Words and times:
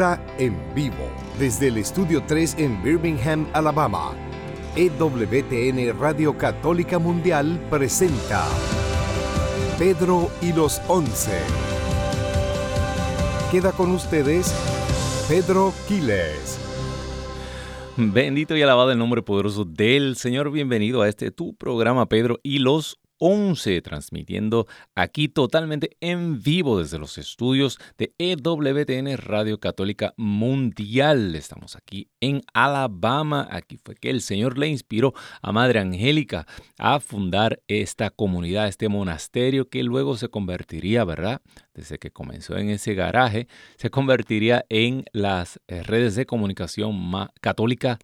En 0.00 0.56
vivo, 0.76 1.10
desde 1.40 1.66
el 1.66 1.76
Estudio 1.76 2.22
3 2.24 2.54
en 2.58 2.80
Birmingham, 2.84 3.48
Alabama, 3.52 4.12
EWTN 4.76 5.98
Radio 5.98 6.38
Católica 6.38 7.00
Mundial 7.00 7.58
presenta 7.68 8.46
Pedro 9.76 10.30
y 10.40 10.52
los 10.52 10.80
Once. 10.86 11.36
Queda 13.50 13.72
con 13.72 13.90
ustedes 13.90 14.54
Pedro 15.28 15.72
Quiles. 15.88 16.60
Bendito 17.96 18.56
y 18.56 18.62
alabado 18.62 18.92
el 18.92 18.98
nombre 18.98 19.22
poderoso 19.22 19.64
del 19.64 20.14
Señor. 20.14 20.52
Bienvenido 20.52 21.02
a 21.02 21.08
este 21.08 21.32
tu 21.32 21.56
programa, 21.56 22.06
Pedro 22.06 22.38
y 22.44 22.60
los 22.60 23.00
11, 23.18 23.82
transmitiendo 23.82 24.66
aquí 24.94 25.28
totalmente 25.28 25.96
en 26.00 26.42
vivo 26.42 26.78
desde 26.78 26.98
los 26.98 27.18
estudios 27.18 27.78
de 27.96 28.14
EWTN 28.18 29.16
Radio 29.16 29.58
Católica 29.58 30.14
Mundial. 30.16 31.34
Estamos 31.34 31.76
aquí 31.76 32.08
en 32.20 32.42
Alabama. 32.54 33.48
Aquí 33.50 33.78
fue 33.82 33.94
que 33.94 34.10
el 34.10 34.20
Señor 34.20 34.58
le 34.58 34.68
inspiró 34.68 35.14
a 35.42 35.52
Madre 35.52 35.80
Angélica 35.80 36.46
a 36.78 37.00
fundar 37.00 37.60
esta 37.68 38.10
comunidad, 38.10 38.68
este 38.68 38.88
monasterio 38.88 39.68
que 39.68 39.82
luego 39.82 40.16
se 40.16 40.28
convertiría, 40.28 41.04
¿verdad? 41.04 41.42
Desde 41.74 41.98
que 41.98 42.10
comenzó 42.10 42.56
en 42.56 42.70
ese 42.70 42.94
garaje, 42.94 43.48
se 43.76 43.90
convertiría 43.90 44.64
en 44.68 45.04
las 45.12 45.60
eh, 45.68 45.82
redes 45.82 46.14
de 46.14 46.26
comunicación 46.26 47.10
católica 47.40 47.98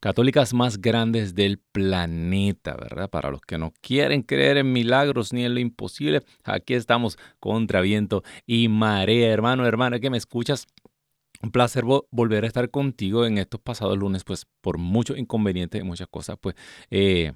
católicas 0.00 0.54
más 0.54 0.80
grandes 0.80 1.34
del 1.34 1.58
planeta, 1.58 2.76
¿verdad? 2.76 3.10
Para 3.10 3.30
los 3.30 3.40
que 3.40 3.58
no 3.58 3.72
quieren 3.80 4.22
creer 4.22 4.58
en 4.58 4.72
milagros 4.72 5.32
ni 5.32 5.44
en 5.44 5.54
lo 5.54 5.60
imposible, 5.60 6.22
aquí 6.44 6.74
estamos 6.74 7.18
contra 7.40 7.80
viento 7.80 8.22
y 8.46 8.68
marea, 8.68 9.28
hermano, 9.28 9.66
hermana, 9.66 10.00
que 10.00 10.10
me 10.10 10.18
escuchas. 10.18 10.66
Un 11.42 11.50
placer 11.50 11.84
volver 11.84 12.44
a 12.44 12.46
estar 12.46 12.70
contigo 12.70 13.26
en 13.26 13.36
estos 13.36 13.60
pasados 13.60 13.98
lunes, 13.98 14.24
pues 14.24 14.46
por 14.62 14.78
muchos 14.78 15.18
inconvenientes 15.18 15.80
y 15.80 15.84
muchas 15.84 16.08
cosas, 16.08 16.38
pues 16.40 16.56
eh, 16.90 17.32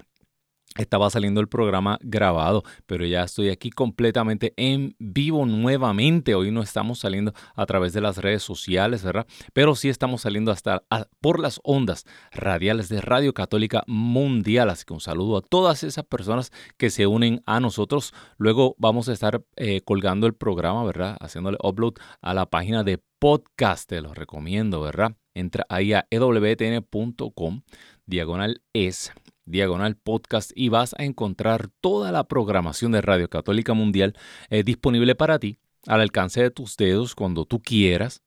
estaba 0.77 1.09
saliendo 1.09 1.41
el 1.41 1.47
programa 1.47 1.99
grabado, 2.01 2.63
pero 2.85 3.05
ya 3.05 3.23
estoy 3.23 3.49
aquí 3.49 3.69
completamente 3.69 4.53
en 4.57 4.95
vivo 4.99 5.45
nuevamente. 5.45 6.35
Hoy 6.35 6.51
no 6.51 6.61
estamos 6.61 6.99
saliendo 6.99 7.33
a 7.55 7.65
través 7.65 7.93
de 7.93 8.01
las 8.01 8.17
redes 8.17 8.43
sociales, 8.43 9.03
¿verdad? 9.03 9.27
Pero 9.53 9.75
sí 9.75 9.89
estamos 9.89 10.21
saliendo 10.21 10.51
hasta 10.51 10.83
por 11.19 11.39
las 11.39 11.59
ondas 11.63 12.05
radiales 12.31 12.89
de 12.89 13.01
Radio 13.01 13.33
Católica 13.33 13.83
Mundial. 13.87 14.69
Así 14.69 14.85
que 14.85 14.93
un 14.93 15.01
saludo 15.01 15.37
a 15.37 15.41
todas 15.41 15.83
esas 15.83 16.05
personas 16.05 16.51
que 16.77 16.89
se 16.89 17.07
unen 17.07 17.41
a 17.45 17.59
nosotros. 17.59 18.13
Luego 18.37 18.75
vamos 18.77 19.09
a 19.09 19.13
estar 19.13 19.43
eh, 19.57 19.81
colgando 19.81 20.27
el 20.27 20.33
programa, 20.33 20.83
¿verdad? 20.83 21.17
Haciéndole 21.19 21.57
upload 21.61 21.95
a 22.21 22.33
la 22.33 22.45
página 22.45 22.83
de 22.83 23.01
podcast. 23.19 23.89
Te 23.89 24.01
lo 24.01 24.13
recomiendo, 24.13 24.81
¿verdad? 24.81 25.15
Entra 25.33 25.65
ahí 25.69 25.93
a 25.93 26.07
ewtn.com, 26.09 27.61
diagonal 28.05 28.61
es 28.73 29.13
diagonal 29.51 29.95
podcast 29.95 30.51
y 30.55 30.69
vas 30.69 30.95
a 30.97 31.03
encontrar 31.03 31.67
toda 31.81 32.11
la 32.11 32.23
programación 32.23 32.91
de 32.93 33.01
Radio 33.01 33.29
Católica 33.29 33.73
Mundial 33.73 34.15
eh, 34.49 34.63
disponible 34.63 35.13
para 35.15 35.37
ti 35.37 35.59
al 35.85 36.01
alcance 36.01 36.41
de 36.41 36.51
tus 36.51 36.77
dedos 36.77 37.13
cuando 37.13 37.45
tú 37.45 37.61
quieras. 37.61 38.23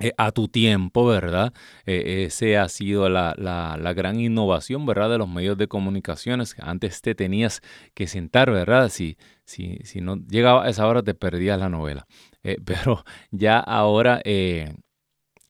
Eh, 0.00 0.12
a 0.16 0.32
tu 0.32 0.48
tiempo, 0.48 1.06
¿verdad? 1.06 1.52
Eh, 1.86 2.24
ese 2.26 2.56
ha 2.56 2.68
sido 2.68 3.08
la, 3.08 3.92
gran 3.94 4.18
innovación, 4.18 4.84
¿verdad? 4.84 5.10
De 5.10 5.18
los 5.18 5.28
medios 5.28 5.56
de 5.58 5.68
comunicaciones. 5.68 6.56
Antes 6.58 7.02
te 7.02 7.14
tenías 7.14 7.60
que 7.94 8.08
sentar, 8.08 8.50
¿verdad? 8.50 8.88
Si, 8.88 9.16
si, 9.44 9.76
si 9.84 10.00
no 10.00 10.16
llegaba 10.16 10.64
a 10.64 10.70
esa 10.70 10.88
hora 10.88 11.02
te 11.02 11.14
perdías 11.14 11.60
la 11.60 11.68
novela. 11.68 12.06
pero 12.64 13.04
ya 13.30 13.60
ahora 13.60 14.20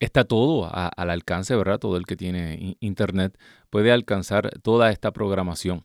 está 0.01 0.25
todo 0.25 0.69
al 0.73 1.11
alcance, 1.11 1.55
¿verdad? 1.55 1.79
Todo 1.79 1.97
el 1.97 2.05
que 2.05 2.17
tiene 2.17 2.77
internet 2.81 3.39
puede 3.73 3.91
alcanzar 3.91 4.51
toda 4.61 4.91
esta 4.91 5.13
programación 5.13 5.83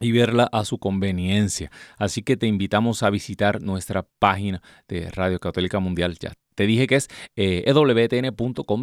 y 0.00 0.10
verla 0.10 0.48
a 0.50 0.64
su 0.64 0.78
conveniencia. 0.78 1.70
Así 1.98 2.22
que 2.22 2.38
te 2.38 2.46
invitamos 2.46 3.02
a 3.02 3.10
visitar 3.10 3.60
nuestra 3.60 4.06
página 4.18 4.62
de 4.88 5.10
Radio 5.10 5.38
Católica 5.38 5.80
Mundial. 5.80 6.16
Ya 6.18 6.32
te 6.54 6.66
dije 6.66 6.86
que 6.86 6.96
es 6.96 7.08
eh, 7.36 7.62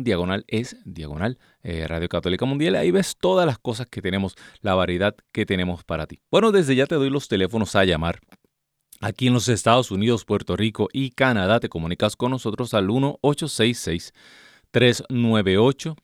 diagonal 0.04 0.46
es 0.48 0.78
diagonal 0.86 1.40
eh, 1.64 1.88
Radio 1.88 2.10
Católica 2.10 2.46
Mundial. 2.46 2.76
Ahí 2.76 2.92
ves 2.92 3.18
todas 3.20 3.48
las 3.48 3.58
cosas 3.58 3.88
que 3.88 4.04
tenemos, 4.04 4.36
la 4.62 4.76
variedad 4.76 5.16
que 5.32 5.48
tenemos 5.48 5.84
para 5.84 6.06
ti. 6.06 6.20
Bueno, 6.30 6.52
desde 6.52 6.76
ya 6.76 6.86
te 6.86 6.96
doy 6.96 7.10
los 7.10 7.28
teléfonos 7.28 7.76
a 7.76 7.86
llamar 7.86 8.20
Aquí 9.04 9.26
en 9.26 9.34
los 9.34 9.50
Estados 9.50 9.90
Unidos, 9.90 10.26
Puerto 10.26 10.56
Rico 10.56 10.88
y 10.94 11.10
Canadá 11.10 11.60
te 11.60 11.70
comunicas 11.70 12.16
con 12.16 12.30
nosotros 12.30 12.76
al 12.76 12.88
1-866 12.90 14.14
398 14.70 15.96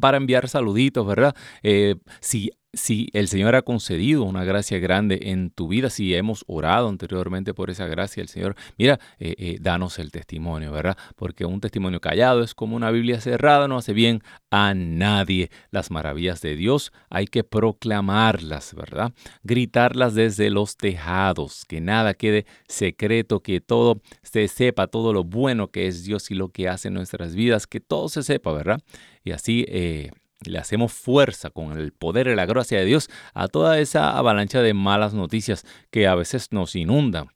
para 0.00 0.16
enviar 0.16 0.48
saluditos, 0.48 1.06
¿verdad? 1.06 1.34
Eh, 1.62 1.96
si 2.20 2.50
si 2.74 3.08
el 3.14 3.28
Señor 3.28 3.54
ha 3.54 3.62
concedido 3.62 4.24
una 4.24 4.44
gracia 4.44 4.78
grande 4.78 5.18
en 5.24 5.50
tu 5.50 5.68
vida, 5.68 5.88
si 5.88 6.14
hemos 6.14 6.44
orado 6.46 6.88
anteriormente 6.88 7.54
por 7.54 7.70
esa 7.70 7.86
gracia, 7.86 8.22
el 8.22 8.28
Señor, 8.28 8.56
mira, 8.76 9.00
eh, 9.18 9.34
eh, 9.38 9.58
danos 9.60 9.98
el 9.98 10.10
testimonio, 10.10 10.70
¿verdad? 10.70 10.96
Porque 11.16 11.46
un 11.46 11.60
testimonio 11.60 12.00
callado 12.00 12.42
es 12.42 12.54
como 12.54 12.76
una 12.76 12.90
Biblia 12.90 13.20
cerrada, 13.20 13.68
no 13.68 13.78
hace 13.78 13.94
bien 13.94 14.22
a 14.50 14.74
nadie. 14.74 15.50
Las 15.70 15.90
maravillas 15.90 16.42
de 16.42 16.56
Dios 16.56 16.92
hay 17.08 17.26
que 17.26 17.42
proclamarlas, 17.42 18.74
¿verdad? 18.74 19.12
Gritarlas 19.42 20.14
desde 20.14 20.50
los 20.50 20.76
tejados, 20.76 21.64
que 21.66 21.80
nada 21.80 22.12
quede 22.14 22.44
secreto, 22.68 23.40
que 23.40 23.60
todo 23.60 24.02
se 24.22 24.46
sepa, 24.46 24.88
todo 24.88 25.14
lo 25.14 25.24
bueno 25.24 25.70
que 25.70 25.86
es 25.86 26.04
Dios 26.04 26.30
y 26.30 26.34
lo 26.34 26.50
que 26.50 26.68
hace 26.68 26.88
en 26.88 26.94
nuestras 26.94 27.34
vidas, 27.34 27.66
que 27.66 27.80
todo 27.80 28.08
se 28.10 28.22
sepa, 28.22 28.52
¿verdad? 28.52 28.82
Y 29.28 29.32
así... 29.32 29.64
Eh, 29.68 30.10
le 30.44 30.58
hacemos 30.58 30.92
fuerza 30.92 31.50
con 31.50 31.76
el 31.76 31.92
poder 31.92 32.28
y 32.28 32.36
la 32.36 32.46
gracia 32.46 32.78
de 32.78 32.84
Dios 32.84 33.10
a 33.34 33.48
toda 33.48 33.80
esa 33.80 34.16
avalancha 34.16 34.62
de 34.62 34.72
malas 34.72 35.12
noticias 35.12 35.66
que 35.90 36.06
a 36.06 36.14
veces 36.14 36.52
nos 36.52 36.76
inundan 36.76 37.26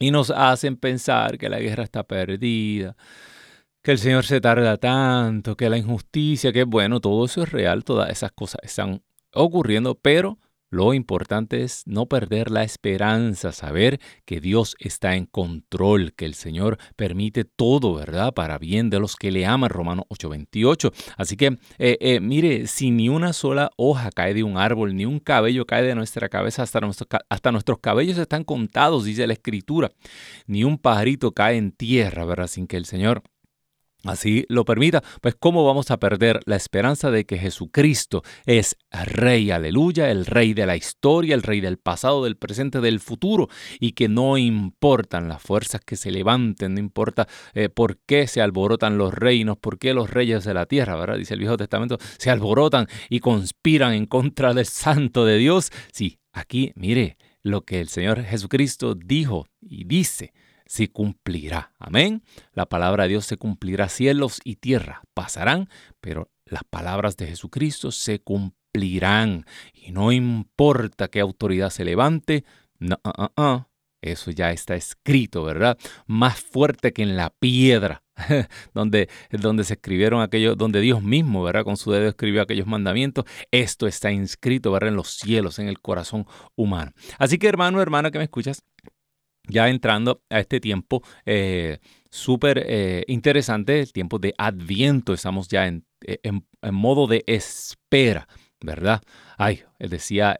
y 0.00 0.10
nos 0.10 0.30
hacen 0.30 0.76
pensar 0.76 1.38
que 1.38 1.48
la 1.48 1.60
guerra 1.60 1.84
está 1.84 2.02
perdida, 2.02 2.96
que 3.82 3.92
el 3.92 3.98
Señor 3.98 4.24
se 4.24 4.40
tarda 4.40 4.76
tanto, 4.78 5.56
que 5.56 5.70
la 5.70 5.78
injusticia, 5.78 6.52
que 6.52 6.64
bueno, 6.64 7.00
todo 7.00 7.24
eso 7.24 7.42
es 7.42 7.52
real, 7.52 7.84
todas 7.84 8.10
esas 8.10 8.32
cosas 8.32 8.60
están 8.62 9.02
ocurriendo, 9.32 9.94
pero 9.94 10.38
lo 10.70 10.94
importante 10.94 11.62
es 11.62 11.82
no 11.86 12.06
perder 12.06 12.50
la 12.50 12.62
esperanza, 12.62 13.52
saber 13.52 14.00
que 14.24 14.40
Dios 14.40 14.76
está 14.78 15.16
en 15.16 15.26
control, 15.26 16.12
que 16.14 16.26
el 16.26 16.34
Señor 16.34 16.78
permite 16.96 17.44
todo, 17.44 17.94
¿verdad? 17.94 18.34
Para 18.34 18.58
bien 18.58 18.90
de 18.90 19.00
los 19.00 19.16
que 19.16 19.30
le 19.30 19.46
aman, 19.46 19.70
Romano 19.70 20.04
8:28. 20.08 20.92
Así 21.16 21.36
que, 21.36 21.58
eh, 21.78 21.96
eh, 22.00 22.20
mire, 22.20 22.66
si 22.66 22.90
ni 22.90 23.08
una 23.08 23.32
sola 23.32 23.70
hoja 23.76 24.10
cae 24.10 24.34
de 24.34 24.42
un 24.42 24.58
árbol, 24.58 24.94
ni 24.94 25.06
un 25.06 25.20
cabello 25.20 25.66
cae 25.66 25.82
de 25.82 25.94
nuestra 25.94 26.28
cabeza, 26.28 26.62
hasta, 26.62 26.80
hasta 27.28 27.52
nuestros 27.52 27.78
cabellos 27.78 28.18
están 28.18 28.44
contados, 28.44 29.04
dice 29.04 29.26
la 29.26 29.32
Escritura, 29.32 29.90
ni 30.46 30.64
un 30.64 30.78
pajarito 30.78 31.32
cae 31.32 31.56
en 31.56 31.72
tierra, 31.72 32.24
¿verdad? 32.24 32.46
Sin 32.46 32.66
que 32.66 32.76
el 32.76 32.84
Señor 32.84 33.22
así 34.04 34.44
lo 34.48 34.64
permita, 34.64 35.02
pues 35.20 35.34
cómo 35.34 35.64
vamos 35.64 35.90
a 35.90 35.98
perder 35.98 36.40
la 36.46 36.56
esperanza 36.56 37.10
de 37.10 37.24
que 37.24 37.38
Jesucristo 37.38 38.22
es 38.46 38.76
Rey, 38.90 39.50
aleluya, 39.50 40.10
el 40.10 40.26
Rey 40.26 40.54
de 40.54 40.66
la 40.66 40.76
historia, 40.76 41.34
el 41.34 41.42
Rey 41.42 41.60
del 41.60 41.78
pasado, 41.78 42.24
del 42.24 42.36
presente, 42.36 42.80
del 42.80 43.00
futuro, 43.00 43.48
y 43.80 43.92
que 43.92 44.08
no 44.08 44.38
importan 44.38 45.28
las 45.28 45.42
fuerzas 45.42 45.80
que 45.84 45.96
se 45.96 46.10
levanten, 46.10 46.74
no 46.74 46.80
importa 46.80 47.26
eh, 47.54 47.68
por 47.68 47.98
qué 47.98 48.26
se 48.26 48.40
alborotan 48.40 48.98
los 48.98 49.12
reinos, 49.12 49.58
por 49.58 49.78
qué 49.78 49.94
los 49.94 50.10
reyes 50.10 50.44
de 50.44 50.54
la 50.54 50.66
tierra, 50.66 50.96
¿verdad? 50.96 51.18
Dice 51.18 51.34
el 51.34 51.40
Viejo 51.40 51.56
Testamento, 51.56 51.98
se 52.18 52.30
alborotan 52.30 52.86
y 53.08 53.20
conspiran 53.20 53.92
en 53.94 54.06
contra 54.06 54.54
del 54.54 54.66
Santo 54.66 55.24
de 55.24 55.38
Dios. 55.38 55.70
Sí, 55.92 56.18
aquí 56.32 56.72
mire 56.76 57.16
lo 57.42 57.62
que 57.62 57.80
el 57.80 57.88
Señor 57.88 58.22
Jesucristo 58.24 58.94
dijo 58.94 59.46
y 59.60 59.84
dice 59.84 60.32
se 60.68 60.90
cumplirá. 60.92 61.72
Amén. 61.78 62.22
La 62.52 62.66
palabra 62.66 63.04
de 63.04 63.08
Dios 63.08 63.26
se 63.26 63.38
cumplirá. 63.38 63.88
Cielos 63.88 64.40
y 64.44 64.56
tierra 64.56 65.02
pasarán, 65.14 65.68
pero 66.00 66.30
las 66.44 66.62
palabras 66.62 67.16
de 67.16 67.26
Jesucristo 67.26 67.90
se 67.90 68.20
cumplirán. 68.20 69.46
Y 69.72 69.90
no 69.92 70.12
importa 70.12 71.08
qué 71.08 71.20
autoridad 71.20 71.70
se 71.70 71.84
levante, 71.84 72.44
no, 72.78 73.00
uh, 73.02 73.22
uh, 73.22 73.42
uh, 73.42 73.64
Eso 74.02 74.30
ya 74.30 74.52
está 74.52 74.76
escrito, 74.76 75.42
¿verdad? 75.42 75.78
Más 76.06 76.38
fuerte 76.38 76.92
que 76.92 77.02
en 77.02 77.16
la 77.16 77.30
piedra, 77.30 78.04
donde, 78.74 79.08
donde 79.30 79.64
se 79.64 79.74
escribieron 79.74 80.20
aquellos, 80.20 80.56
donde 80.58 80.80
Dios 80.82 81.02
mismo, 81.02 81.42
¿verdad? 81.42 81.64
Con 81.64 81.78
su 81.78 81.90
dedo 81.92 82.08
escribió 82.08 82.42
aquellos 82.42 82.66
mandamientos. 82.66 83.24
Esto 83.50 83.86
está 83.86 84.12
inscrito, 84.12 84.70
¿verdad? 84.70 84.90
En 84.90 84.96
los 84.96 85.08
cielos, 85.08 85.58
en 85.58 85.68
el 85.68 85.80
corazón 85.80 86.26
humano. 86.56 86.92
Así 87.18 87.38
que 87.38 87.48
hermano, 87.48 87.80
hermana 87.80 88.10
que 88.10 88.18
me 88.18 88.24
escuchas, 88.24 88.62
ya 89.48 89.68
entrando 89.68 90.22
a 90.30 90.40
este 90.40 90.60
tiempo 90.60 91.02
eh, 91.26 91.78
súper 92.10 92.64
eh, 92.66 93.04
interesante, 93.08 93.80
el 93.80 93.92
tiempo 93.92 94.18
de 94.18 94.34
Adviento, 94.38 95.12
estamos 95.12 95.48
ya 95.48 95.66
en, 95.66 95.84
eh, 96.02 96.18
en, 96.22 96.44
modo 96.72 97.06
de 97.06 97.24
espera, 97.26 98.28
¿verdad? 98.60 99.02
Ay, 99.36 99.62
decía, 99.78 100.36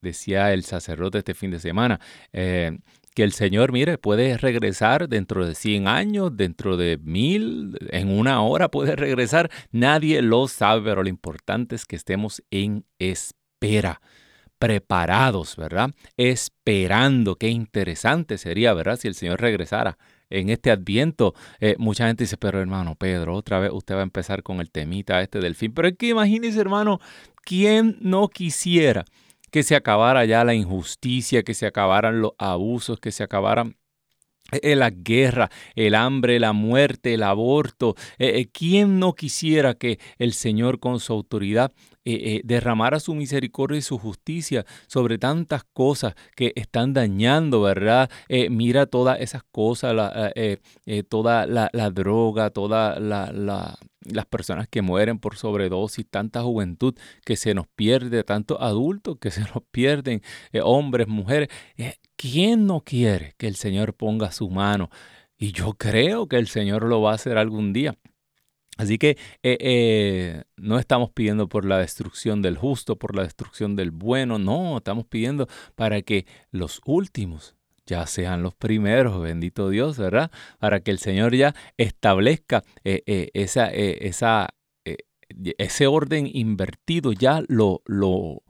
decía 0.00 0.52
el 0.52 0.64
sacerdote 0.64 1.18
este 1.18 1.34
fin 1.34 1.52
de 1.52 1.60
semana, 1.60 2.00
que 2.32 3.22
el 3.22 3.32
Señor, 3.32 3.72
mire, 3.72 3.98
puede 3.98 4.36
regresar 4.36 5.08
dentro 5.08 5.46
de 5.46 5.54
100 5.54 5.86
años, 5.86 6.36
dentro 6.36 6.76
de 6.76 6.98
mil, 6.98 7.76
en 7.90 8.08
una 8.08 8.42
hora 8.42 8.68
puede 8.68 8.96
regresar. 8.96 9.50
Nadie 9.70 10.22
lo 10.22 10.48
sabe, 10.48 10.82
pero 10.82 11.02
lo 11.02 11.08
importante 11.08 11.76
es 11.76 11.84
que 11.84 11.96
estemos 11.96 12.42
en 12.50 12.84
espera, 12.98 14.00
preparados, 14.62 15.56
¿verdad? 15.56 15.90
Esperando. 16.16 17.34
Qué 17.34 17.48
interesante 17.48 18.38
sería, 18.38 18.72
¿verdad? 18.74 18.96
Si 18.96 19.08
el 19.08 19.16
Señor 19.16 19.40
regresara 19.40 19.98
en 20.30 20.50
este 20.50 20.70
adviento. 20.70 21.34
Eh, 21.58 21.74
mucha 21.78 22.06
gente 22.06 22.22
dice, 22.22 22.36
pero 22.36 22.60
hermano 22.60 22.94
Pedro, 22.94 23.34
otra 23.34 23.58
vez 23.58 23.72
usted 23.72 23.96
va 23.96 24.00
a 24.00 24.04
empezar 24.04 24.44
con 24.44 24.60
el 24.60 24.70
temita 24.70 25.20
este 25.20 25.40
del 25.40 25.56
fin. 25.56 25.74
Pero 25.74 25.88
es 25.88 25.96
que 25.96 26.06
imagínese, 26.06 26.60
hermano, 26.60 27.00
¿quién 27.44 27.96
no 28.00 28.28
quisiera? 28.28 29.04
que 29.50 29.62
se 29.62 29.76
acabara 29.76 30.24
ya 30.24 30.44
la 30.44 30.54
injusticia, 30.54 31.42
que 31.42 31.52
se 31.52 31.66
acabaran 31.66 32.22
los 32.22 32.32
abusos, 32.38 32.98
que 32.98 33.12
se 33.12 33.22
acabaran 33.22 33.76
eh, 34.50 34.76
la 34.76 34.90
guerra, 34.90 35.50
el 35.74 35.94
hambre, 35.94 36.38
la 36.38 36.52
muerte, 36.52 37.14
el 37.14 37.22
aborto. 37.22 37.94
Eh, 38.18 38.40
eh, 38.40 38.48
¿Quién 38.52 38.98
no 38.98 39.14
quisiera 39.14 39.74
que 39.74 39.98
el 40.18 40.34
Señor 40.34 40.78
con 40.78 41.00
su 41.00 41.12
autoridad 41.12 41.72
derramara 42.04 43.00
su 43.00 43.14
misericordia 43.14 43.78
y 43.78 43.82
su 43.82 43.98
justicia 43.98 44.64
sobre 44.86 45.18
tantas 45.18 45.64
cosas 45.72 46.14
que 46.36 46.52
están 46.56 46.92
dañando, 46.92 47.62
¿verdad? 47.62 48.10
mira 48.50 48.86
todas 48.86 49.20
esas 49.20 49.42
cosas, 49.44 49.94
toda 51.08 51.46
la, 51.46 51.70
la, 51.72 51.90
droga, 51.90 52.50
toda 52.50 52.98
la, 52.98 53.30
las 54.04 54.26
personas 54.26 54.68
que 54.68 54.82
mueren 54.82 55.18
por 55.18 55.36
sobredosis, 55.36 56.06
tanta 56.08 56.42
juventud 56.42 56.94
que 57.24 57.36
se 57.36 57.54
nos 57.54 57.66
pierde, 57.68 58.24
tantos 58.24 58.58
adultos 58.60 59.18
que 59.20 59.30
se 59.30 59.42
nos 59.42 59.62
pierden, 59.70 60.22
eh, 60.52 60.60
hombres, 60.62 61.08
mujeres. 61.08 61.48
Eh, 61.76 61.96
¿Quién 62.16 62.66
no 62.66 62.82
quiere 62.82 63.34
que 63.38 63.48
el 63.48 63.56
Señor 63.56 63.94
ponga 63.94 64.32
su 64.32 64.48
mano? 64.50 64.90
Y 65.36 65.52
yo 65.52 65.74
creo 65.74 66.28
que 66.28 66.36
el 66.36 66.46
Señor 66.46 66.84
lo 66.84 67.00
va 67.00 67.12
a 67.12 67.14
hacer 67.14 67.36
algún 67.36 67.72
día. 67.72 67.96
Así 68.78 68.98
que 68.98 69.18
eh, 69.42 70.44
no 70.56 70.78
estamos 70.78 71.10
pidiendo 71.10 71.48
por 71.48 71.64
la 71.64 71.78
destrucción 71.78 72.40
del 72.42 72.56
justo, 72.56 72.96
por 72.96 73.14
la 73.14 73.22
destrucción 73.22 73.76
del 73.76 73.90
bueno, 73.90 74.38
no, 74.38 74.78
estamos 74.78 75.06
pidiendo 75.06 75.46
para 75.74 76.00
que 76.02 76.26
los 76.50 76.80
últimos 76.86 77.54
ya 77.86 78.06
sean 78.06 78.42
los 78.42 78.54
primeros, 78.54 79.20
bendito 79.20 79.68
Dios, 79.68 79.98
¿verdad? 79.98 80.30
Para 80.58 80.80
que 80.80 80.90
el 80.90 80.98
Señor 80.98 81.34
ya 81.34 81.54
establezca 81.76 82.62
eh, 82.84 83.02
eh, 83.06 83.30
esa, 83.34 83.70
eh, 83.72 84.06
esa, 84.06 84.48
ese 85.58 85.86
orden 85.86 86.28
invertido, 86.32 87.12
ya 87.12 87.42
lo, 87.48 87.82
lo, 87.86 88.42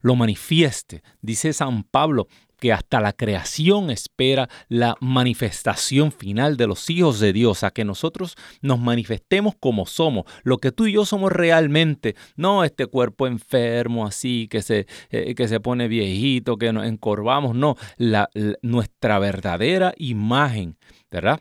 lo 0.00 0.16
manifieste. 0.16 1.02
Dice 1.20 1.52
San 1.52 1.84
Pablo 1.84 2.28
que 2.60 2.72
hasta 2.72 3.00
la 3.00 3.12
creación 3.12 3.90
espera 3.90 4.48
la 4.68 4.96
manifestación 5.00 6.12
final 6.12 6.56
de 6.56 6.66
los 6.66 6.88
hijos 6.90 7.18
de 7.18 7.32
Dios, 7.32 7.64
a 7.64 7.70
que 7.70 7.84
nosotros 7.84 8.36
nos 8.60 8.78
manifestemos 8.78 9.54
como 9.58 9.86
somos, 9.86 10.24
lo 10.42 10.58
que 10.58 10.70
tú 10.70 10.86
y 10.86 10.92
yo 10.92 11.04
somos 11.04 11.32
realmente, 11.32 12.14
no 12.36 12.62
este 12.64 12.86
cuerpo 12.86 13.26
enfermo 13.26 14.06
así, 14.06 14.46
que 14.48 14.62
se, 14.62 14.86
eh, 15.10 15.34
que 15.34 15.48
se 15.48 15.60
pone 15.60 15.88
viejito, 15.88 16.56
que 16.56 16.72
nos 16.72 16.86
encorvamos, 16.86 17.56
no, 17.56 17.76
la, 17.96 18.28
nuestra 18.62 19.18
verdadera 19.18 19.94
imagen, 19.96 20.76
¿verdad? 21.10 21.40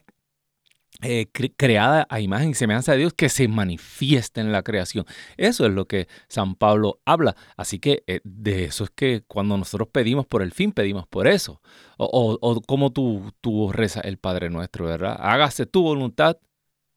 Eh, 1.01 1.27
creada 1.55 2.05
a 2.09 2.19
imagen 2.19 2.49
y 2.49 2.53
semejanza 2.55 2.91
de 2.91 2.97
Dios 2.97 3.13
que 3.13 3.29
se 3.29 3.47
manifiesta 3.47 4.41
en 4.41 4.51
la 4.51 4.63
creación. 4.63 5.05
Eso 5.37 5.65
es 5.65 5.71
lo 5.71 5.87
que 5.87 6.09
San 6.27 6.55
Pablo 6.55 6.99
habla. 7.05 7.37
Así 7.55 7.79
que 7.79 8.03
eh, 8.05 8.19
de 8.25 8.65
eso 8.65 8.83
es 8.83 8.89
que 8.89 9.23
cuando 9.25 9.57
nosotros 9.57 9.87
pedimos 9.93 10.27
por 10.27 10.41
el 10.41 10.51
fin, 10.51 10.73
pedimos 10.73 11.07
por 11.07 11.27
eso. 11.27 11.61
O, 11.97 12.61
como 12.67 12.91
tú, 12.91 13.31
tú 13.39 13.71
rezas 13.71 14.03
el 14.03 14.17
Padre 14.17 14.49
nuestro, 14.49 14.87
¿verdad? 14.87 15.17
Hágase 15.21 15.65
tu 15.65 15.83
voluntad 15.83 16.37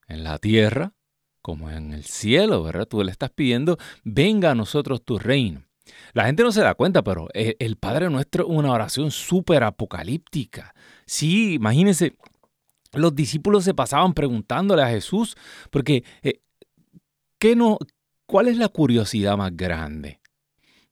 en 0.09 0.25
la 0.25 0.39
tierra 0.39 0.95
como 1.41 1.71
en 1.71 1.93
el 1.93 2.05
cielo, 2.05 2.65
¿verdad? 2.65 2.87
Tú 2.89 3.05
le 3.05 3.13
estás 3.13 3.31
pidiendo, 3.31 3.79
venga 4.03 4.51
a 4.51 4.55
nosotros 4.57 5.05
tu 5.05 5.21
reino. 5.21 5.65
La 6.13 6.25
gente 6.27 6.43
no 6.43 6.51
se 6.51 6.63
da 6.63 6.75
cuenta, 6.75 7.03
pero 7.03 7.29
el, 7.35 7.57
el 7.61 7.77
Padre 7.77 8.11
nuestro 8.11 8.45
es 8.45 8.51
una 8.51 8.73
oración 8.73 9.13
súper 9.13 9.63
apocalíptica. 9.63 10.75
Sí, 11.07 11.55
imagínense, 11.55 12.17
los 12.93 13.15
discípulos 13.15 13.65
se 13.65 13.75
pasaban 13.75 14.15
preguntándole 14.15 14.83
a 14.83 14.89
Jesús, 14.89 15.37
porque 15.71 16.05
eh, 16.23 16.41
¿qué 17.39 17.57
no, 17.57 17.79
¿cuál 18.27 18.49
es 18.49 18.57
la 18.59 18.69
curiosidad 18.69 19.37
más 19.37 19.57
grande? 19.57 20.21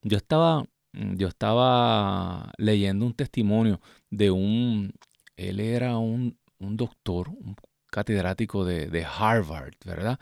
Yo 0.03 0.17
estaba, 0.17 0.65
mm, 0.93 1.17
yo 1.17 1.29
estaba 1.29 2.53
leyendo 2.59 3.07
un 3.07 3.15
testimonio 3.15 3.81
de 4.11 4.31
un, 4.31 4.93
él 5.37 5.61
era 5.61 5.99
un, 5.99 6.39
doctor, 6.59 7.29
un 7.31 7.57
catedrático 7.89 8.65
de, 8.65 9.05
Harvard, 9.05 9.75
¿verdad? 9.85 10.19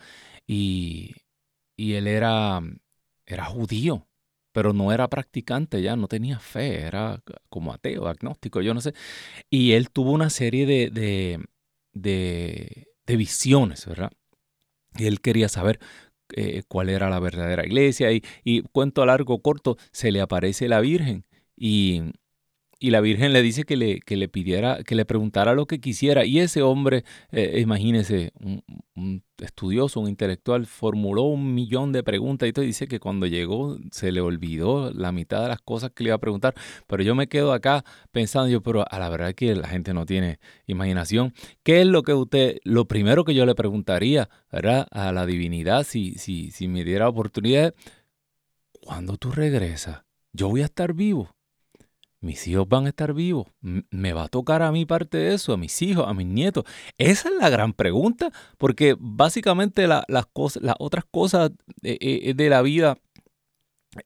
Y, 0.47 1.15
y 1.77 1.95
él 1.95 2.07
era, 2.07 2.61
era 3.27 3.45
judío 3.47 4.09
pero 4.59 4.73
no 4.73 4.91
era 4.93 5.09
practicante 5.09 5.83
ya, 5.83 5.95
no 5.95 6.09
tenía 6.09 6.41
fe, 6.41 6.81
era 6.81 7.23
como 7.49 7.73
ateo, 7.73 8.09
agnóstico, 8.09 8.61
yo 8.61 8.75
no 8.75 8.81
sé. 8.81 8.93
Y 9.51 9.73
él 9.73 9.91
tuvo 9.91 10.11
una 10.11 10.31
serie 10.31 10.67
de, 10.67 10.91
de, 10.91 11.47
visiones, 13.07 13.87
¿verdad? 13.87 14.12
Y 14.97 15.07
él 15.07 15.21
quería 15.21 15.49
saber 15.49 15.80
eh, 16.35 16.62
cuál 16.68 16.88
era 16.90 17.11
la 17.11 17.21
verdadera 17.21 17.66
iglesia 17.66 18.12
y, 18.12 18.23
y, 18.45 18.62
cuento 18.62 19.04
largo 19.07 19.40
corto, 19.42 19.76
se 19.92 20.12
le 20.12 20.21
aparece 20.21 20.68
la 20.68 20.80
Virgen 20.80 21.25
y, 21.57 22.02
y 22.80 22.90
la 22.90 23.00
Virgen 23.00 23.32
le 23.32 23.42
dice 23.42 23.64
que 23.64 23.76
le, 23.76 24.00
que 24.00 24.16
le 24.16 24.28
pidiera, 24.28 24.82
que 24.85 24.94
le 24.94 25.04
preguntara 25.04 25.54
lo 25.54 25.66
que 25.66 25.80
quisiera. 25.80 26.25
Y 26.25 26.38
ese 26.38 26.62
hombre, 26.62 27.04
eh, 27.32 27.58
imagínese, 27.61 28.32
un, 28.94 29.23
estudioso, 29.38 30.00
un 30.00 30.08
intelectual, 30.08 30.66
formuló 30.66 31.23
un 31.25 31.54
millón 31.54 31.92
de 31.92 32.02
preguntas 32.02 32.49
y 32.49 32.52
todo 32.52 32.64
dice 32.64 32.87
que 32.87 33.00
cuando 33.00 33.26
llegó 33.26 33.78
se 33.90 34.12
le 34.12 34.20
olvidó 34.20 34.92
la 34.92 35.12
mitad 35.12 35.42
de 35.42 35.49
las 35.49 35.61
cosas 35.61 35.90
que 35.92 36.04
le 36.04 36.08
iba 36.08 36.16
a 36.16 36.20
preguntar. 36.20 36.54
Pero 36.87 37.02
yo 37.02 37.14
me 37.14 37.28
quedo 37.28 37.52
acá 37.52 37.85
pensando, 38.12 38.49
yo, 38.49 38.62
pero 38.62 38.85
a 38.88 38.99
la 38.99 39.08
verdad 39.08 39.35
que 39.35 39.54
la 39.56 39.68
gente 39.68 39.92
no 39.92 40.06
tiene 40.06 40.38
imaginación. 40.66 41.35
¿Qué 41.64 41.80
es 41.80 41.87
lo 41.87 42.02
que 42.02 42.14
usted, 42.14 42.58
lo 42.64 42.87
primero 42.87 43.25
que 43.25 43.35
yo 43.35 43.44
le 43.44 43.54
preguntaría, 43.54 44.28
¿verdad? 44.52 44.87
A 44.90 45.12
la 45.12 45.26
divinidad, 45.26 45.85
si, 45.85 46.14
si, 46.14 46.50
si 46.52 46.68
me 46.68 46.85
diera 46.85 47.08
oportunidad, 47.08 47.75
¿cuándo 48.80 49.16
tú 49.16 49.32
regresas? 49.32 50.02
Yo 50.32 50.49
voy 50.49 50.62
a 50.62 50.66
estar 50.66 50.92
vivo 50.92 51.38
mis 52.21 52.47
hijos 52.49 52.69
van 52.69 52.87
a 52.87 52.89
estar 52.91 53.15
vivos. 53.15 53.47
¿Me 53.61 54.13
va 54.13 54.25
a 54.25 54.29
tocar 54.29 54.63
a 54.63 54.73
mí 54.73 54.85
parte 54.87 55.19
de 55.19 55.35
eso, 55.35 55.53
a 55.53 55.57
mis 55.57 55.81
hijos, 55.83 56.07
a 56.07 56.15
mis 56.15 56.27
nietos? 56.27 56.65
Esa 56.99 57.29
es 57.29 57.35
la 57.37 57.49
gran 57.51 57.73
pregunta, 57.73 58.33
porque 58.57 58.97
básicamente 58.99 59.87
las, 59.87 60.05
cosas, 60.33 60.63
las 60.63 60.77
otras 60.79 61.05
cosas 61.11 61.51
eh, 61.83 61.99
eh, 62.01 62.35
de 62.35 62.49
la 62.51 62.63
vida 62.63 62.99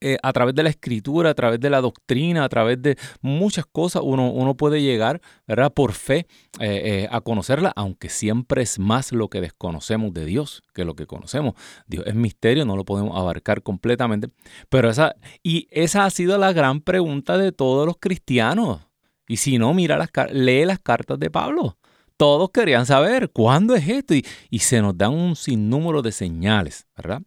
eh, 0.00 0.16
a 0.22 0.32
través 0.32 0.54
de 0.54 0.62
la 0.62 0.70
escritura, 0.70 1.30
a 1.30 1.34
través 1.34 1.58
de 1.58 1.68
la 1.68 1.80
doctrina, 1.80 2.44
a 2.44 2.48
través 2.48 2.80
de 2.80 2.96
muchas 3.20 3.66
cosas, 3.66 4.02
uno, 4.04 4.30
uno 4.30 4.56
puede 4.56 4.80
llegar, 4.80 5.20
¿verdad? 5.46 5.72
Por 5.72 5.92
fe 5.92 6.26
eh, 6.60 6.82
eh, 6.84 7.08
a 7.10 7.20
conocerla, 7.20 7.72
aunque 7.74 8.08
siempre 8.08 8.62
es 8.62 8.78
más 8.78 9.10
lo 9.10 9.28
que 9.28 9.40
desconocemos 9.40 10.14
de 10.14 10.24
Dios 10.24 10.62
que 10.72 10.84
lo 10.84 10.94
que 10.94 11.06
conocemos. 11.06 11.54
Dios 11.88 12.04
es 12.06 12.14
misterio, 12.14 12.64
no 12.64 12.76
lo 12.76 12.84
podemos 12.84 13.18
abarcar 13.18 13.62
completamente. 13.62 14.28
Pero 14.68 14.88
esa, 14.88 15.16
y 15.42 15.66
esa 15.70 16.04
ha 16.04 16.10
sido 16.10 16.38
la 16.38 16.52
gran 16.52 16.80
pregunta 16.80 17.36
de 17.36 17.50
todos 17.50 17.84
los 17.84 17.96
cristianos. 17.98 18.82
Y 19.26 19.38
si 19.38 19.58
no, 19.58 19.74
mira 19.74 19.96
las, 19.98 20.10
lee 20.32 20.64
las 20.64 20.78
cartas 20.78 21.18
de 21.18 21.30
Pablo. 21.30 21.76
Todos 22.16 22.50
querían 22.50 22.86
saber 22.86 23.30
cuándo 23.30 23.74
es 23.74 23.88
esto 23.88 24.14
y, 24.14 24.24
y 24.48 24.60
se 24.60 24.80
nos 24.80 24.96
dan 24.96 25.12
un 25.12 25.34
sinnúmero 25.34 26.02
de 26.02 26.12
señales, 26.12 26.86
¿verdad? 26.96 27.22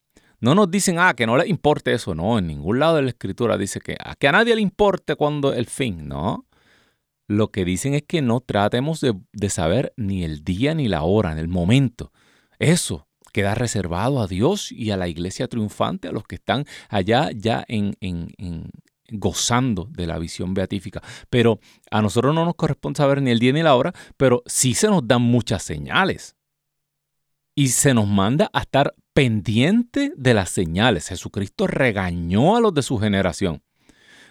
No 0.45 0.53
nos 0.53 0.69
dicen, 0.69 0.99
ah, 0.99 1.15
que 1.15 1.25
no 1.25 1.37
les 1.37 1.49
importe 1.49 1.91
eso. 1.91 2.13
No, 2.13 2.37
en 2.37 2.45
ningún 2.45 2.77
lado 2.77 2.97
de 2.97 3.01
la 3.01 3.09
escritura 3.09 3.57
dice 3.57 3.79
que 3.79 3.97
a, 3.99 4.13
que 4.15 4.27
a 4.27 4.31
nadie 4.31 4.53
le 4.53 4.61
importe 4.61 5.15
cuando 5.15 5.51
el 5.51 5.65
fin. 5.65 6.07
No. 6.07 6.45
Lo 7.27 7.47
que 7.47 7.65
dicen 7.65 7.95
es 7.95 8.03
que 8.03 8.21
no 8.21 8.41
tratemos 8.41 9.01
de, 9.01 9.49
saber 9.49 9.91
ni 9.97 10.23
el 10.23 10.43
día 10.43 10.75
ni 10.75 10.87
la 10.87 11.01
hora, 11.01 11.31
en 11.31 11.39
el 11.39 11.47
momento. 11.47 12.11
Eso 12.59 13.07
queda 13.33 13.55
reservado 13.55 14.21
a 14.21 14.27
Dios 14.27 14.71
y 14.71 14.91
a 14.91 14.97
la 14.97 15.07
iglesia 15.07 15.47
triunfante, 15.47 16.09
a 16.09 16.11
los 16.11 16.25
que 16.25 16.35
están 16.35 16.65
allá 16.89 17.31
ya 17.33 17.65
en, 17.67 17.95
en, 17.99 18.69
gozando 19.09 19.87
de 19.89 20.05
la 20.05 20.19
visión 20.19 20.53
beatífica. 20.53 21.01
Pero 21.31 21.59
a 21.89 22.03
nosotros 22.03 22.35
no 22.35 22.45
nos 22.45 22.53
corresponde 22.53 22.97
saber 22.97 23.19
ni 23.19 23.31
el 23.31 23.39
día 23.39 23.51
ni 23.51 23.63
la 23.63 23.73
hora, 23.73 23.93
pero 24.15 24.43
sí 24.45 24.75
se 24.75 24.89
nos 24.89 25.07
dan 25.07 25.23
muchas 25.23 25.63
señales. 25.63 26.35
Y 27.55 27.69
se 27.69 27.95
nos 27.95 28.07
manda 28.07 28.51
a 28.53 28.59
estar 28.59 28.93
pendiente 29.15 30.12
de 30.17 30.34
las 30.34 30.50
señales. 30.50 31.07
Jesucristo 31.07 31.67
regañó 31.67 32.57
a 32.57 32.60
los 32.60 32.74
de 32.74 32.84
su 32.84 32.98
generación. 32.98 33.63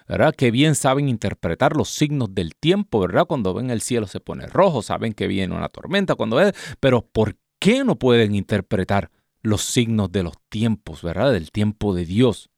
¿verdad? 0.06 0.34
Que 0.34 0.50
bien 0.50 0.74
saben 0.74 1.08
interpretar 1.08 1.74
los 1.74 1.88
signos 1.88 2.34
del 2.34 2.54
tiempo, 2.54 3.00
¿verdad? 3.00 3.24
Cuando 3.24 3.54
ven 3.54 3.70
el 3.70 3.80
cielo 3.80 4.06
se 4.06 4.20
pone 4.20 4.46
rojo, 4.46 4.82
saben 4.82 5.14
que 5.14 5.26
viene 5.26 5.56
una 5.56 5.70
tormenta, 5.70 6.14
cuando 6.14 6.38
es, 6.38 6.52
pero 6.78 7.00
¿por 7.00 7.38
qué 7.58 7.82
no 7.84 7.98
pueden 7.98 8.34
interpretar 8.34 9.10
los 9.40 9.62
signos 9.62 10.12
de 10.12 10.24
los 10.24 10.34
tiempos, 10.50 11.00
¿verdad? 11.02 11.32
Del 11.32 11.50
tiempo 11.50 11.94
de 11.94 12.04
Dios 12.04 12.50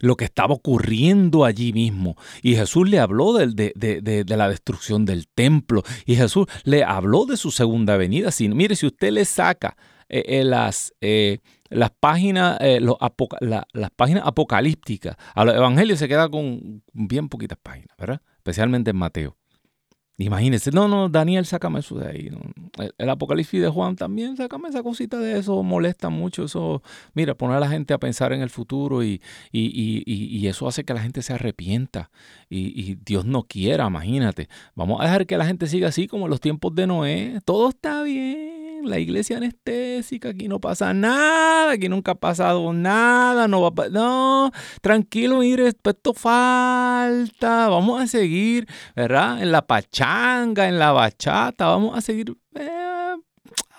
lo 0.00 0.16
que 0.16 0.24
estaba 0.24 0.54
ocurriendo 0.54 1.44
allí 1.44 1.72
mismo. 1.72 2.16
Y 2.40 2.54
Jesús 2.54 2.88
le 2.88 3.00
habló 3.00 3.32
de, 3.32 3.72
de, 3.74 4.36
la 4.36 4.48
destrucción 4.48 5.04
del 5.04 5.26
templo. 5.26 5.82
Y 6.06 6.14
Jesús 6.14 6.46
le 6.62 6.84
habló 6.84 7.26
de 7.26 7.36
su 7.36 7.50
segunda 7.50 7.96
venida. 7.96 8.30
Si, 8.30 8.48
mire, 8.48 8.76
si 8.76 8.86
usted 8.86 9.10
le 9.10 9.24
saca 9.24 9.76
eh, 10.08 10.24
eh, 10.26 10.44
las, 10.44 10.94
eh, 11.00 11.38
las, 11.68 11.90
páginas, 11.90 12.58
las 12.60 13.90
páginas 13.96 14.22
apocalípticas 14.26 15.16
a 15.34 15.44
los 15.44 15.54
evangelios, 15.54 15.98
se 15.98 16.08
queda 16.08 16.28
con 16.28 16.82
bien 16.92 17.28
poquitas 17.28 17.58
páginas, 17.62 17.96
¿verdad? 17.98 18.20
Especialmente 18.38 18.90
en 18.90 18.96
Mateo. 18.96 19.36
Imagínense, 20.20 20.72
no, 20.72 20.88
no, 20.88 21.08
Daniel, 21.08 21.46
sácame 21.46 21.78
eso 21.78 21.94
de 21.96 22.08
ahí. 22.08 22.30
El, 22.98 23.08
Apocalipsis 23.08 23.62
de 23.62 23.68
Juan 23.68 23.94
también, 23.94 24.36
sácame 24.36 24.68
esa 24.68 24.82
cosita 24.82 25.16
de 25.16 25.38
eso, 25.38 25.62
molesta 25.62 26.08
mucho. 26.08 26.42
Eso, 26.42 26.82
mira, 27.14 27.36
poner 27.36 27.58
a 27.58 27.60
la 27.60 27.68
gente 27.68 27.94
a 27.94 27.98
pensar 27.98 28.32
en 28.32 28.42
el 28.42 28.50
futuro 28.50 29.04
y, 29.04 29.22
y, 29.52 30.46
eso 30.48 30.66
hace 30.66 30.82
que 30.82 30.92
la 30.92 31.02
gente 31.02 31.22
se 31.22 31.34
arrepienta. 31.34 32.10
Y, 32.50 32.96
Dios 32.96 33.26
no 33.26 33.44
quiera, 33.44 33.86
imagínate. 33.86 34.48
Vamos 34.74 35.00
a 35.00 35.04
dejar 35.04 35.24
que 35.24 35.38
la 35.38 35.46
gente 35.46 35.68
siga 35.68 35.86
así 35.86 36.08
como 36.08 36.24
en 36.24 36.30
los 36.30 36.40
tiempos 36.40 36.74
de 36.74 36.88
Noé. 36.88 37.38
Todo 37.44 37.68
está 37.68 38.02
bien 38.02 38.47
la 38.84 38.98
iglesia 38.98 39.36
anestésica, 39.36 40.30
aquí 40.30 40.48
no 40.48 40.60
pasa 40.60 40.92
nada, 40.94 41.72
aquí 41.72 41.88
nunca 41.88 42.12
ha 42.12 42.14
pasado 42.14 42.72
nada, 42.72 43.48
no 43.48 43.60
va 43.62 43.88
no, 43.88 44.50
tranquilo, 44.80 45.38
mire, 45.38 45.68
esto 45.68 46.14
falta, 46.14 47.68
vamos 47.68 48.02
a 48.02 48.06
seguir, 48.06 48.66
¿verdad? 48.94 49.42
En 49.42 49.52
la 49.52 49.66
pachanga, 49.66 50.68
en 50.68 50.78
la 50.78 50.92
bachata, 50.92 51.66
vamos 51.66 51.96
a 51.96 52.00
seguir. 52.00 52.36
Eh, 52.54 52.97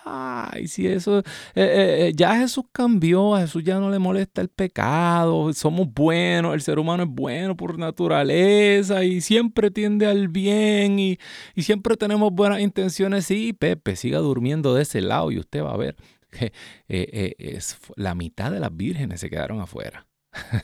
Ay, 0.06 0.68
si 0.68 0.88
eso, 0.88 1.20
eh, 1.20 1.24
eh, 1.56 2.08
eh, 2.08 2.14
ya 2.16 2.38
Jesús 2.38 2.66
cambió, 2.72 3.36
a 3.36 3.42
Jesús 3.42 3.64
ya 3.64 3.80
no 3.80 3.90
le 3.90 4.00
molesta 4.00 4.42
el 4.42 4.50
pecado, 4.50 5.52
somos 5.54 5.94
buenos, 5.94 6.54
el 6.54 6.62
ser 6.62 6.80
humano 6.80 7.04
es 7.04 7.10
bueno 7.10 7.56
por 7.56 7.78
naturaleza 7.78 9.04
y 9.04 9.22
siempre 9.22 9.72
tiende 9.72 10.08
al 10.08 10.28
bien 10.28 11.00
y, 11.00 11.20
siempre 11.58 11.98
tenemos 11.98 12.32
buenas 12.34 12.62
intenciones. 12.62 13.26
Sí, 13.26 13.54
Pepe, 13.54 13.96
siga 13.96 14.20
durmiendo 14.20 14.74
de 14.74 14.84
ese 14.84 15.02
lado 15.02 15.32
y 15.32 15.40
usted 15.40 15.64
va 15.64 15.74
a 15.74 15.78
ver 15.78 15.96
que 16.32 16.54
es, 16.88 17.78
la 17.96 18.16
mitad 18.16 18.52
de 18.52 18.60
las 18.60 18.76
vírgenes 18.76 19.20
se 19.20 19.30
quedaron 19.30 19.60
afuera. 19.62 20.08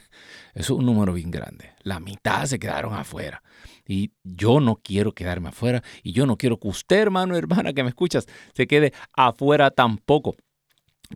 Eso 0.54 0.74
es 0.74 0.80
un 0.80 0.86
número 0.86 1.14
bien 1.14 1.32
grande. 1.32 1.72
La 1.84 2.00
mitad 2.00 2.46
se 2.46 2.60
quedaron 2.60 2.94
afuera. 2.94 3.44
Y 3.88 4.12
yo 4.24 4.60
no 4.60 4.78
quiero 4.78 5.14
quedarme 5.14 5.50
afuera. 5.50 5.84
Y 6.04 6.12
yo 6.12 6.26
no 6.26 6.38
quiero 6.38 6.60
que 6.60 6.68
usted, 6.68 6.98
hermano, 6.98 7.36
hermana, 7.36 7.74
que 7.74 7.84
me 7.84 7.90
escuchas, 7.90 8.26
se 8.54 8.68
quede 8.68 8.94
afuera 9.14 9.72
tampoco. 9.72 10.36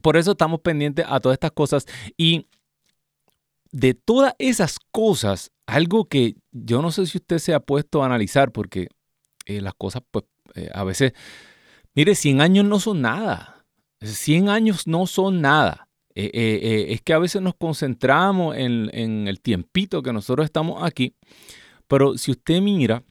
Por 0.02 0.18
eso 0.18 0.32
estamos 0.32 0.62
pendientes 0.62 1.06
a 1.08 1.20
todas 1.20 1.36
estas 1.36 1.52
cosas. 1.52 1.86
Y 2.16 2.48
de 3.72 3.94
todas 3.94 4.34
esas 4.40 4.78
cosas, 4.92 5.52
algo 5.66 6.06
que 6.06 6.36
yo 6.52 6.82
no 6.82 6.92
sé 6.92 7.06
si 7.06 7.18
usted 7.18 7.40
se 7.40 7.54
ha 7.54 7.60
puesto 7.60 8.02
a 8.02 8.06
analizar, 8.06 8.52
porque 8.52 8.90
eh, 9.46 9.62
las 9.62 9.74
cosas, 9.74 10.04
pues, 10.12 10.26
eh, 10.56 10.70
a 10.74 10.84
veces, 10.84 11.14
mire, 11.96 12.16
100 12.16 12.42
años 12.42 12.66
no 12.66 12.80
son 12.80 13.02
nada. 13.02 13.66
100 14.02 14.50
años 14.50 14.88
no 14.88 15.08
son 15.08 15.42
nada. 15.42 15.88
Eh, 16.16 16.88
es 16.90 17.02
que 17.02 17.14
a 17.14 17.20
veces 17.20 17.42
nos 17.42 17.56
concentramos 17.56 18.58
en, 18.58 18.90
en, 18.94 19.28
el 19.30 19.40
tiempito 19.40 20.02
que 20.02 20.12
nosotros 20.12 20.44
estamos 20.44 20.84
aquí 20.84 21.16
pero 21.90 22.18
si 22.20 22.32
usted 22.32 22.62
mira, 22.62 23.04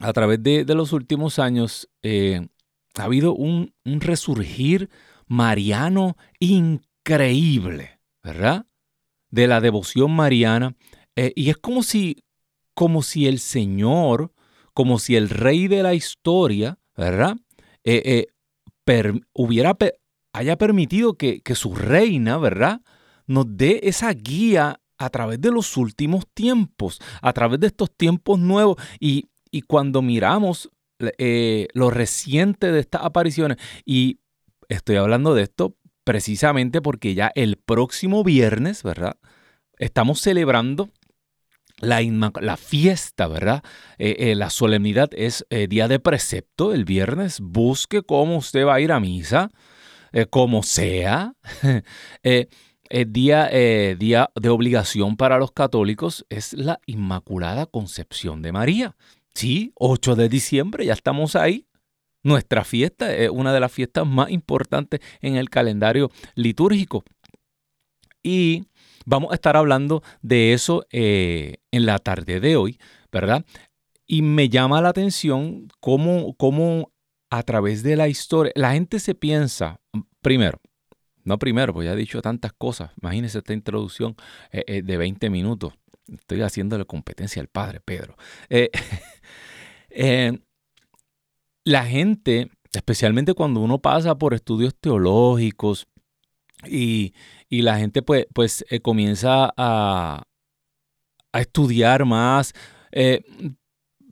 a 0.00 0.12
través 0.12 0.42
de, 0.42 0.64
los 0.74 0.92
últimos 0.92 1.38
años, 1.38 1.88
eh, 2.02 2.48
ha 2.96 3.04
habido 3.04 3.34
un, 3.34 3.72
resurgir 3.84 4.90
mariano 5.28 6.16
increíble, 6.40 8.00
¿verdad? 8.22 8.66
De 9.30 9.46
la 9.46 9.60
devoción 9.60 10.10
mariana. 10.10 10.74
Eh, 11.14 11.32
y 11.36 11.50
es 11.50 11.56
como 11.56 11.84
si, 11.84 12.24
como 12.74 13.02
si 13.02 13.28
el 13.28 13.38
Señor, 13.38 14.32
como 14.74 14.98
si 14.98 15.14
el 15.14 15.30
rey 15.30 15.68
de 15.68 15.84
la 15.84 15.94
historia, 15.94 16.80
¿verdad? 16.96 17.36
Eh, 17.84 18.26
hubiera, 19.32 19.76
haya 20.32 20.58
permitido 20.58 21.14
que, 21.14 21.42
que 21.42 21.54
su 21.54 21.76
reina, 21.76 22.38
¿verdad? 22.38 22.80
Nos 23.28 23.46
dé 23.56 23.80
esa 23.84 24.12
guía 24.12 24.80
a 24.98 25.10
través 25.10 25.40
de 25.40 25.50
los 25.50 25.76
últimos 25.76 26.26
tiempos, 26.32 27.00
a 27.22 27.32
través 27.32 27.60
de 27.60 27.68
estos 27.68 27.94
tiempos 27.94 28.38
nuevos. 28.38 28.76
Y, 29.00 29.28
cuando 29.68 30.02
miramos 30.02 30.68
eh, 31.16 31.68
lo 31.74 31.88
reciente 31.88 32.72
de 32.72 32.80
estas 32.80 33.02
apariciones, 33.04 33.58
y 33.84 34.18
estoy 34.68 34.96
hablando 34.96 35.32
de 35.32 35.44
esto 35.44 35.76
precisamente 36.02 36.82
porque 36.82 37.14
ya 37.14 37.30
el 37.36 37.56
próximo 37.56 38.24
viernes, 38.24 38.82
¿verdad? 38.82 39.16
Estamos 39.78 40.20
celebrando 40.20 40.90
la, 41.78 42.00
la, 42.40 42.56
fiesta, 42.56 43.28
¿verdad? 43.28 43.62
Eh, 43.98 44.16
eh, 44.18 44.34
la 44.34 44.50
solemnidad 44.50 45.10
es 45.12 45.46
día 45.68 45.86
de 45.86 46.00
precepto, 46.00 46.74
el 46.74 46.84
viernes. 46.84 47.38
Busque 47.40 48.02
cómo 48.02 48.38
usted 48.38 48.66
va 48.66 48.74
a 48.74 48.80
ir 48.80 48.90
a 48.90 48.98
misa, 48.98 49.52
como 50.30 50.64
sea. 50.64 51.34
el 52.88 53.12
día, 53.12 53.48
eh, 53.50 53.96
día 53.98 54.30
de 54.34 54.48
obligación 54.48 55.16
para 55.16 55.38
los 55.38 55.52
católicos 55.52 56.26
es 56.28 56.52
la 56.52 56.80
Inmaculada 56.86 57.66
Concepción 57.66 58.42
de 58.42 58.52
María. 58.52 58.96
Sí, 59.34 59.72
8 59.76 60.16
de 60.16 60.28
diciembre, 60.28 60.86
ya 60.86 60.92
estamos 60.92 61.36
ahí. 61.36 61.66
Nuestra 62.22 62.64
fiesta 62.64 63.14
es 63.14 63.28
una 63.28 63.52
de 63.52 63.60
las 63.60 63.72
fiestas 63.72 64.06
más 64.06 64.30
importantes 64.30 65.00
en 65.20 65.36
el 65.36 65.50
calendario 65.50 66.10
litúrgico. 66.34 67.04
Y 68.22 68.64
vamos 69.04 69.32
a 69.32 69.34
estar 69.34 69.56
hablando 69.56 70.02
de 70.22 70.54
eso 70.54 70.86
eh, 70.90 71.56
en 71.70 71.86
la 71.86 71.98
tarde 71.98 72.40
de 72.40 72.56
hoy, 72.56 72.78
¿verdad? 73.12 73.44
Y 74.06 74.22
me 74.22 74.48
llama 74.48 74.80
la 74.80 74.90
atención 74.90 75.68
cómo, 75.80 76.34
cómo 76.36 76.92
a 77.30 77.42
través 77.42 77.82
de 77.82 77.96
la 77.96 78.08
historia, 78.08 78.52
la 78.54 78.72
gente 78.72 79.00
se 79.00 79.14
piensa, 79.14 79.80
primero, 80.22 80.60
no 81.24 81.38
primero, 81.38 81.72
pues 81.72 81.86
ya 81.86 81.94
he 81.94 81.96
dicho 81.96 82.20
tantas 82.22 82.52
cosas. 82.52 82.90
Imagínense 83.00 83.38
esta 83.38 83.54
introducción 83.54 84.14
eh, 84.52 84.64
eh, 84.66 84.82
de 84.82 84.96
20 84.96 85.30
minutos. 85.30 85.72
Estoy 86.06 86.42
haciéndole 86.42 86.84
competencia 86.84 87.40
al 87.40 87.48
padre 87.48 87.80
Pedro. 87.80 88.16
Eh, 89.96 90.40
la 91.62 91.84
gente, 91.86 92.50
especialmente 92.72 93.34
cuando 93.34 93.60
uno 93.60 93.78
pasa 93.78 94.18
por 94.18 94.34
estudios 94.34 94.74
teológicos 94.74 95.86
y, 96.66 97.14
la 97.48 97.78
gente 97.78 98.02
pues, 98.02 98.26
pues 98.34 98.64
comienza 98.82 99.52
a, 99.56 100.24
a, 101.32 101.40
estudiar 101.40 102.04
más, 102.06 102.54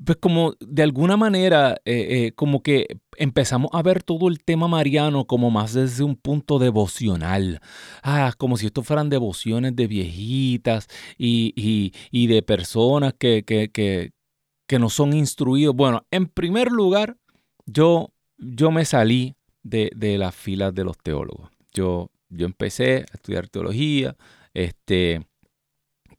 pues 0.04 0.18
como 0.18 0.54
de 0.60 0.82
alguna 0.82 1.16
manera, 1.16 1.80
eh, 1.84 2.26
eh, 2.26 2.32
como 2.34 2.62
que 2.62 3.00
empezamos 3.16 3.70
a 3.72 3.82
ver 3.82 4.02
todo 4.02 4.28
el 4.28 4.42
tema 4.42 4.68
mariano 4.68 5.26
como 5.26 5.50
más 5.50 5.74
desde 5.74 6.04
un 6.04 6.16
punto 6.16 6.58
devocional. 6.58 7.60
Ah, 8.02 8.32
como 8.36 8.56
si 8.56 8.66
esto 8.66 8.82
fueran 8.82 9.10
devociones 9.10 9.76
de 9.76 9.86
viejitas 9.86 10.88
y, 11.18 11.92
de 12.26 12.42
personas 12.42 13.14
que, 13.18 13.44
que, 13.44 13.70
que, 13.72 14.78
no 14.78 14.88
son 14.88 15.12
instruidos. 15.12 15.76
Bueno, 15.76 16.06
en 16.10 16.26
primer 16.26 16.72
lugar, 16.72 17.18
yo, 17.66 18.12
yo 18.38 18.70
me 18.70 18.86
salí 18.86 19.36
de, 19.62 19.90
de 19.94 20.16
las 20.16 20.34
filas 20.34 20.74
de 20.74 20.84
los 20.84 20.96
teólogos. 20.98 21.50
Yo, 21.74 22.10
yo 22.30 22.46
empecé 22.46 23.04
a 23.10 23.14
estudiar 23.14 23.48
teología, 23.48 24.16
este, 24.54 25.26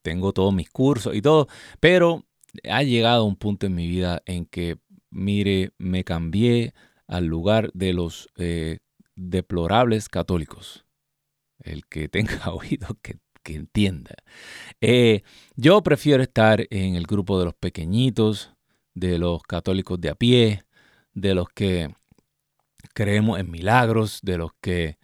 tengo 0.03 0.33
todos 0.33 0.53
mis 0.53 0.69
cursos 0.69 1.15
y 1.15 1.21
todo, 1.21 1.47
pero 1.79 2.25
ha 2.69 2.83
llegado 2.83 3.25
un 3.25 3.35
punto 3.35 3.65
en 3.65 3.75
mi 3.75 3.87
vida 3.87 4.21
en 4.25 4.45
que, 4.45 4.77
mire, 5.09 5.71
me 5.77 6.03
cambié 6.03 6.73
al 7.07 7.25
lugar 7.25 7.71
de 7.73 7.93
los 7.93 8.29
eh, 8.37 8.79
deplorables 9.15 10.09
católicos. 10.09 10.85
El 11.59 11.85
que 11.85 12.07
tenga 12.09 12.53
oído, 12.53 12.97
que, 13.01 13.19
entienda. 13.45 14.15
Eh, 14.79 15.21
yo 15.57 15.83
prefiero 15.83 16.23
estar 16.23 16.65
en 16.69 16.95
el 16.95 17.05
grupo 17.05 17.37
de 17.39 17.45
los 17.45 17.53
pequeñitos, 17.53 18.53
de 18.93 19.17
los 19.17 19.43
católicos 19.43 19.99
de 19.99 20.09
a 20.09 20.15
pie, 20.15 20.63
de 21.13 21.35
los 21.35 21.49
que 21.49 21.93
creemos 22.93 23.39
en 23.39 23.51
milagros, 23.51 24.19
de 24.23 24.37
los 24.37 24.51
que 24.61 24.97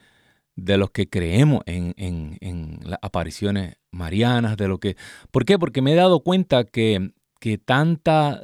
de 0.56 0.78
los 0.78 0.92
que 0.92 1.10
creemos 1.10 1.64
en, 1.66 2.80
las 2.84 3.00
apariciones 3.02 3.78
marianas, 3.92 4.58
de 4.58 4.68
lo 4.68 4.78
que... 4.78 4.98
¿Por 5.32 5.46
qué? 5.46 5.58
Porque 5.58 5.82
me 5.82 5.94
he 5.94 5.96
dado 5.96 6.20
cuenta 6.22 6.66
que, 6.66 7.14
que 7.40 7.58
tanta... 7.58 8.42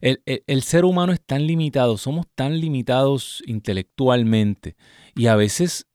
El, 0.00 0.22
el, 0.24 0.62
ser 0.62 0.84
humano 0.84 1.12
es 1.12 1.20
tan 1.20 1.46
limitado, 1.46 1.96
somos 1.96 2.26
tan 2.34 2.60
limitados 2.60 3.42
intelectualmente 3.46 4.76
y 5.14 5.26
a 5.26 5.36
veces 5.36 5.86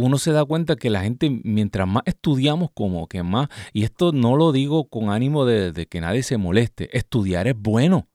uno 0.00 0.18
se 0.18 0.32
da 0.32 0.44
cuenta 0.44 0.76
que 0.76 0.90
la 0.90 1.02
gente, 1.02 1.40
mientras 1.44 1.86
más 1.86 2.02
estudiamos, 2.06 2.70
como 2.72 3.06
que 3.06 3.22
más, 3.22 3.48
y 3.72 3.84
esto 3.84 4.12
no 4.12 4.36
lo 4.36 4.52
digo 4.52 4.88
con 4.88 5.10
ánimo 5.10 5.44
de, 5.44 5.86
que 5.86 6.00
nadie 6.00 6.22
se 6.22 6.38
moleste, 6.38 6.96
estudiar 6.96 7.48
es 7.48 7.56
bueno. 7.56 8.08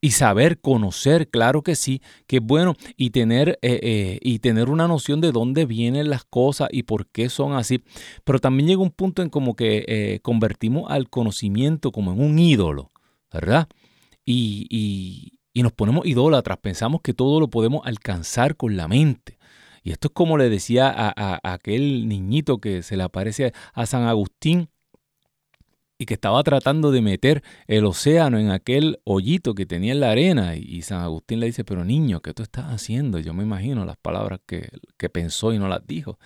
Y 0.00 0.12
saber, 0.12 0.60
conocer, 0.60 1.28
claro 1.28 1.62
que 1.62 1.76
sí, 1.76 2.00
que 2.26 2.36
es 2.36 2.42
bueno, 2.42 2.74
y 2.96 3.10
tener, 3.10 3.58
eh, 3.60 3.80
eh, 3.82 4.18
y 4.22 4.38
tener 4.38 4.70
una 4.70 4.88
noción 4.88 5.20
de 5.20 5.30
dónde 5.30 5.66
vienen 5.66 6.08
las 6.08 6.24
cosas 6.24 6.68
y 6.72 6.84
por 6.84 7.06
qué 7.06 7.28
son 7.28 7.52
así. 7.52 7.82
Pero 8.24 8.38
también 8.38 8.68
llega 8.68 8.80
un 8.80 8.90
punto 8.90 9.20
en 9.22 9.28
como 9.28 9.54
que 9.54 9.84
eh, 9.86 10.20
convertimos 10.22 10.90
al 10.90 11.10
conocimiento 11.10 11.92
como 11.92 12.12
en 12.12 12.20
un 12.22 12.38
ídolo, 12.38 12.92
¿verdad? 13.30 13.68
Y, 14.24 14.66
y, 14.70 15.38
y 15.52 15.62
nos 15.62 15.72
ponemos 15.72 16.06
idólatras, 16.06 16.58
pensamos 16.58 17.02
que 17.02 17.12
todo 17.12 17.40
lo 17.40 17.50
podemos 17.50 17.82
alcanzar 17.84 18.56
con 18.56 18.76
la 18.76 18.88
mente. 18.88 19.38
Y 19.82 19.92
esto 19.92 20.08
es 20.08 20.14
como 20.14 20.36
le 20.36 20.48
decía 20.50 20.92
a, 20.94 21.52
aquel 21.52 22.08
niñito 22.08 22.58
que 22.58 22.82
se 22.82 22.96
le 22.96 23.02
aparece 23.02 23.52
a 23.72 23.86
San 23.86 24.02
Agustín 24.04 24.68
y 26.00 26.06
que 26.06 26.14
estaba 26.14 26.42
tratando 26.42 26.92
de 26.92 27.02
meter 27.02 27.42
el 27.66 27.84
océano 27.84 28.38
en 28.38 28.50
aquel 28.50 29.00
hoyito 29.04 29.54
que 29.54 29.66
tenía 29.66 29.92
en 29.92 30.00
la 30.00 30.10
arena. 30.10 30.56
Y, 30.56 30.80
San 30.80 31.02
Agustín 31.02 31.40
le 31.40 31.46
dice, 31.46 31.62
pero 31.62 31.84
niño, 31.84 32.22
¿qué 32.22 32.32
tú 32.32 32.42
estás 32.42 32.72
haciendo? 32.72 33.18
Yo 33.18 33.34
me 33.34 33.42
imagino 33.42 33.84
las 33.84 33.98
palabras 33.98 34.40
que, 34.46 34.70
que 34.96 35.10
pensó 35.10 35.52
y 35.52 35.58
no 35.58 35.68
las 35.68 35.86
dijo. 35.86 36.18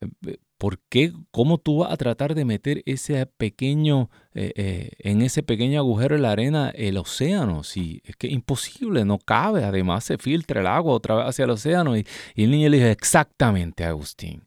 Eh, 0.00 0.38
¿Por 0.56 0.78
qué? 0.88 1.12
¿Cómo 1.30 1.58
tú 1.58 1.80
vas 1.80 1.92
a 1.92 1.98
tratar 1.98 2.34
de 2.34 2.46
meter 2.46 2.82
ese 2.86 3.26
pequeño, 3.26 4.08
eh, 4.32 4.52
eh, 4.56 4.90
en 5.00 5.20
ese 5.20 5.42
pequeño 5.42 5.78
agujero 5.78 6.16
en 6.16 6.22
la 6.22 6.32
arena 6.32 6.70
el 6.70 6.96
océano? 6.96 7.64
Si 7.64 8.00
es 8.06 8.16
que 8.16 8.28
es 8.28 8.32
imposible, 8.32 9.04
no 9.04 9.18
cabe. 9.18 9.62
Además 9.62 10.04
se 10.04 10.16
filtra 10.16 10.62
el 10.62 10.66
agua 10.66 10.94
otra 10.94 11.16
vez 11.16 11.26
hacia 11.26 11.44
el 11.44 11.50
océano. 11.50 11.98
Y, 11.98 12.06
y 12.34 12.44
el 12.44 12.50
niño 12.50 12.70
le 12.70 12.78
dice, 12.78 12.92
exactamente, 12.92 13.84
Agustín. 13.84 14.42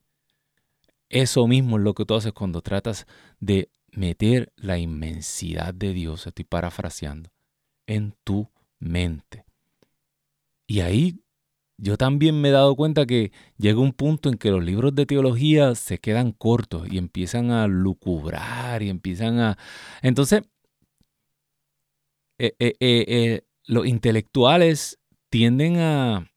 Eso 1.08 1.46
mismo 1.46 1.76
es 1.76 1.84
lo 1.84 1.94
que 1.94 2.04
tú 2.04 2.16
haces 2.16 2.32
cuando 2.32 2.62
tratas 2.62 3.06
de 3.38 3.68
meter 3.96 4.52
la 4.56 4.78
inmensidad 4.78 5.74
de 5.74 5.92
Dios, 5.92 6.26
estoy 6.26 6.44
parafraseando, 6.44 7.30
en 7.86 8.14
tu 8.24 8.50
mente. 8.78 9.44
Y 10.66 10.80
ahí 10.80 11.24
yo 11.76 11.96
también 11.96 12.40
me 12.40 12.48
he 12.48 12.52
dado 12.52 12.76
cuenta 12.76 13.04
que 13.04 13.32
llega 13.58 13.80
un 13.80 13.92
punto 13.92 14.28
en 14.28 14.38
que 14.38 14.50
los 14.50 14.64
libros 14.64 14.94
de 14.94 15.06
teología 15.06 15.74
se 15.74 15.98
quedan 15.98 16.32
cortos 16.32 16.86
y 16.90 16.98
empiezan 16.98 17.50
a 17.50 17.66
lucubrar 17.66 18.82
y 18.82 18.90
empiezan 18.90 19.40
a... 19.40 19.58
Entonces, 20.00 20.42
eh, 22.38 22.54
eh, 22.58 22.74
eh, 22.80 23.42
los 23.66 23.86
intelectuales 23.86 25.00
tienden 25.30 25.78
a, 25.78 26.30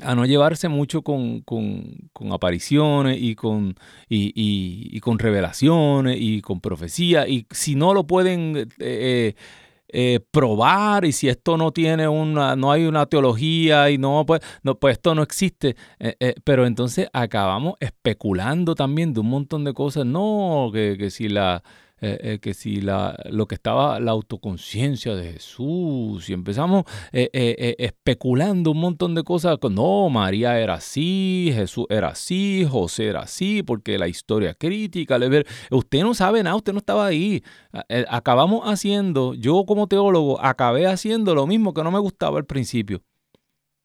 a 0.00 0.14
no 0.14 0.24
llevarse 0.24 0.68
mucho 0.68 1.02
con, 1.02 1.42
con, 1.42 2.10
con 2.12 2.32
apariciones 2.32 3.18
y 3.20 3.34
con, 3.34 3.74
y, 4.08 4.32
y, 4.34 5.00
con 5.00 5.18
revelaciones 5.18 6.16
y 6.18 6.40
con 6.40 6.60
profecía. 6.60 7.28
Y 7.28 7.46
si 7.50 7.74
no 7.74 7.92
lo 7.92 8.06
pueden 8.06 8.68
eh, 9.94 10.20
probar 10.30 11.04
y 11.04 11.12
si 11.12 11.28
esto 11.28 11.58
no 11.58 11.70
tiene 11.70 12.08
una, 12.08 12.56
no 12.56 12.72
hay 12.72 12.86
una 12.86 13.04
teología 13.04 13.90
y 13.90 13.98
no, 13.98 14.24
pues, 14.26 14.40
no, 14.62 14.76
pues 14.78 14.92
esto 14.94 15.14
no 15.14 15.22
existe. 15.22 15.76
Eh, 15.98 16.16
eh, 16.18 16.34
pero 16.44 16.64
entonces 16.66 17.08
acabamos 17.12 17.74
especulando 17.78 18.74
también 18.74 19.12
de 19.12 19.20
un 19.20 19.28
montón 19.28 19.64
de 19.64 19.74
cosas. 19.74 20.06
No, 20.06 20.70
que, 20.72 20.96
que 20.98 21.10
si 21.10 21.28
la 21.28 21.62
eh, 22.04 22.18
eh, 22.20 22.38
que 22.40 22.52
si 22.52 22.80
la, 22.80 23.16
lo 23.30 23.46
que 23.46 23.54
estaba 23.54 24.00
la 24.00 24.10
autoconciencia 24.10 25.14
de 25.14 25.34
Jesús 25.34 26.28
y 26.28 26.32
empezamos 26.32 26.82
eh, 27.12 27.76
especulando 27.78 28.72
un 28.72 28.80
montón 28.80 29.14
de 29.14 29.22
cosas, 29.22 29.56
no, 29.70 30.08
María 30.10 30.58
era 30.58 30.74
así, 30.74 31.52
Jesús 31.54 31.86
era 31.88 32.08
así, 32.08 32.66
José 32.68 33.06
era 33.06 33.20
así, 33.20 33.62
porque 33.62 33.98
la 33.98 34.08
historia 34.08 34.52
crítica, 34.54 35.16
usted 35.70 36.02
no 36.02 36.12
sabe 36.12 36.42
nada, 36.42 36.56
usted 36.56 36.72
no 36.72 36.80
estaba 36.80 37.06
ahí. 37.06 37.44
Acabamos 38.08 38.62
haciendo, 38.64 39.34
yo 39.34 39.64
como 39.64 39.86
teólogo, 39.86 40.44
acabé 40.44 40.88
haciendo 40.88 41.36
lo 41.36 41.46
mismo 41.46 41.72
que 41.72 41.84
no 41.84 41.92
me 41.92 42.00
gustaba 42.00 42.36
al 42.36 42.46
principio. 42.46 43.00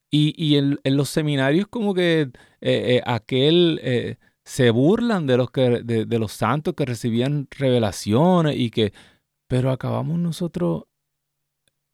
Y, 0.10 0.34
y 0.43 0.58
en, 0.58 0.80
en, 0.84 0.97
los 0.97 1.10
seminarios 1.10 1.67
como 1.67 1.93
que 1.93 2.32
aquel 3.06 4.17
se 4.47 4.71
burlan 4.71 5.27
de 5.27 5.36
los, 5.36 5.51
que, 5.51 5.83
de, 5.83 6.19
los 6.19 6.31
santos 6.31 6.73
que 6.73 6.86
recibían 6.86 7.49
revelaciones 7.51 8.55
y 8.57 8.69
que... 8.71 8.93
Pero 9.45 9.71
acabamos 9.71 10.17
nosotros 10.19 10.86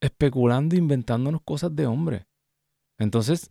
especulando, 0.00 0.76
inventándonos 0.76 1.42
cosas 1.42 1.74
de 1.74 1.86
hombre. 1.88 2.28
Entonces, 2.96 3.50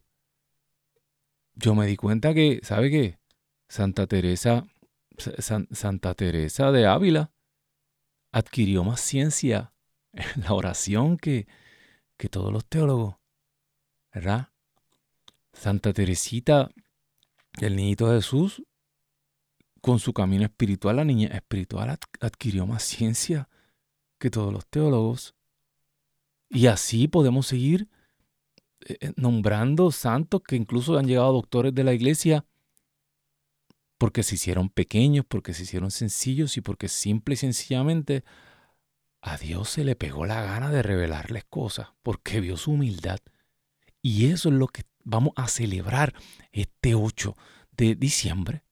yo 1.54 1.76
me 1.76 1.86
di 1.86 1.98
cuenta 1.98 2.34
que, 2.34 2.62
¿sabe 2.64 2.90
qué? 2.90 3.20
Santa 3.68 4.08
Teresa, 4.08 4.66
Santa 5.18 6.14
Teresa 6.14 6.72
de 6.72 6.88
Ávila 6.88 7.34
adquirió 8.32 8.86
más 8.86 9.02
ciencia 9.02 9.74
en 10.14 10.44
la 10.44 10.54
oración 10.54 11.18
que, 11.18 11.46
que 12.16 12.30
todos 12.30 12.54
los 12.54 12.66
teólogos, 12.66 13.18
¿verdad? 14.14 14.48
Santa 15.52 15.92
Teresita, 15.92 16.70
el 17.60 17.76
niñito 17.76 18.10
Jesús, 18.10 18.64
con 19.84 20.00
su 20.00 20.14
camino 20.14 20.46
espiritual, 20.46 20.96
la 20.96 21.04
niña 21.04 21.28
espiritual 21.28 22.00
adquirió 22.22 22.66
más 22.66 22.84
ciencia 22.84 23.50
que 24.18 24.30
todos 24.30 24.54
los 24.54 24.66
teólogos. 24.66 25.36
Y 26.50 26.68
así 26.68 27.10
podemos 27.10 27.48
seguir 27.48 27.90
eh, 28.88 28.98
eh, 29.02 29.14
nombrando 29.18 29.92
santos 29.92 30.42
que 30.48 30.56
incluso 30.56 30.98
han 30.98 31.06
llegado 31.06 31.34
doctores 31.34 31.76
de 31.76 31.84
la 31.84 31.94
iglesia 31.94 32.46
porque 33.98 34.24
se 34.24 34.36
hicieron 34.36 34.70
pequeños, 34.70 35.26
porque 35.28 35.54
se 35.54 35.64
hicieron 35.64 35.92
sencillos 35.92 36.56
y 36.56 36.62
porque 36.62 36.88
simple 36.88 37.34
y 37.34 37.38
sencillamente 37.38 38.24
a 39.20 39.36
Dios 39.36 39.68
se 39.68 39.84
le 39.84 39.98
pegó 39.98 40.26
la 40.26 40.42
gana 40.44 40.72
de 40.72 40.82
revelarles 40.82 41.44
cosas, 41.44 41.90
porque 42.04 42.40
vio 42.40 42.56
su 42.56 42.72
humildad. 42.72 43.20
Y 44.02 44.28
eso 44.28 44.48
es 44.48 44.56
lo 44.56 44.68
que 44.68 44.84
vamos 45.04 45.34
a 45.36 45.50
celebrar 45.50 46.14
este 46.54 46.96
8 46.96 47.36
de 47.76 47.96
diciembre 47.96 48.63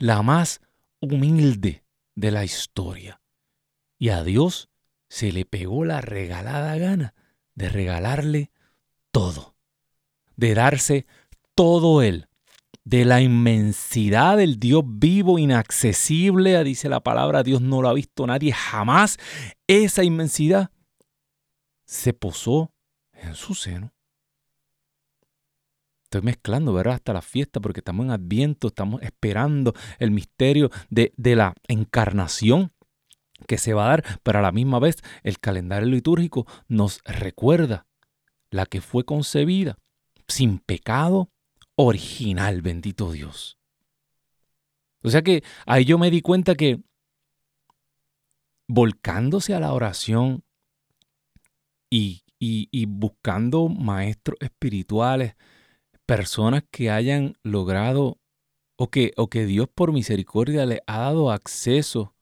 la 0.00 0.22
más 0.22 0.60
humilde 1.00 1.84
de 2.14 2.30
la 2.30 2.44
historia. 2.44 3.20
Y 3.98 4.08
a 4.08 4.24
Dios 4.24 4.70
se 5.08 5.30
le 5.30 5.44
pegó 5.44 5.84
la 5.84 6.00
regalada 6.00 6.76
gana 6.78 7.14
de 7.54 7.68
regalarle 7.68 8.50
todo, 9.10 9.54
de 10.36 10.54
darse 10.54 11.06
todo 11.54 12.02
él, 12.02 12.28
de 12.84 13.04
la 13.04 13.20
inmensidad 13.20 14.38
del 14.38 14.58
Dios 14.58 14.82
vivo, 14.86 15.38
inaccesible, 15.38 16.64
dice 16.64 16.88
la 16.88 17.00
palabra, 17.00 17.42
Dios 17.42 17.60
no 17.60 17.82
lo 17.82 17.90
ha 17.90 17.92
visto 17.92 18.26
nadie 18.26 18.52
jamás, 18.52 19.18
esa 19.66 20.02
inmensidad 20.02 20.70
se 21.84 22.14
posó 22.14 22.72
en 23.12 23.34
su 23.34 23.54
seno 23.54 23.92
Estoy 26.10 26.22
mezclando, 26.22 26.72
¿verdad? 26.72 26.94
Hasta 26.94 27.12
la 27.12 27.22
fiesta 27.22 27.60
porque 27.60 27.78
estamos 27.78 28.04
en 28.04 28.10
Adviento, 28.10 28.66
estamos 28.66 29.00
esperando 29.00 29.74
el 30.00 30.10
misterio 30.10 30.68
de, 30.88 31.12
la 31.16 31.54
encarnación 31.68 32.72
que 33.46 33.58
se 33.58 33.74
va 33.74 33.84
a 33.84 33.88
dar, 33.90 34.18
pero 34.24 34.40
a 34.40 34.42
la 34.42 34.50
misma 34.50 34.80
vez 34.80 34.96
el 35.22 35.38
calendario 35.38 35.88
litúrgico 35.88 36.48
nos 36.66 37.00
recuerda 37.04 37.86
la 38.50 38.66
que 38.66 38.80
fue 38.80 39.04
concebida 39.04 39.78
sin 40.26 40.58
pecado 40.58 41.30
original, 41.76 42.60
bendito 42.60 43.12
Dios. 43.12 43.56
O 45.04 45.10
sea 45.10 45.22
que 45.22 45.44
ahí 45.64 45.84
yo 45.84 45.96
me 45.96 46.10
di 46.10 46.22
cuenta 46.22 46.56
que 46.56 46.80
volcándose 48.66 49.54
a 49.54 49.60
la 49.60 49.72
oración 49.72 50.42
y 51.88 52.24
buscando 52.86 53.68
maestros 53.68 54.38
espirituales, 54.40 55.36
personas 56.10 56.64
que 56.72 56.90
hayan 56.90 57.36
logrado 57.44 58.18
o 58.74 58.90
que, 58.90 59.12
o 59.16 59.30
que 59.30 59.46
Dios 59.46 59.68
por 59.72 59.92
misericordia 59.92 60.66
le 60.66 60.82
ha 60.88 60.98
dado 60.98 61.30
acceso 61.30 62.16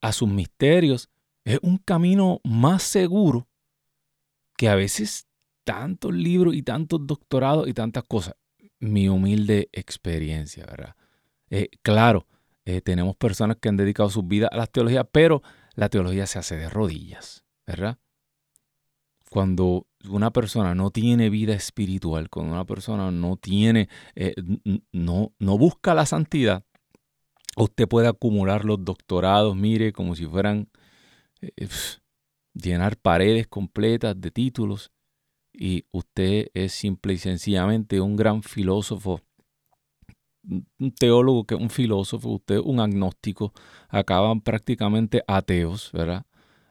a 0.00 0.10
sus 0.10 0.28
misterios, 0.28 1.10
es 1.44 1.60
un 1.62 1.78
camino 1.78 2.40
más 2.42 2.82
seguro 2.82 3.46
que 4.56 4.68
a 4.68 4.74
veces 4.74 5.28
tantos 5.62 6.12
libros 6.12 6.56
y 6.56 6.64
tantos 6.64 7.06
doctorados 7.06 7.68
y 7.68 7.72
tantas 7.72 8.02
cosas. 8.02 8.34
Mi 8.80 9.08
humilde 9.08 9.68
experiencia, 9.70 10.66
¿verdad? 10.66 10.96
Eh, 11.50 11.68
claro, 11.82 12.26
eh, 12.64 12.80
tenemos 12.80 13.14
personas 13.14 13.58
que 13.60 13.68
han 13.68 13.76
dedicado 13.76 14.10
su 14.10 14.24
vida 14.24 14.48
a 14.50 14.56
la 14.56 14.66
teología, 14.66 15.04
pero 15.04 15.40
la 15.76 15.88
teología 15.88 16.26
se 16.26 16.40
hace 16.40 16.56
de 16.56 16.68
rodillas, 16.68 17.44
¿verdad? 17.64 17.96
Cuando 19.34 19.88
una 20.08 20.30
persona 20.30 20.76
no 20.76 20.92
tiene 20.92 21.28
vida 21.28 21.54
espiritual, 21.54 22.30
cuando 22.30 22.52
una 22.52 22.64
persona 22.64 23.10
no 23.10 23.36
tiene, 23.36 23.88
eh, 24.14 24.32
no, 24.92 25.32
no 25.40 25.58
busca 25.58 25.92
la 25.92 26.06
santidad, 26.06 26.64
usted 27.56 27.88
puede 27.88 28.06
acumular 28.06 28.64
los 28.64 28.84
doctorados, 28.84 29.56
mire, 29.56 29.92
como 29.92 30.14
si 30.14 30.24
fueran 30.24 30.68
eh, 31.40 31.66
llenar 32.52 32.96
paredes 32.96 33.48
completas 33.48 34.20
de 34.20 34.30
títulos 34.30 34.92
y 35.52 35.84
usted 35.90 36.52
es 36.54 36.72
simple 36.72 37.14
y 37.14 37.18
sencillamente 37.18 38.00
un 38.00 38.14
gran 38.14 38.40
filósofo, 38.40 39.20
un 40.44 40.92
teólogo, 40.92 41.42
que 41.44 41.56
un 41.56 41.70
filósofo, 41.70 42.28
usted 42.28 42.60
un 42.62 42.78
agnóstico, 42.78 43.52
acaban 43.88 44.42
prácticamente 44.42 45.24
ateos, 45.26 45.90
¿verdad? 45.92 46.24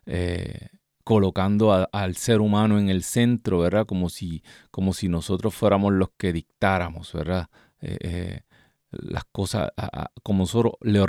Eh, 0.06 0.70
colocando 1.04 1.88
al 1.92 2.16
ser 2.16 2.42
humano 2.42 2.80
en 2.80 2.90
el 2.90 3.04
centro, 3.04 3.60
¿verdad? 3.60 3.86
Como 3.86 4.10
si, 4.10 4.44
como 4.72 4.94
si 4.94 5.10
nosotros 5.10 5.54
fuéramos 5.54 5.94
los 5.94 6.10
que 6.18 6.34
dictáramos, 6.34 7.12
¿verdad? 7.14 7.50
Eh, 7.82 8.42
las 8.92 9.24
cosas 9.26 9.72
como 10.22 10.44
nosotros 10.44 10.74
le, 10.82 11.04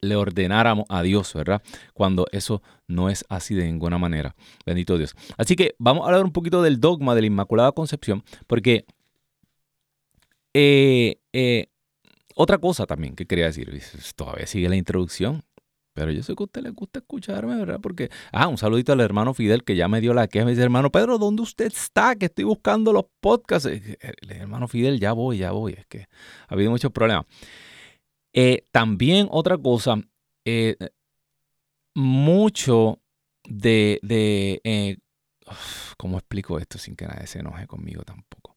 le 0.00 0.16
ordenáramos 0.16 0.84
a 0.88 1.02
Dios, 1.02 1.32
¿verdad? 1.34 1.62
Cuando 1.94 2.26
eso 2.32 2.62
no 2.86 3.08
es 3.08 3.24
así 3.28 3.54
de 3.54 3.64
ninguna 3.64 3.98
manera. 3.98 4.34
Bendito 4.66 4.98
Dios. 4.98 5.14
Así 5.36 5.56
que 5.56 5.74
vamos 5.78 6.04
a 6.04 6.06
hablar 6.06 6.24
un 6.24 6.32
poquito 6.32 6.62
del 6.62 6.80
dogma 6.80 7.14
de 7.14 7.22
la 7.22 7.26
Inmaculada 7.28 7.72
Concepción, 7.72 8.22
porque 8.46 8.84
eh, 10.54 11.16
eh, 11.32 11.66
otra 12.34 12.58
cosa 12.58 12.86
también 12.86 13.14
que 13.14 13.26
quería 13.26 13.46
decir, 13.46 13.82
todavía 14.16 14.46
sigue 14.46 14.68
la 14.68 14.76
introducción. 14.76 15.42
Pero 15.94 16.10
yo 16.10 16.22
sé 16.22 16.34
que 16.34 16.42
a 16.42 16.46
usted 16.46 16.62
le 16.62 16.70
gusta 16.70 17.00
escucharme, 17.00 17.56
¿verdad? 17.56 17.78
Porque, 17.80 18.10
ah, 18.32 18.48
un 18.48 18.56
saludito 18.56 18.92
al 18.92 19.00
hermano 19.00 19.34
Fidel 19.34 19.62
que 19.62 19.76
ya 19.76 19.88
me 19.88 20.00
dio 20.00 20.14
la 20.14 20.26
queja. 20.26 20.44
Me 20.44 20.52
dice, 20.52 20.62
hermano 20.62 20.90
Pedro, 20.90 21.18
¿dónde 21.18 21.42
usted 21.42 21.66
está? 21.66 22.16
Que 22.16 22.26
estoy 22.26 22.44
buscando 22.44 22.92
los 22.92 23.04
podcasts. 23.20 23.66
El 23.66 24.30
hermano 24.30 24.68
Fidel, 24.68 24.98
ya 24.98 25.12
voy, 25.12 25.38
ya 25.38 25.52
voy. 25.52 25.74
Es 25.74 25.86
que 25.86 26.06
ha 26.48 26.54
habido 26.54 26.70
muchos 26.70 26.92
problemas. 26.92 27.26
Eh, 28.32 28.64
también 28.72 29.28
otra 29.30 29.58
cosa, 29.58 29.96
eh, 30.46 30.76
mucho 31.94 32.98
de, 33.44 34.00
de 34.02 34.60
eh, 34.64 34.96
¿cómo 35.98 36.16
explico 36.16 36.58
esto 36.58 36.78
sin 36.78 36.96
que 36.96 37.06
nadie 37.06 37.26
se 37.26 37.40
enoje 37.40 37.66
conmigo 37.66 38.02
tampoco? 38.04 38.56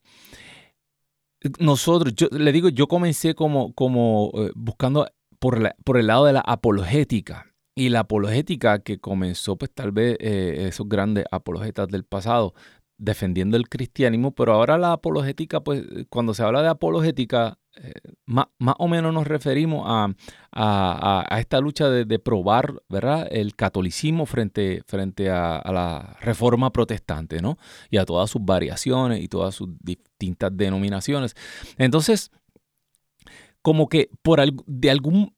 Nosotros, 1.60 2.16
yo 2.16 2.28
le 2.32 2.52
digo, 2.54 2.70
yo 2.70 2.88
comencé 2.88 3.36
como, 3.36 3.74
como 3.74 4.32
buscando 4.56 5.08
por, 5.84 5.98
el 5.98 6.08
lado 6.08 6.26
de 6.26 6.34
la 6.34 6.42
apologética. 6.42 7.54
Y 7.76 7.90
la 7.90 8.02
apologética 8.02 8.80
que 8.80 9.00
comenzó, 9.00 9.58
pues 9.58 9.70
tal 9.72 9.92
vez 9.92 10.18
eh, 10.20 10.68
esos 10.70 10.88
grandes 10.88 11.26
apologetas 11.30 11.90
del 11.90 12.06
pasado, 12.06 12.54
defendiendo 12.98 13.58
el 13.58 13.68
cristianismo, 13.68 14.32
pero 14.32 14.54
ahora 14.54 14.78
la 14.78 14.94
apologética, 14.94 15.60
pues 15.60 15.84
cuando 16.10 16.34
se 16.34 16.42
habla 16.42 16.62
de 16.62 16.70
apologética, 16.70 17.60
eh, 17.76 17.92
más, 18.26 18.48
o 18.78 18.88
menos 18.88 19.14
nos 19.14 19.28
referimos 19.28 19.84
a, 19.86 20.08
a, 20.54 21.40
esta 21.40 21.60
lucha 21.60 21.90
de, 21.90 22.20
probar 22.20 22.82
¿verdad? 22.88 23.28
el 23.30 23.56
catolicismo 23.56 24.26
frente, 24.26 24.82
frente 24.88 25.30
a, 25.30 25.62
la 25.66 26.18
reforma 26.22 26.72
protestante, 26.72 27.42
¿no? 27.42 27.58
Y 27.90 27.98
a 27.98 28.06
todas 28.06 28.30
sus 28.30 28.44
variaciones 28.44 29.22
y 29.22 29.28
todas 29.28 29.54
sus 29.54 29.70
distintas 29.82 30.56
denominaciones. 30.56 31.36
Entonces, 31.78 32.32
como 33.66 33.90
que 33.90 34.10
por 34.22 34.40
de 34.68 34.92
algún 34.92 35.35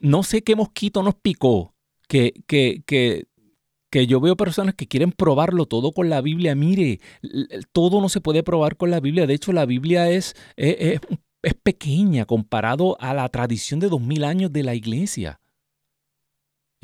no 0.00 0.22
sé 0.22 0.42
qué 0.42 0.56
mosquito 0.56 1.02
nos 1.02 1.14
picó, 1.14 1.74
que, 2.08 2.32
que, 2.46 2.82
que, 2.86 3.26
que 3.90 4.06
yo 4.06 4.20
veo 4.20 4.36
personas 4.36 4.74
que 4.74 4.86
quieren 4.86 5.12
probarlo 5.12 5.66
todo 5.66 5.92
con 5.92 6.10
la 6.10 6.20
Biblia. 6.20 6.54
Mire, 6.54 7.00
todo 7.72 8.00
no 8.00 8.08
se 8.08 8.20
puede 8.20 8.42
probar 8.42 8.76
con 8.76 8.90
la 8.90 9.00
Biblia. 9.00 9.26
De 9.26 9.34
hecho, 9.34 9.52
la 9.52 9.66
Biblia 9.66 10.10
es, 10.10 10.34
es, 10.56 11.00
es 11.42 11.54
pequeña 11.54 12.24
comparado 12.24 12.96
a 13.00 13.14
la 13.14 13.28
tradición 13.28 13.80
de 13.80 13.88
dos 13.88 14.00
mil 14.00 14.24
años 14.24 14.52
de 14.52 14.62
la 14.62 14.74
iglesia. 14.74 15.40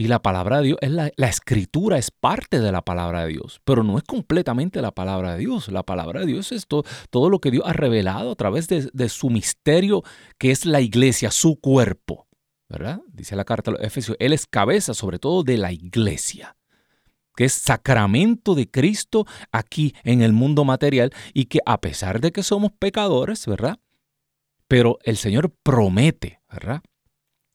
Y 0.00 0.08
la 0.08 0.22
palabra 0.22 0.62
de 0.62 0.68
Dios, 0.68 0.78
es 0.80 0.90
la, 0.90 1.10
escritura 1.18 1.98
es 1.98 2.10
parte 2.10 2.58
de 2.58 2.72
la 2.72 2.80
palabra 2.80 3.26
de 3.26 3.32
Dios, 3.32 3.60
pero 3.66 3.84
no 3.84 3.98
es 3.98 4.04
completamente 4.04 4.80
la 4.80 4.92
palabra 4.92 5.34
de 5.34 5.40
Dios. 5.40 5.68
La 5.68 5.82
palabra 5.82 6.20
de 6.20 6.26
Dios 6.26 6.52
es 6.52 6.66
todo, 6.66 7.28
lo 7.28 7.38
que 7.38 7.50
Dios 7.50 7.64
ha 7.66 7.74
revelado 7.74 8.30
a 8.30 8.34
través 8.34 8.66
de, 8.66 9.08
su 9.10 9.28
misterio, 9.28 10.02
que 10.38 10.52
es 10.52 10.64
la 10.64 10.80
iglesia, 10.80 11.30
su 11.30 11.60
cuerpo. 11.60 12.26
¿Verdad? 12.70 13.02
Dice 13.12 13.36
la 13.36 13.44
carta 13.44 13.72
a 13.72 13.74
los 13.74 13.82
Efesios, 13.82 14.16
Él 14.20 14.32
es 14.32 14.46
cabeza 14.46 14.94
sobre 14.94 15.18
todo 15.18 15.42
de 15.42 15.58
la 15.58 15.70
iglesia, 15.70 16.56
que 17.36 17.44
es 17.44 17.52
sacramento 17.52 18.54
de 18.54 18.70
Cristo 18.70 19.26
aquí 19.52 19.94
en 20.02 20.22
el 20.22 20.32
mundo 20.32 20.64
material 20.64 21.12
y 21.34 21.44
que 21.44 21.58
a 21.66 21.78
pesar 21.78 22.22
de 22.22 22.32
que 22.32 22.42
somos 22.42 22.72
pecadores, 22.72 23.44
¿verdad? 23.44 23.78
Pero 24.66 24.98
el 25.02 25.18
Señor 25.18 25.54
promete, 25.62 26.40
¿verdad? 26.50 26.80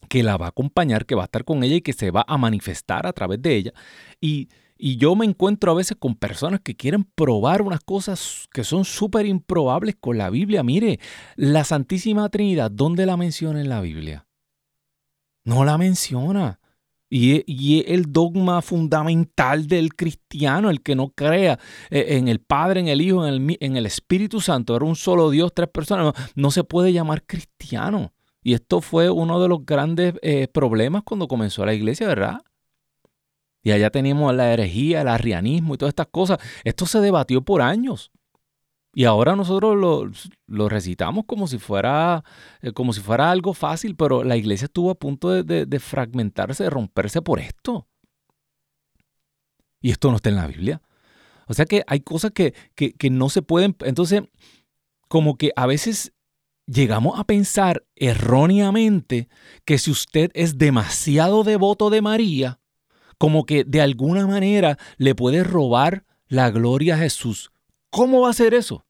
Que 0.06 0.24
la 0.24 0.38
va 0.38 0.48
a 0.48 0.50
acompañar, 0.50 1.06
que 1.06 1.16
va 1.16 1.24
a 1.24 1.26
estar 1.26 1.44
con 1.44 1.64
ella 1.64 1.76
y 1.76 1.82
que 1.82 1.94
se 1.94 2.12
va 2.12 2.26
a 2.28 2.38
manifestar 2.38 3.08
a 3.08 3.14
través 3.14 3.42
de 3.42 3.56
ella. 3.56 3.74
Y, 4.22 4.50
yo 4.78 5.16
me 5.16 5.26
encuentro 5.26 5.72
a 5.72 5.76
veces 5.76 5.96
con 5.98 6.16
personas 6.16 6.60
que 6.60 6.76
quieren 6.76 7.06
probar 7.06 7.62
unas 7.62 7.80
cosas 7.80 8.50
que 8.52 8.66
son 8.66 8.84
súper 8.84 9.26
improbables 9.26 9.96
con 9.98 10.18
la 10.18 10.30
Biblia. 10.30 10.64
Mire, 10.64 11.00
la 11.38 11.64
Santísima 11.64 12.28
Trinidad, 12.28 12.72
¿dónde 12.72 13.06
la 13.06 13.16
menciona 13.16 13.62
en 13.62 13.70
la 13.70 13.80
Biblia? 13.80 14.28
No 15.46 15.64
la 15.64 15.78
menciona. 15.78 16.60
Y, 17.10 17.44
y 17.48 17.86
el 17.88 18.12
dogma 18.12 18.62
fundamental 18.62 19.68
del 19.68 19.96
cristiano, 19.96 20.70
el 20.70 20.82
que 20.82 20.96
no 20.96 21.10
crea 21.10 21.58
eh, 21.90 22.18
en 22.18 22.28
el 22.28 22.42
Padre, 22.42 22.82
en 22.82 22.90
el 22.90 23.00
Hijo, 23.00 23.26
en 23.26 23.34
el, 23.34 23.58
en 23.62 23.78
el 23.78 23.86
Espíritu 23.86 24.42
Santo, 24.42 24.76
era 24.76 24.84
un 24.84 24.98
solo 24.98 25.30
Dios, 25.30 25.54
tres 25.54 25.70
personas, 25.70 26.14
no 26.36 26.52
se 26.52 26.66
puede 26.66 26.92
llamar 26.92 27.24
cristiano. 27.26 28.12
Y 28.46 28.54
esto 28.54 28.80
fue 28.80 29.10
uno 29.10 29.42
de 29.42 29.48
los 29.48 29.66
grandes 29.66 30.14
eh, 30.22 30.48
problemas 30.48 31.02
cuando 31.02 31.28
comenzó 31.28 31.66
la 31.66 31.74
iglesia, 31.74 32.08
¿verdad? 32.08 32.42
Y 33.64 33.72
allá 33.72 33.90
teníamos 33.90 34.36
la 34.36 34.54
herejía, 34.54 35.02
el 35.02 35.08
arrianismo 35.08 35.74
y 35.74 35.78
todas 35.80 35.94
estas 35.94 36.10
cosas. 36.12 36.38
Esto 36.64 36.86
se 36.86 37.00
debatió 37.00 37.42
por 37.42 37.64
años. 37.64 38.12
Y 38.94 39.06
ahora 39.06 39.36
nosotros 39.36 39.76
lo, 40.48 40.70
recitamos 40.70 41.26
como 41.26 41.48
si, 41.48 41.58
fuera, 41.58 42.24
eh, 42.62 42.72
como 42.72 42.94
si 42.94 43.02
fuera 43.02 43.32
algo 43.32 43.56
fácil, 43.56 43.96
pero 43.96 44.24
la 44.24 44.38
iglesia 44.38 44.66
estuvo 44.66 44.92
a 44.92 44.96
punto 44.96 45.32
de, 45.44 45.80
fragmentarse, 45.80 46.66
de 46.66 46.70
romperse 46.70 47.24
por 47.24 47.40
esto. 47.40 47.88
Y 49.82 49.90
esto 49.90 50.12
no 50.12 50.18
está 50.18 50.30
en 50.30 50.36
la 50.36 50.46
Biblia. 50.46 50.84
O 51.48 51.56
sea 51.56 51.66
que 51.66 51.84
hay 51.88 52.02
cosas 52.02 52.30
que, 52.30 52.54
que 52.76 53.10
no 53.10 53.30
se 53.30 53.42
pueden. 53.42 53.76
Entonces, 53.80 54.22
como 55.08 55.36
que 55.36 55.52
a 55.56 55.66
veces 55.66 56.15
llegamos 56.68 57.20
a 57.20 57.24
pensar 57.24 57.86
erróneamente 57.96 59.30
que 59.66 59.78
si 59.78 59.92
usted 59.92 60.32
es 60.34 60.58
demasiado 60.58 61.44
devoto 61.44 61.90
de 61.90 62.02
María, 62.02 62.60
como 63.18 63.46
que 63.46 63.64
de 63.64 63.82
alguna 63.82 64.28
manera 64.28 64.78
le 64.98 65.16
puede 65.16 65.44
robar 65.44 66.06
la 66.28 66.50
gloria 66.50 66.96
a 66.96 67.00
Jesús. 67.00 67.52
¿Cómo 67.90 68.22
va 68.22 68.30
a 68.30 68.34
ser 68.34 68.54
eso? 68.54 68.86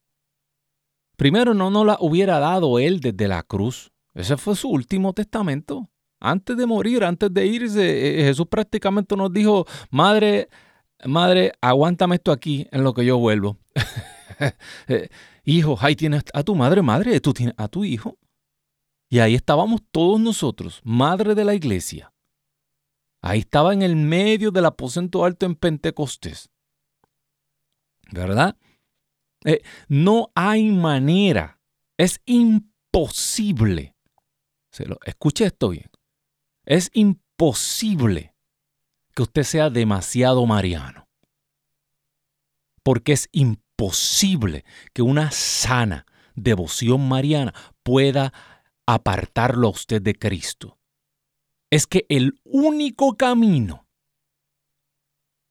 Primero, 1.15 1.53
no 1.53 1.69
nos 1.69 1.85
la 1.85 1.97
hubiera 1.99 2.39
dado 2.39 2.79
él 2.79 2.99
desde 2.99 3.27
la 3.27 3.43
cruz. 3.43 3.91
Ese 4.13 4.37
fue 4.37 4.55
su 4.55 4.69
último 4.69 5.13
testamento. 5.13 5.89
Antes 6.19 6.57
de 6.57 6.65
morir, 6.65 7.03
antes 7.03 7.33
de 7.33 7.45
irse, 7.45 8.21
eh, 8.21 8.23
Jesús 8.23 8.47
prácticamente 8.47 9.15
nos 9.15 9.31
dijo, 9.31 9.65
madre, 9.91 10.49
madre, 11.05 11.51
aguántame 11.61 12.15
esto 12.15 12.31
aquí 12.31 12.67
en 12.71 12.83
lo 12.83 12.93
que 12.93 13.05
yo 13.05 13.17
vuelvo. 13.17 13.57
Hijo, 15.45 15.77
ahí 15.79 15.95
tienes 15.95 16.23
a 16.33 16.43
tu 16.43 16.55
madre, 16.55 16.81
madre, 16.81 17.19
tú 17.21 17.33
tienes 17.33 17.53
a 17.57 17.67
tu 17.67 17.85
hijo. 17.85 18.17
Y 19.09 19.19
ahí 19.19 19.35
estábamos 19.35 19.81
todos 19.91 20.19
nosotros, 20.19 20.81
madre 20.83 21.35
de 21.35 21.45
la 21.45 21.53
iglesia. 21.53 22.11
Ahí 23.21 23.39
estaba 23.39 23.73
en 23.73 23.83
el 23.83 23.95
medio 23.95 24.51
del 24.51 24.65
aposento 24.65 25.23
alto 25.23 25.45
en 25.45 25.55
Pentecostés. 25.55 26.49
¿Verdad? 28.11 28.57
Eh, 29.45 29.61
no 29.87 30.31
hay 30.35 30.71
manera, 30.71 31.59
es 31.97 32.19
imposible. 32.25 33.95
Se 34.71 34.85
lo, 34.85 34.99
escuche 35.05 35.45
esto 35.45 35.69
bien. 35.69 35.89
Es 36.65 36.89
imposible 36.93 38.35
que 39.13 39.23
usted 39.23 39.43
sea 39.43 39.69
demasiado 39.69 40.45
mariano. 40.45 41.07
Porque 42.83 43.13
es 43.13 43.29
imposible 43.31 43.64
posible 43.75 44.65
que 44.93 45.01
una 45.01 45.31
sana 45.31 46.05
devoción 46.35 47.07
mariana 47.07 47.53
pueda 47.83 48.33
apartarlo 48.85 49.67
a 49.67 49.71
usted 49.71 50.01
de 50.01 50.15
Cristo. 50.15 50.77
Es 51.71 51.87
que 51.87 52.05
el 52.09 52.39
único 52.43 53.15
camino 53.17 53.85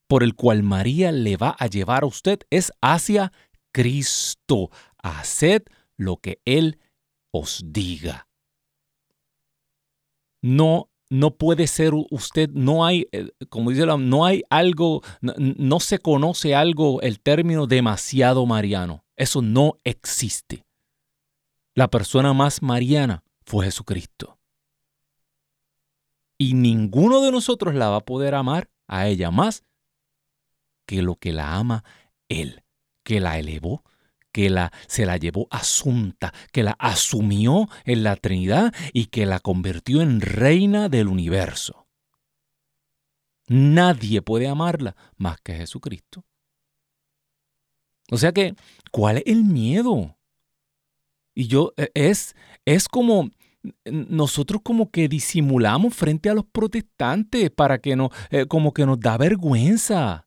por 0.09 0.23
el 0.23 0.35
cual 0.35 0.63
María 0.63 1.13
le 1.13 1.37
va 1.37 1.57
a 1.59 1.67
llevar 1.67 2.05
a 2.05 2.07
usted 2.07 2.41
es 2.51 2.73
hacia 2.81 3.33
Cristo. 3.73 4.71
Haced 5.03 5.63
lo 5.97 6.19
que 6.19 6.41
Él 6.45 6.79
os 7.33 7.63
diga. 7.67 8.29
No, 10.43 10.91
no 11.15 11.31
puede 11.31 11.69
ser 11.69 11.93
usted, 12.11 12.51
no 12.51 12.85
hay, 12.85 13.07
eh, 13.13 13.31
como 13.49 13.71
dice 13.71 13.87
no 13.87 14.25
hay 14.25 14.43
algo, 14.51 15.01
no, 15.21 15.79
se 15.79 16.01
conoce 16.01 16.57
algo, 16.57 17.01
el 17.03 17.21
término 17.21 17.69
demasiado 17.69 18.45
mariano. 18.47 19.05
Eso 19.15 19.41
no 19.41 19.79
existe. 19.85 20.67
La 21.77 21.89
persona 21.89 22.33
más 22.33 22.63
mariana 22.63 23.23
fue 23.45 23.67
Jesucristo. 23.67 24.39
Y 26.37 26.55
ninguno 26.55 27.21
de 27.21 27.31
nosotros 27.31 27.77
la 27.77 27.91
va 27.91 27.97
a 27.99 28.05
poder 28.05 28.35
amar 28.35 28.69
a 28.89 29.07
ella 29.07 29.31
más 29.31 29.63
que 30.85 31.01
lo 31.01 31.15
que 31.15 31.33
la 31.33 31.55
ama 31.55 31.85
Él, 32.29 32.65
que 33.05 33.21
la 33.21 33.39
elevó, 33.39 33.85
que 34.35 34.51
la, 34.51 34.73
se 34.89 35.07
la 35.07 35.17
llevó 35.17 35.47
asunta, 35.49 36.35
que 36.51 36.65
la 36.65 36.73
asumió 36.81 37.69
en 37.85 38.03
la 38.03 38.17
Trinidad 38.17 38.75
y 38.93 39.07
que 39.07 39.27
la 39.27 39.39
convirtió 39.39 40.03
en 40.03 40.21
reina 40.21 40.89
del 40.89 41.07
universo. 41.07 41.87
Nadie 43.47 44.23
puede 44.23 44.49
amarla 44.49 44.97
más 45.17 45.41
que 45.41 45.55
Jesucristo. 45.55 46.25
O 48.11 48.19
sea 48.19 48.33
que, 48.33 48.57
¿cuál 48.91 49.19
es 49.19 49.23
el 49.27 49.45
miedo? 49.45 50.19
Y 51.33 51.47
yo, 51.47 51.73
e, 51.77 51.93
es, 51.95 52.35
es 52.65 52.89
como, 52.89 53.31
nosotros 53.85 54.63
como 54.65 54.91
que 54.91 55.07
disimulamos 55.07 55.95
frente 55.95 56.29
a 56.29 56.35
los 56.35 56.45
protestantes 56.45 57.53
para 57.53 57.79
que 57.79 57.95
no, 57.95 58.11
eh, 58.31 58.47
como 58.47 58.75
que 58.75 58.85
nos 58.85 58.99
da 58.99 59.17
vergüenza. 59.17 60.24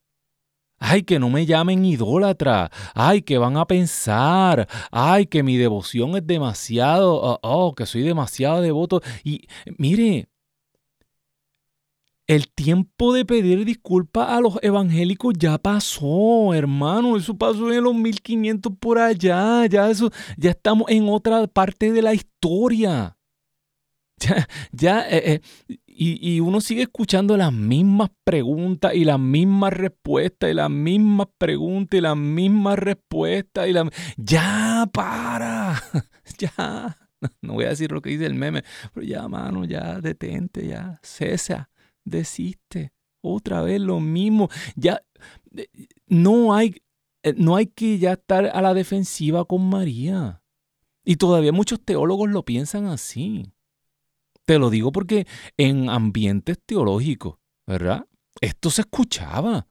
Ay, 0.80 1.04
que 1.04 1.20
no 1.20 1.30
me 1.30 1.46
llamen 1.46 1.86
idólatra. 1.86 2.70
Ay, 2.94 3.22
que 3.22 3.38
van 3.38 3.58
a 3.58 3.66
pensar. 3.66 4.68
Ay, 4.92 5.26
que 5.26 5.44
mi 5.44 5.58
devoción 5.58 6.16
es 6.16 6.26
demasiado. 6.26 7.16
Oh, 7.16 7.40
oh, 7.42 7.76
que 7.76 7.86
soy 7.86 8.04
demasiado 8.04 8.62
devoto. 8.62 9.02
Y 9.24 9.48
mire, 9.78 10.30
el 12.28 12.50
tiempo 12.50 13.14
de 13.14 13.26
pedir 13.26 13.64
disculpas 13.66 14.30
a 14.30 14.42
los 14.42 14.60
evangélicos 14.62 15.34
ya 15.38 15.58
pasó, 15.58 16.54
hermano. 16.54 17.18
Eso 17.18 17.36
pasó 17.38 17.72
en 17.72 17.84
los 17.84 17.96
1500 17.96 18.74
por 18.80 19.00
allá. 19.00 19.66
Ya, 19.66 19.90
eso, 19.90 20.12
ya 20.38 20.52
estamos 20.52 20.90
en 20.90 21.08
otra 21.10 21.48
parte 21.48 21.92
de 21.92 22.02
la 22.02 22.14
historia. 22.14 23.18
Ya, 24.20 24.48
ya, 24.72 25.08
eh, 25.10 25.42
eh, 25.70 25.78
y, 26.00 26.40
uno 26.40 26.62
sigue 26.62 26.84
escuchando 26.84 27.36
las 27.38 27.52
mismas 27.52 28.12
preguntas 28.24 28.94
y 28.94 29.04
las 29.04 29.20
mismas 29.20 29.74
respuestas 29.74 30.52
y 30.52 30.54
las 30.54 30.70
mismas 30.70 31.28
preguntas 31.38 31.98
y 31.98 32.02
las 32.02 32.16
mismas 32.16 32.78
respuestas 32.78 33.68
y 33.68 33.74
la... 33.74 33.90
Ya, 34.16 34.88
para, 34.94 35.82
ya. 36.38 36.98
No 37.42 37.54
voy 37.54 37.66
a 37.66 37.70
decir 37.70 37.92
lo 37.92 38.02
que 38.02 38.12
dice 38.12 38.26
el 38.26 38.36
meme, 38.36 38.64
pero 38.94 39.06
ya, 39.06 39.28
mano, 39.28 39.66
ya, 39.66 40.00
detente, 40.00 40.68
ya, 40.68 41.00
cesa, 41.02 41.70
desiste. 42.04 42.94
Otra 43.22 43.62
vez 43.62 43.82
lo 43.82 44.00
mismo. 44.00 44.50
Ya, 44.76 45.02
eh, 45.56 45.68
no 46.08 46.54
hay, 46.54 46.82
eh, 47.24 47.34
no 47.36 47.56
hay 47.56 47.68
que 47.68 47.98
ya 47.98 48.14
estar 48.14 48.46
a 48.46 48.62
la 48.62 48.74
defensiva 48.74 49.46
con 49.46 49.68
María. 49.68 50.42
Y 51.04 51.16
todavía 51.16 51.52
muchos 51.52 51.84
teólogos 51.84 52.30
lo 52.30 52.44
piensan 52.44 52.86
así. 52.86 53.52
Te 54.48 54.58
lo 54.60 54.70
digo 54.70 54.94
porque 54.94 55.28
en 55.58 55.90
ambientes 55.90 56.58
teológicos, 56.66 57.36
¿verdad? 57.68 58.08
Esto 58.40 58.70
se 58.70 58.84
escuchaba 58.84 59.68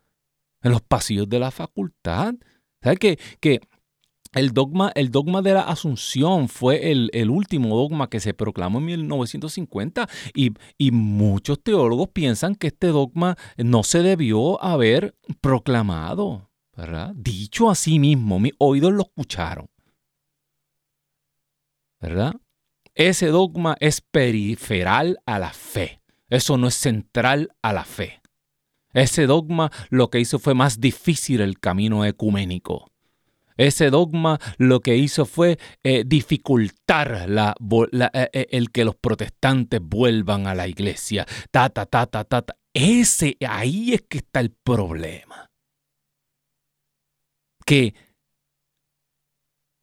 en 0.61 0.71
los 0.71 0.83
pasillos 0.83 1.27
de 1.31 1.39
la 1.39 1.51
facultad. 1.51 2.35
¿Sabes 2.83 2.99
que, 2.99 3.19
que 3.41 3.62
el 4.35 4.51
dogma, 4.51 4.93
el 4.95 5.11
dogma 5.11 5.41
de 5.41 5.55
la 5.55 5.62
Asunción 5.62 6.51
fue 6.51 6.91
el, 6.91 7.31
último 7.31 7.75
dogma 7.75 8.11
que 8.11 8.21
se 8.21 8.35
proclamó 8.35 8.79
en 8.81 8.85
1950 8.85 10.11
y, 10.35 10.53
y, 10.77 10.91
muchos 10.91 11.62
teólogos 11.62 12.09
piensan 12.09 12.55
que 12.55 12.67
este 12.67 12.89
dogma 12.89 13.39
no 13.57 13.83
se 13.83 14.03
debió 14.03 14.62
haber 14.62 15.17
proclamado, 15.41 16.51
¿verdad? 16.77 17.15
Dicho 17.17 17.71
a 17.71 17.75
sí 17.75 17.99
mismo, 17.99 18.39
mis 18.39 18.53
oídos 18.59 18.93
lo 18.93 19.05
escucharon, 19.05 19.71
¿verdad? 21.99 22.35
Ese 22.97 23.27
dogma 23.27 23.77
es 23.79 24.01
periferal 24.01 25.19
a 25.27 25.39
la 25.39 25.53
fe. 25.53 26.01
Eso 26.31 26.57
no 26.57 26.69
es 26.69 26.75
central 26.75 27.51
a 27.63 27.75
la 27.75 27.85
fe. 27.85 28.23
Ese 28.95 29.27
dogma 29.27 29.71
lo 29.91 30.09
que 30.09 30.19
hizo 30.19 30.39
fue 30.39 30.55
más 30.55 30.81
difícil 30.81 31.43
el 31.43 31.61
camino 31.61 32.07
ecuménico. 32.07 32.91
Ese 33.59 33.91
dogma 33.91 34.39
lo 34.57 34.81
que 34.81 34.97
hizo 34.97 35.27
fue 35.27 35.59
eh, 35.83 36.05
dificultar 36.07 37.27
eh, 37.29 38.11
eh, 38.33 38.47
el 38.51 38.71
que 38.71 38.87
los 38.87 38.97
protestantes 38.97 39.81
vuelvan 39.83 40.47
a 40.47 40.55
la 40.55 40.67
iglesia. 40.67 41.27
Ta, 41.51 41.69
ta, 41.69 41.85
ta, 41.85 42.07
ta, 42.07 42.25
ta, 42.25 42.45
Ese, 42.73 43.37
ahí 43.47 43.93
es 43.93 44.03
que 44.09 44.19
está 44.19 44.41
el 44.41 44.51
problema. 44.51 45.51
Que 47.67 47.95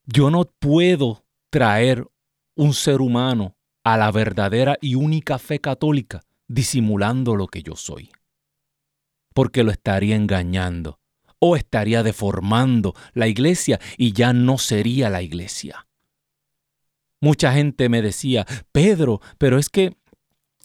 yo 0.06 0.32
no 0.32 0.46
puedo 0.46 1.24
traer 1.52 2.08
un 2.56 2.74
ser 2.74 3.02
humano 3.02 3.56
a 3.84 3.98
la 3.98 4.12
verdadera 4.12 4.78
y 4.82 4.96
única 4.96 5.40
fe 5.40 5.60
católica 5.60 6.22
disimulando 6.48 7.36
lo 7.36 7.48
que 7.48 7.64
yo 7.64 7.76
soy. 7.76 8.12
Porque 9.34 9.64
lo 9.64 9.72
estaría 9.72 10.16
engañando 10.16 11.00
o 11.40 11.56
estaría 11.56 12.04
deformando 12.04 12.94
la 13.14 13.28
iglesia 13.28 13.80
y 13.98 14.14
ya 14.14 14.32
no 14.32 14.58
sería 14.58 15.10
la 15.10 15.22
iglesia. 15.22 15.88
Mucha 17.20 17.54
gente 17.54 17.90
me 17.90 18.02
decía, 18.02 18.46
Pedro, 18.72 19.22
pero 19.38 19.58
es 19.58 19.70
que 19.70 19.98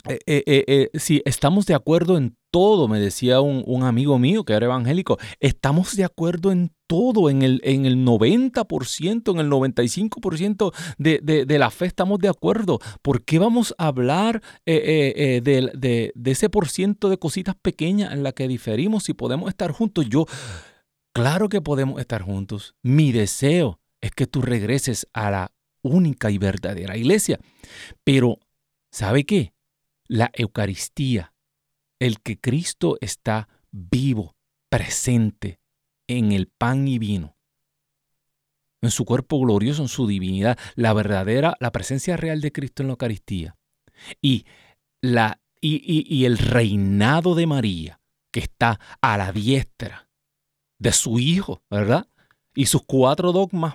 eh, 0.08 0.20
eh, 0.26 0.64
eh, 0.66 0.90
si 0.98 1.22
estamos 1.24 1.66
de 1.66 1.74
acuerdo 1.74 2.16
en 2.16 2.36
todo, 2.50 2.88
me 2.88 2.98
decía 2.98 3.40
un, 3.40 3.82
amigo 3.82 4.18
mío 4.18 4.44
que 4.44 4.52
era 4.52 4.66
evangélico, 4.66 5.18
estamos 5.40 5.96
de 5.96 6.04
acuerdo 6.04 6.50
en 6.50 6.72
todo, 6.86 7.30
en 7.30 7.42
el, 7.42 7.60
en 7.64 7.86
el 7.86 8.04
90%, 8.04 9.32
en 9.32 9.38
el 9.38 9.50
95% 9.50 10.72
de, 10.98 11.20
de, 11.46 11.58
la 11.58 11.70
fe 11.70 11.86
estamos 11.86 12.18
de 12.18 12.28
acuerdo. 12.28 12.78
¿Por 13.02 13.24
qué 13.24 13.38
vamos 13.38 13.74
a 13.78 13.88
hablar 13.88 14.42
de, 14.64 15.42
de, 15.42 16.30
ese 16.30 16.48
por 16.48 16.68
ciento 16.68 17.08
de 17.08 17.18
cositas 17.18 17.54
pequeñas 17.54 18.12
en 18.12 18.22
las 18.22 18.32
que 18.32 18.48
diferimos 18.48 19.04
si 19.04 19.14
podemos 19.14 19.48
estar 19.48 19.70
juntos? 19.70 20.06
Yo, 20.08 20.26
claro 21.12 21.48
que 21.48 21.60
podemos 21.60 22.00
estar 22.00 22.22
juntos. 22.22 22.74
Mi 22.82 23.12
deseo 23.12 23.80
es 24.00 24.12
que 24.12 24.26
tú 24.26 24.42
regreses 24.42 25.06
a 25.12 25.30
la 25.30 25.52
única 25.82 26.30
y 26.30 26.38
verdadera 26.38 26.96
iglesia. 26.96 27.38
Pero, 28.04 28.38
¿sabe 28.90 29.24
qué? 29.24 29.52
la 30.08 30.30
Eucaristía, 30.32 31.34
el 31.98 32.20
que 32.20 32.38
Cristo 32.38 32.96
está 33.00 33.48
vivo, 33.70 34.36
presente 34.68 35.60
en 36.06 36.32
el 36.32 36.48
pan 36.48 36.88
y 36.88 36.98
vino, 36.98 37.36
en 38.80 38.90
su 38.90 39.04
cuerpo 39.04 39.40
glorioso, 39.40 39.82
en 39.82 39.88
su 39.88 40.06
divinidad, 40.06 40.58
la 40.74 40.92
verdadera, 40.92 41.56
la 41.60 41.72
presencia 41.72 42.16
real 42.16 42.40
de 42.40 42.52
Cristo 42.52 42.82
en 42.82 42.88
la 42.88 42.92
Eucaristía 42.92 43.56
y, 44.20 44.46
la, 45.00 45.40
y, 45.60 46.24
el 46.24 46.38
reinado 46.38 47.34
de 47.34 47.46
María, 47.46 48.00
que 48.30 48.40
está 48.40 48.78
a 49.00 49.16
la 49.16 49.32
diestra 49.32 50.08
de 50.78 50.92
su 50.92 51.18
Hijo, 51.18 51.62
¿verdad? 51.70 52.06
Y 52.54 52.66
sus 52.66 52.82
cuatro 52.84 53.32
dogmas, 53.32 53.74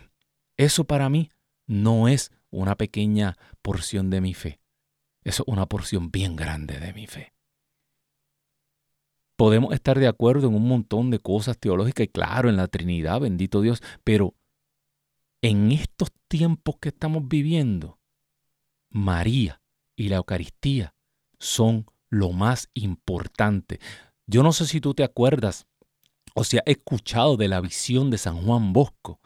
eso 0.57 0.85
para 0.85 1.09
mí 1.09 1.29
no 1.67 2.07
es 2.07 2.31
una 2.49 2.75
pequeña 2.75 3.37
porción 3.61 4.09
de 4.09 4.21
mi 4.21 4.33
fe. 4.33 4.59
Eso 5.23 5.43
es 5.43 5.47
una 5.47 5.65
porción 5.67 6.11
bien 6.11 6.35
grande 6.35 6.79
de 6.79 6.93
mi 6.93 7.07
fe. 7.07 7.32
Podemos 9.43 9.73
estar 9.73 9.99
de 9.99 10.07
acuerdo 10.07 10.47
en 10.47 10.55
un 10.55 10.65
montón 10.69 11.11
de 11.11 11.19
cosas 11.19 11.57
teológicas 11.57 12.05
y 12.05 12.07
claro, 12.07 12.47
en 12.47 12.55
la 12.55 12.69
Trinidad, 12.69 13.19
bendito 13.19 13.59
Dios, 13.59 13.83
pero 14.05 14.35
en 15.41 15.73
estos 15.73 16.13
tiempos 16.29 16.77
que 16.79 16.87
estamos 16.87 17.27
viviendo, 17.27 17.99
María 18.89 19.61
y 19.97 20.07
la 20.07 20.15
Eucaristía 20.15 20.95
son 21.39 21.87
lo 22.09 22.31
más 22.31 22.69
importante. 22.73 23.81
Yo 24.27 24.43
no 24.43 24.53
sé 24.53 24.65
si 24.65 24.79
tú 24.79 24.93
te 24.93 25.03
acuerdas 25.03 25.67
o 26.35 26.45
si 26.45 26.59
has 26.59 26.63
escuchado 26.65 27.35
de 27.35 27.49
la 27.49 27.59
visión 27.59 28.11
de 28.11 28.19
San 28.19 28.37
Juan 28.43 28.71
Bosco, 28.71 29.19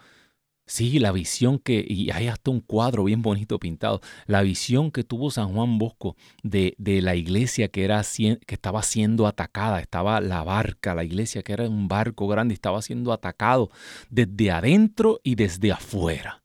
Sí, 0.67 0.99
la 0.99 1.13
visión 1.13 1.60
que, 1.60 1.86
y 1.88 2.12
hay 2.12 2.27
hasta 2.27 2.51
un 2.51 2.60
cuadro 2.60 3.06
bien 3.06 3.21
bonito 3.21 3.58
pintado, 3.58 4.01
la 4.25 4.41
visión 4.41 4.91
que 4.91 5.06
tuvo 5.06 5.32
San 5.32 5.53
Juan 5.53 5.77
Bosco 5.77 6.17
de, 6.43 6.75
de 6.77 7.01
la 7.01 7.15
iglesia 7.15 7.69
que, 7.69 7.86
era, 7.86 8.03
que 8.03 8.56
estaba 8.56 8.84
siendo 8.84 9.27
atacada, 9.27 9.80
estaba 9.80 10.19
la 10.19 10.43
barca, 10.43 10.93
la 10.93 11.06
iglesia 11.06 11.41
que 11.41 11.53
era 11.53 11.69
un 11.69 11.88
barco 11.88 12.27
grande, 12.27 12.53
estaba 12.53 12.82
siendo 12.82 13.13
atacado 13.13 13.71
desde 14.10 14.51
adentro 14.51 15.21
y 15.23 15.36
desde 15.36 15.71
afuera. 15.71 16.43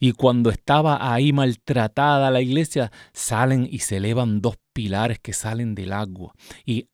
Y 0.00 0.12
cuando 0.12 0.50
estaba 0.50 1.12
ahí 1.12 1.34
maltratada 1.34 2.30
la 2.30 2.40
iglesia, 2.40 2.90
salen 3.12 3.68
y 3.70 3.80
se 3.80 3.98
elevan 3.98 4.40
dos 4.40 4.56
pilares 4.72 5.18
que 5.18 5.34
salen 5.34 5.74
del 5.74 5.92
agua. 5.92 6.32
Y 6.64 6.88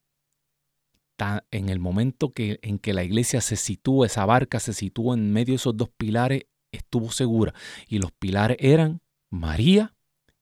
en 1.51 1.69
el 1.69 1.79
momento 1.79 2.33
que, 2.33 2.59
en 2.63 2.79
que 2.79 2.93
la 2.93 3.05
iglesia 3.05 3.41
se 3.41 3.57
sitúa, 3.57 4.07
esa 4.07 4.25
barca 4.25 4.61
se 4.61 4.73
sitúa 4.73 5.15
en 5.15 5.33
medio 5.33 5.53
de 5.53 5.57
esos 5.57 5.77
dos 5.77 5.91
pilares, 5.91 6.45
estuvo 6.73 7.11
segura. 7.11 7.55
Y 7.89 7.99
los 7.99 8.13
pilares 8.13 8.57
eran 8.61 9.01
María 9.31 9.95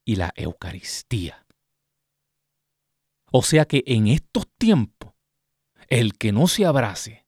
y 0.04 0.16
la 0.16 0.32
Eucaristía. 0.36 1.46
O 3.32 3.42
sea 3.42 3.64
que 3.64 3.84
en 3.86 4.08
estos 4.08 4.48
tiempos, 4.58 5.12
el 5.88 6.18
que 6.18 6.32
no 6.32 6.46
se 6.48 6.64
abrace 6.66 7.26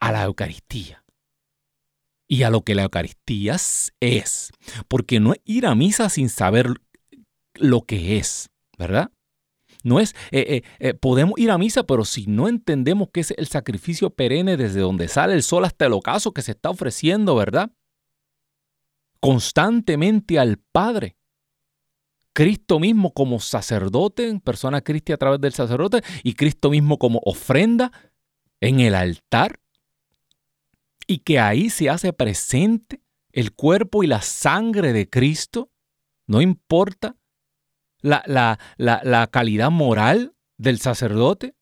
a 0.00 0.12
la 0.12 0.24
Eucaristía 0.24 1.04
y 2.26 2.42
a 2.44 2.50
lo 2.50 2.62
que 2.62 2.74
la 2.74 2.84
Eucaristía 2.84 3.56
es, 4.00 4.50
porque 4.88 5.20
no 5.20 5.32
es 5.32 5.40
ir 5.44 5.66
a 5.66 5.74
misa 5.74 6.08
sin 6.08 6.28
saber 6.28 6.74
lo 7.54 7.82
que 7.82 8.16
es, 8.16 8.50
¿verdad? 8.78 9.12
No 9.82 10.00
es, 10.00 10.14
eh, 10.30 10.44
eh, 10.48 10.62
eh, 10.78 10.94
podemos 10.94 11.38
ir 11.38 11.50
a 11.50 11.58
misa, 11.58 11.84
pero 11.84 12.04
si 12.04 12.26
no 12.26 12.48
entendemos 12.48 13.08
que 13.12 13.20
es 13.20 13.32
el 13.36 13.46
sacrificio 13.46 14.10
perenne 14.10 14.56
desde 14.56 14.80
donde 14.80 15.08
sale 15.08 15.34
el 15.34 15.42
sol 15.42 15.64
hasta 15.64 15.86
el 15.86 15.92
ocaso 15.92 16.32
que 16.32 16.42
se 16.42 16.52
está 16.52 16.70
ofreciendo, 16.70 17.34
¿verdad? 17.36 17.70
Constantemente 19.20 20.38
al 20.38 20.58
Padre. 20.58 21.16
Cristo 22.32 22.78
mismo 22.78 23.12
como 23.12 23.40
sacerdote, 23.40 24.38
persona 24.40 24.82
cristiana 24.82 25.16
a 25.16 25.18
través 25.18 25.40
del 25.40 25.52
sacerdote, 25.52 26.02
y 26.22 26.34
Cristo 26.34 26.70
mismo 26.70 26.98
como 26.98 27.20
ofrenda 27.24 27.90
en 28.60 28.80
el 28.80 28.94
altar, 28.94 29.60
y 31.06 31.18
que 31.18 31.40
ahí 31.40 31.70
se 31.70 31.90
hace 31.90 32.12
presente 32.12 33.02
el 33.32 33.52
cuerpo 33.52 34.04
y 34.04 34.06
la 34.06 34.22
sangre 34.22 34.92
de 34.92 35.08
Cristo, 35.08 35.70
no 36.26 36.40
importa 36.40 37.16
la, 38.02 38.22
la, 38.76 39.26
calidad 39.28 39.70
moral 39.70 40.34
del 40.58 40.78
sacerdote, 40.78 41.54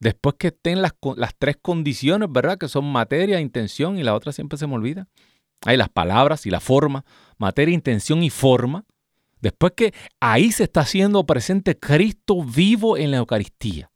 después 0.00 0.36
que 0.38 0.48
estén 0.48 0.82
las, 0.82 0.92
las, 1.16 1.34
tres 1.38 1.56
condiciones, 1.60 2.28
¿verdad? 2.30 2.58
Que 2.58 2.68
son 2.68 2.84
materia, 2.84 3.40
intención 3.40 3.98
y 3.98 4.02
la 4.02 4.14
otra 4.14 4.32
siempre 4.32 4.58
se 4.58 4.66
me 4.66 4.74
olvida. 4.74 5.08
Hay 5.64 5.76
las 5.76 5.88
palabras 5.88 6.46
y 6.46 6.50
la 6.50 6.60
forma, 6.60 7.04
materia, 7.38 7.74
intención 7.74 8.22
y 8.22 8.30
forma. 8.30 8.84
Después 9.40 9.72
que 9.76 9.94
ahí 10.20 10.52
se 10.52 10.64
está 10.64 10.80
haciendo 10.80 11.24
presente 11.24 11.78
Cristo 11.78 12.42
vivo 12.42 12.96
en 12.96 13.10
la 13.10 13.18
Eucaristía. 13.18 13.90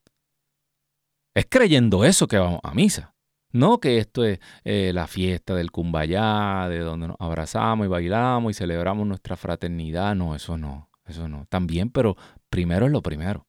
Es 1.35 1.47
creyendo 1.49 2.05
eso 2.05 2.27
que 2.27 2.39
vamos 2.39 2.61
a 2.63 2.73
misa. 2.73 3.15
No 3.53 3.79
que 3.79 3.99
esto 3.99 4.25
es 4.25 4.39
eh, 4.65 4.91
la 4.93 5.07
fiesta 5.07 5.55
del 5.55 5.71
Cumbayá, 5.71 6.69
de 6.69 6.81
donde 6.81 7.09
nos 7.09 7.17
abrazamos 7.19 7.87
y 7.87 7.89
bailamos 7.89 8.51
y 8.51 8.55
celebramos 8.55 9.07
nuestra 9.07 9.37
fraternidad. 9.37 10.15
No, 10.15 10.35
eso 10.35 10.57
no. 10.57 10.91
Eso 11.07 11.29
no. 11.29 11.47
También, 11.47 11.91
pero 11.91 12.17
primero 12.51 12.87
es 12.87 12.93
lo 12.93 13.03
primero. 13.03 13.47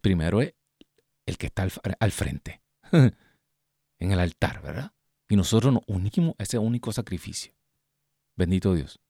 Primero 0.00 0.40
es 0.40 0.54
el 1.26 1.38
que 1.38 1.46
está 1.46 1.66
al, 2.00 2.12
frente, 2.12 2.62
en 2.92 4.12
el 4.12 4.18
altar, 4.18 4.62
¿verdad? 4.62 4.92
Y 5.28 5.36
nosotros 5.36 5.72
nos 5.72 5.82
unimos 5.86 6.34
ese 6.38 6.58
único 6.58 6.92
sacrificio. 6.92 7.52
Bendito 8.34 8.74
Dios. 8.74 9.00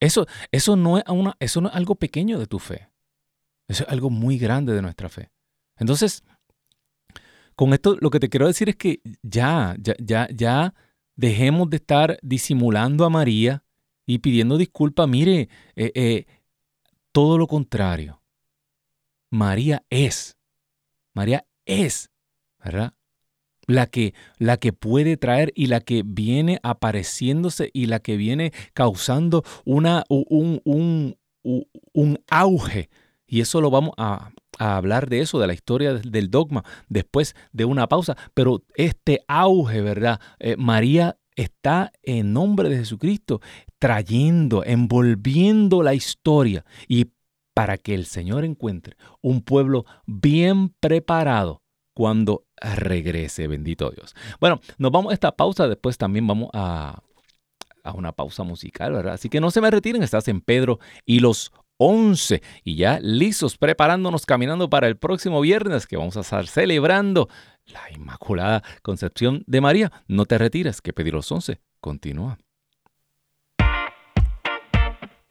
Eso, 0.00 0.26
eso, 0.50 0.76
no 0.76 0.98
es 0.98 1.04
una, 1.08 1.36
eso 1.38 1.60
no 1.60 1.68
es 1.68 1.74
algo 1.74 1.94
pequeño 1.94 2.38
de 2.38 2.46
tu 2.46 2.58
fe. 2.58 2.90
Eso 3.68 3.84
es 3.84 3.90
algo 3.90 4.10
muy 4.10 4.38
grande 4.38 4.72
de 4.72 4.82
nuestra 4.82 5.08
fe. 5.08 5.30
Entonces, 5.76 6.24
con 7.54 7.72
esto 7.72 7.96
lo 8.00 8.10
que 8.10 8.20
te 8.20 8.28
quiero 8.28 8.46
decir 8.46 8.68
es 8.68 8.76
que 8.76 9.00
ya, 9.22 9.76
ya, 9.78 9.94
ya, 9.98 10.28
ya 10.34 10.74
dejemos 11.14 11.70
de 11.70 11.76
estar 11.76 12.18
disimulando 12.22 13.04
a 13.04 13.10
María 13.10 13.64
y 14.06 14.18
pidiendo 14.18 14.58
disculpas. 14.58 15.08
Mire, 15.08 15.48
eh, 15.76 15.92
eh, 15.94 16.26
todo 17.14 17.38
lo 17.38 17.46
contrario. 17.46 18.20
María 19.30 19.84
es, 19.88 20.36
María 21.12 21.46
es, 21.64 22.10
¿verdad? 22.62 22.92
La 23.68 23.86
que, 23.86 24.14
la 24.38 24.56
que 24.56 24.72
puede 24.72 25.16
traer 25.16 25.52
y 25.54 25.68
la 25.68 25.80
que 25.80 26.02
viene 26.04 26.58
apareciéndose 26.64 27.70
y 27.72 27.86
la 27.86 28.00
que 28.00 28.16
viene 28.16 28.52
causando 28.72 29.44
una, 29.64 30.04
un, 30.08 30.60
un, 30.64 31.16
un 31.92 32.18
auge. 32.28 32.90
Y 33.28 33.40
eso 33.40 33.60
lo 33.60 33.70
vamos 33.70 33.94
a, 33.96 34.32
hablar 34.58 35.08
de 35.08 35.20
eso, 35.20 35.38
de 35.38 35.46
la 35.46 35.54
historia 35.54 35.94
del 35.94 36.30
dogma, 36.30 36.64
después 36.88 37.36
de 37.52 37.64
una 37.64 37.88
pausa. 37.88 38.16
Pero 38.34 38.64
este 38.74 39.24
auge, 39.28 39.80
¿verdad? 39.82 40.20
Eh, 40.40 40.56
María 40.56 41.16
está 41.36 41.92
en 42.02 42.32
nombre 42.32 42.68
de 42.68 42.76
Jesucristo 42.76 43.40
trayendo, 43.78 44.64
envolviendo 44.64 45.82
la 45.82 45.94
historia 45.94 46.64
y 46.88 47.12
para 47.54 47.78
que 47.78 47.94
el 47.94 48.06
Señor 48.06 48.44
encuentre 48.44 48.96
un 49.20 49.42
pueblo 49.42 49.84
bien 50.06 50.70
preparado 50.80 51.62
cuando 51.94 52.44
regrese, 52.60 53.46
bendito 53.46 53.90
Dios. 53.90 54.14
Bueno, 54.40 54.60
nos 54.78 54.90
vamos 54.90 55.12
a 55.12 55.14
esta 55.14 55.32
pausa, 55.32 55.68
después 55.68 55.96
también 55.96 56.26
vamos 56.26 56.50
a, 56.52 57.00
a 57.84 57.92
una 57.92 58.12
pausa 58.12 58.42
musical, 58.42 58.92
¿verdad? 58.92 59.14
Así 59.14 59.28
que 59.28 59.40
no 59.40 59.50
se 59.50 59.60
me 59.60 59.70
retiren, 59.70 60.02
estás 60.02 60.26
en 60.28 60.40
Pedro 60.40 60.80
y 61.06 61.20
los 61.20 61.52
11 61.78 62.42
y 62.62 62.76
ya 62.76 62.98
listos, 63.00 63.56
preparándonos, 63.56 64.26
caminando 64.26 64.70
para 64.70 64.86
el 64.86 64.96
próximo 64.96 65.40
viernes 65.40 65.86
que 65.86 65.96
vamos 65.96 66.16
a 66.16 66.20
estar 66.20 66.46
celebrando 66.46 67.28
la 67.66 67.90
Inmaculada 67.94 68.62
Concepción 68.82 69.42
de 69.46 69.60
María. 69.60 69.92
No 70.06 70.26
te 70.26 70.38
retires, 70.38 70.80
que 70.80 70.92
pedir 70.92 71.14
los 71.14 71.30
11 71.30 71.60
continúa. 71.80 72.38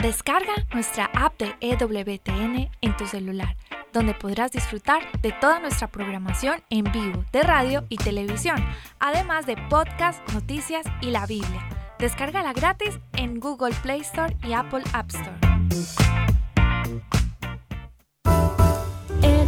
Descarga 0.03 0.53
nuestra 0.73 1.05
app 1.13 1.39
de 1.39 1.55
EWTN 1.61 2.69
en 2.81 2.97
tu 2.97 3.07
celular, 3.07 3.55
donde 3.93 4.13
podrás 4.13 4.51
disfrutar 4.51 5.01
de 5.21 5.31
toda 5.31 5.59
nuestra 5.59 5.87
programación 5.87 6.61
en 6.69 6.83
vivo 6.91 7.23
de 7.31 7.41
radio 7.41 7.85
y 7.87 7.95
televisión, 7.95 8.57
además 8.99 9.45
de 9.45 9.55
podcast, 9.69 10.21
noticias 10.33 10.85
y 10.99 11.11
la 11.11 11.25
Biblia. 11.25 11.69
Descárgala 11.99 12.51
gratis 12.51 12.99
en 13.13 13.39
Google 13.39 13.73
Play 13.81 14.01
Store 14.01 14.35
y 14.45 14.51
Apple 14.51 14.83
App 14.91 15.09
Store. 15.09 16.02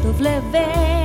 EWTN, 0.06 1.05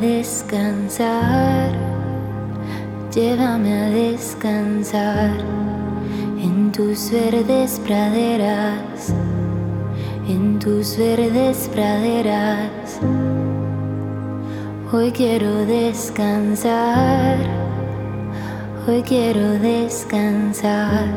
Descansar, 0.00 1.72
llévame 3.14 3.72
a 3.82 3.90
descansar 3.90 5.30
en 6.42 6.72
tus 6.72 7.10
verdes 7.10 7.78
praderas, 7.84 9.12
en 10.26 10.58
tus 10.58 10.96
verdes 10.96 11.68
praderas. 11.72 12.98
Hoy 14.90 15.12
quiero 15.12 15.66
descansar, 15.66 17.36
hoy 18.88 19.02
quiero 19.02 19.58
descansar 19.58 21.08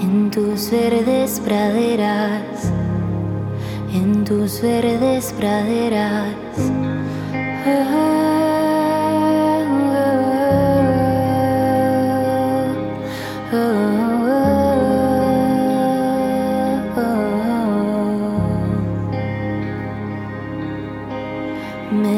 en 0.00 0.30
tus 0.30 0.70
verdes 0.70 1.40
praderas, 1.40 2.70
en 3.92 4.24
tus 4.24 4.62
verdes 4.62 5.34
praderas. 5.36 6.91
Me 7.64 7.74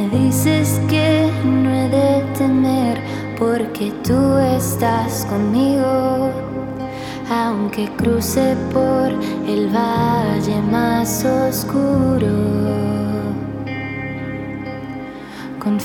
dices 0.08 0.80
que 0.88 1.30
no 1.44 1.70
he 1.70 1.88
de 1.90 2.24
temer 2.38 2.98
porque 3.38 3.92
tú 4.02 4.38
estás 4.38 5.26
conmigo. 5.26 6.30
Aunque 7.30 7.90
cruce 7.98 8.56
por 8.72 9.12
el 9.46 9.68
valle 9.68 10.62
más 10.70 11.22
oscuro, 11.22 13.03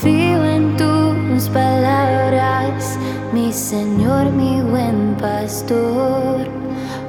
confío 0.00 0.44
en 0.46 0.76
tus 0.78 1.50
palabras, 1.50 2.98
mi 3.34 3.52
Señor, 3.52 4.32
mi 4.32 4.62
buen 4.62 5.14
pastor, 5.20 6.46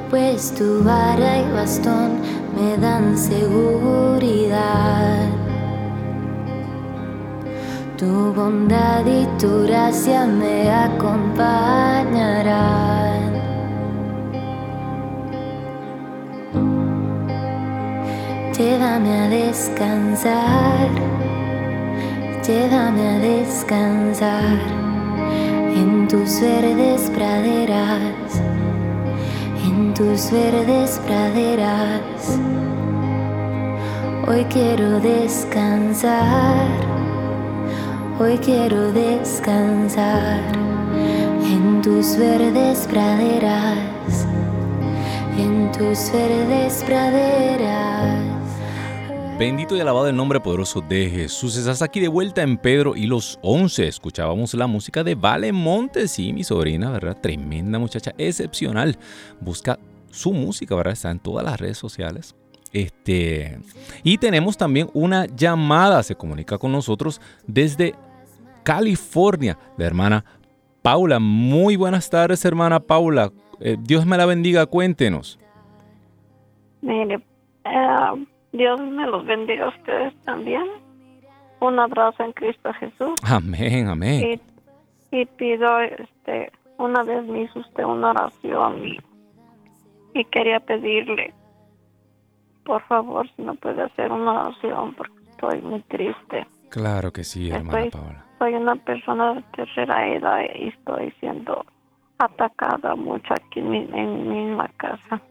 pues 0.09 0.53
tu 0.55 0.83
vara 0.83 1.37
y 1.37 1.49
bastón 1.53 2.19
me 2.53 2.75
dan 2.77 3.17
seguridad. 3.17 5.29
Tu 7.97 8.33
bondad 8.33 9.05
y 9.05 9.25
tu 9.39 9.63
gracia 9.67 10.25
me 10.25 10.69
acompañarán. 10.69 13.31
Llévame 18.57 19.17
a 19.17 19.29
descansar, 19.29 20.89
llévame 22.43 23.07
a 23.07 23.19
descansar 23.19 24.57
en 25.75 26.07
tus 26.07 26.41
verdes 26.41 27.09
praderas, 27.11 28.41
en 29.63 29.93
tus 29.93 30.31
verdes 30.31 30.99
praderas. 31.05 32.39
Hoy 34.27 34.45
quiero 34.45 34.99
descansar. 34.99 36.91
Hoy 38.19 38.37
quiero 38.37 38.91
descansar 38.91 40.41
en 41.43 41.81
tus 41.81 42.15
verdes 42.15 42.87
praderas, 42.87 44.27
en 45.37 45.71
tus 45.71 46.11
verdes 46.11 46.83
praderas. 46.85 47.90
Bendito 49.41 49.75
y 49.75 49.79
alabado 49.79 50.07
el 50.07 50.15
nombre 50.15 50.39
poderoso 50.39 50.81
de 50.81 51.09
Jesús. 51.09 51.57
Estás 51.57 51.81
aquí 51.81 51.99
de 51.99 52.09
vuelta 52.09 52.43
en 52.43 52.59
Pedro 52.59 52.95
y 52.95 53.07
los 53.07 53.39
11. 53.41 53.87
Escuchábamos 53.87 54.53
la 54.53 54.67
música 54.67 55.03
de 55.03 55.15
Vale 55.15 55.51
Montes 55.51 56.19
y 56.19 56.31
mi 56.31 56.43
sobrina, 56.43 56.91
¿verdad? 56.91 57.17
Tremenda 57.19 57.79
muchacha, 57.79 58.11
excepcional. 58.19 58.99
Busca 59.39 59.79
su 60.11 60.31
música, 60.31 60.75
¿verdad? 60.75 60.93
Está 60.93 61.09
en 61.09 61.17
todas 61.17 61.43
las 61.43 61.59
redes 61.59 61.79
sociales. 61.79 62.35
Este, 62.71 63.57
y 64.03 64.19
tenemos 64.19 64.57
también 64.57 64.91
una 64.93 65.25
llamada, 65.25 66.03
se 66.03 66.13
comunica 66.13 66.59
con 66.59 66.71
nosotros 66.71 67.19
desde 67.47 67.95
California, 68.61 69.57
la 69.75 69.85
hermana 69.87 70.23
Paula. 70.83 71.17
Muy 71.17 71.77
buenas 71.77 72.11
tardes, 72.11 72.45
hermana 72.45 72.79
Paula. 72.79 73.31
Eh, 73.59 73.75
Dios 73.79 74.05
me 74.05 74.17
la 74.17 74.27
bendiga, 74.27 74.67
cuéntenos. 74.67 75.39
Mire, 76.83 77.15
eh, 77.65 78.25
Dios 78.51 78.79
me 78.81 79.07
los 79.07 79.25
bendiga 79.25 79.65
a 79.65 79.69
ustedes 79.69 80.13
también. 80.23 80.63
Un 81.59 81.79
abrazo 81.79 82.23
en 82.23 82.33
Cristo 82.33 82.73
Jesús. 82.73 83.19
Amén, 83.23 83.87
amén. 83.87 84.41
Y, 85.11 85.21
y 85.21 85.25
pido, 85.25 85.79
este, 85.79 86.51
una 86.77 87.03
vez 87.03 87.23
me 87.25 87.43
hizo 87.43 87.59
usted 87.59 87.83
una 87.83 88.09
oración 88.11 88.85
y, 88.87 88.99
y 90.19 90.25
quería 90.25 90.59
pedirle, 90.59 91.33
por 92.65 92.81
favor, 92.87 93.29
si 93.35 93.41
me 93.43 93.53
puede 93.55 93.83
hacer 93.83 94.11
una 94.11 94.47
oración 94.47 94.93
porque 94.95 95.13
estoy 95.29 95.61
muy 95.61 95.81
triste. 95.83 96.45
Claro 96.69 97.11
que 97.11 97.23
sí, 97.23 97.49
hermana 97.51 97.83
Estoy- 97.83 97.91
Paula. 98.01 98.25
Soy 98.39 98.53
una 98.55 98.75
persona 98.75 99.35
de 99.35 99.41
tercera 99.55 100.07
edad 100.07 100.39
y 100.55 100.69
estoy 100.69 101.11
siendo 101.19 101.63
atacada 102.17 102.95
mucho 102.95 103.33
aquí 103.35 103.59
en 103.59 103.69
mi, 103.69 103.77
en 103.93 104.27
mi 104.29 104.45
misma 104.45 104.67
casa. 104.77 105.21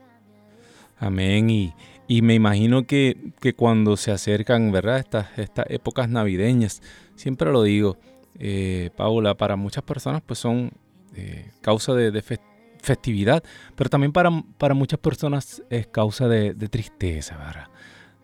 Amén. 0.97 1.49
Y, 1.49 1.73
y 2.11 2.21
me 2.21 2.33
imagino 2.33 2.83
que, 2.83 3.31
que 3.39 3.53
cuando 3.53 3.95
se 3.95 4.11
acercan, 4.11 4.69
¿verdad? 4.73 4.99
Estas, 4.99 5.27
estas 5.39 5.65
épocas 5.69 6.09
navideñas, 6.09 6.81
siempre 7.15 7.49
lo 7.53 7.63
digo, 7.63 7.97
eh, 8.37 8.89
Paula, 8.97 9.35
para 9.35 9.55
muchas 9.55 9.81
personas 9.85 10.21
pues 10.25 10.37
son 10.37 10.71
eh, 11.15 11.51
causa 11.61 11.93
de, 11.93 12.11
de 12.11 12.21
fe- 12.21 12.41
festividad, 12.81 13.41
pero 13.77 13.89
también 13.89 14.11
para, 14.11 14.29
para 14.57 14.73
muchas 14.73 14.99
personas 14.99 15.63
es 15.69 15.87
causa 15.87 16.27
de, 16.27 16.53
tristeza, 16.67 17.37
¿verdad? 17.37 17.69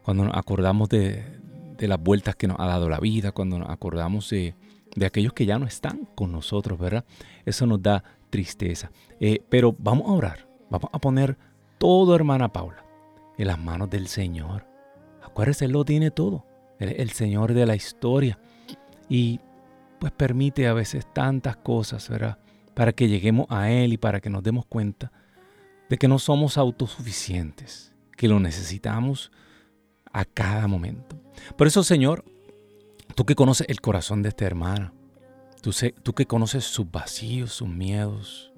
Cuando 0.03 0.25
nos 0.25 0.35
acordamos 0.35 0.89
de, 0.89 1.23
de 1.77 1.87
las 1.87 1.97
vueltas 1.97 2.35
que 2.35 2.49
nos 2.49 2.59
ha 2.59 2.65
dado 2.65 2.89
la 2.89 2.99
vida, 2.99 3.31
cuando 3.31 3.57
nos 3.57 3.69
acordamos 3.69 4.29
de, 4.29 4.53
de 4.97 5.05
aquellos 5.05 5.31
que 5.31 5.45
ya 5.45 5.59
no 5.59 5.65
están 5.65 6.09
con 6.13 6.33
nosotros, 6.33 6.77
¿verdad? 6.77 7.05
Eso 7.45 7.65
nos 7.65 7.81
da 7.81 8.03
tristeza. 8.29 8.91
Eh, 9.21 9.39
pero 9.47 9.73
vamos 9.79 10.09
a 10.09 10.11
orar, 10.11 10.49
vamos 10.69 10.89
a 10.91 10.99
poner 10.99 11.37
todo, 11.77 12.13
hermana 12.13 12.51
Paula, 12.51 12.83
en 13.37 13.47
las 13.47 13.59
manos 13.59 13.89
del 13.89 14.07
Señor. 14.07 14.65
Acuérdese, 15.23 15.65
Él 15.65 15.71
lo 15.71 15.85
tiene 15.85 16.11
todo. 16.11 16.45
Él 16.79 16.89
es 16.89 16.99
el 16.99 17.11
Señor 17.11 17.53
de 17.53 17.65
la 17.65 17.75
historia. 17.75 18.39
Y 19.09 19.39
pues 19.99 20.11
permite 20.11 20.67
a 20.67 20.73
veces 20.73 21.07
tantas 21.13 21.57
cosas, 21.57 22.07
¿verdad? 22.09 22.37
Para 22.73 22.93
que 22.93 23.07
lleguemos 23.07 23.47
a 23.49 23.71
Él 23.71 23.93
y 23.93 23.97
para 23.97 24.19
que 24.21 24.29
nos 24.29 24.43
demos 24.43 24.65
cuenta 24.65 25.11
de 25.89 25.97
que 25.97 26.07
no 26.07 26.19
somos 26.19 26.57
autosuficientes, 26.57 27.93
que 28.15 28.27
lo 28.27 28.39
necesitamos 28.39 29.31
a 30.11 30.25
cada 30.25 30.67
momento. 30.67 31.15
Por 31.57 31.67
eso, 31.67 31.83
Señor, 31.83 32.25
tú 33.15 33.25
que 33.25 33.35
conoces 33.35 33.67
el 33.69 33.81
corazón 33.81 34.21
de 34.21 34.29
esta 34.29 34.45
hermana, 34.45 34.93
tú, 35.61 35.71
sé- 35.71 35.95
tú 36.03 36.13
que 36.13 36.25
conoces 36.25 36.65
sus 36.65 36.91
vacíos, 36.91 37.53
sus 37.53 37.69
miedos, 37.69 38.51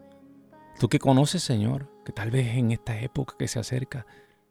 tú 0.80 0.90
que 0.90 1.00
conoces, 1.00 1.44
Señor, 1.44 1.90
que 2.04 2.12
tal 2.12 2.32
vez 2.32 2.58
en 2.58 2.72
esta 2.72 3.00
época 3.00 3.36
que 3.38 3.48
se 3.48 3.60
acerca, 3.60 4.06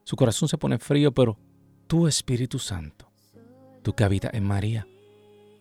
su 0.09 0.17
corazón 0.17 0.49
se 0.49 0.57
pone 0.57 0.79
frío, 0.79 1.13
pero 1.13 1.39
tú, 1.87 2.07
Espíritu 2.07 2.59
Santo, 2.59 3.13
tú 3.83 3.95
que 3.95 4.05
habitas 4.05 4.33
en 4.33 4.43
María, 4.43 4.89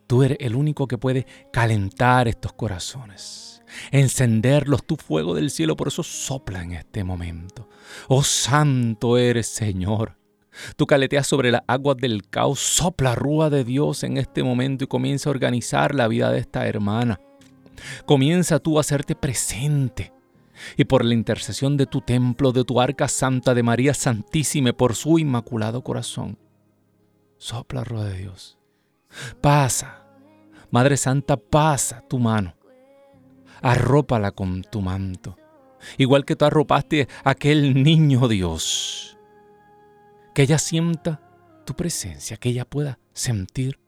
tú 0.08 0.24
eres 0.24 0.38
el 0.40 0.56
único 0.56 0.88
que 0.88 0.98
puede 0.98 1.28
calentar 1.52 2.30
estos 2.30 2.54
corazones, 2.54 3.62
encenderlos, 3.92 4.86
tu 4.86 4.96
fuego 4.96 5.36
del 5.36 5.50
cielo, 5.50 5.76
por 5.76 5.90
eso 5.90 6.02
sopla 6.02 6.64
en 6.64 6.72
este 6.72 7.04
momento. 7.04 7.68
Oh 8.08 8.24
Santo 8.24 9.18
eres, 9.18 9.48
Señor. 9.48 10.18
Tú 10.78 10.86
caleteas 10.86 11.28
sobre 11.28 11.52
las 11.52 11.64
aguas 11.68 11.98
del 11.98 12.30
caos, 12.30 12.62
sopla 12.62 13.16
rúa 13.16 13.50
de 13.50 13.66
Dios 13.66 14.02
en 14.04 14.16
este 14.16 14.44
momento 14.44 14.86
y 14.86 14.88
comienza 14.88 15.30
a 15.30 15.32
organizar 15.32 15.94
la 15.94 16.08
vida 16.08 16.32
de 16.32 16.40
esta 16.40 16.66
hermana. 16.68 17.20
Comienza 18.06 18.60
tú 18.60 18.78
a 18.78 18.80
hacerte 18.80 19.14
presente. 19.14 20.14
Y 20.76 20.86
por 20.86 21.06
la 21.06 21.14
intercesión 21.14 21.78
de 21.78 21.86
tu 21.86 22.02
templo, 22.02 22.52
de 22.52 22.64
tu 22.64 22.82
arca 22.82 23.08
santa, 23.08 23.54
de 23.54 23.64
María 23.64 23.94
Santísima, 23.94 24.74
por 24.74 24.96
su 24.96 25.20
inmaculado 25.20 25.84
corazón, 25.84 26.38
sopla 27.38 27.84
rúa 27.84 28.06
de 28.06 28.18
Dios. 28.18 28.58
Pasa, 29.42 30.04
Madre 30.70 30.98
Santa, 30.98 31.38
pasa 31.38 32.04
tu 32.08 32.20
mano. 32.20 32.56
Arrópala 33.62 34.32
con 34.32 34.64
tu 34.64 34.82
manto. 34.82 35.38
Igual 35.98 36.26
que 36.26 36.36
tú 36.36 36.46
arropaste 36.46 37.08
a 37.24 37.32
aquel 37.32 37.84
niño 37.84 38.28
Dios 38.28 39.18
que 40.38 40.44
ella 40.44 40.60
sienta 40.60 41.20
tu 41.66 41.76
presencia, 41.76 42.38
que 42.38 42.50
ella 42.50 42.64
pueda 42.64 43.00
sentir 43.12 43.80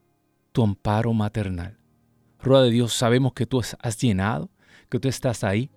tu 0.50 0.64
amparo 0.64 1.12
maternal. 1.12 1.78
Rueda 2.40 2.64
de 2.64 2.70
Dios, 2.72 2.92
sabemos 2.92 3.34
que 3.34 3.46
tú 3.46 3.60
has 3.60 3.98
llenado, 3.98 4.50
que 4.88 4.98
tú 4.98 5.06
estás 5.06 5.44
ahí, 5.44 5.70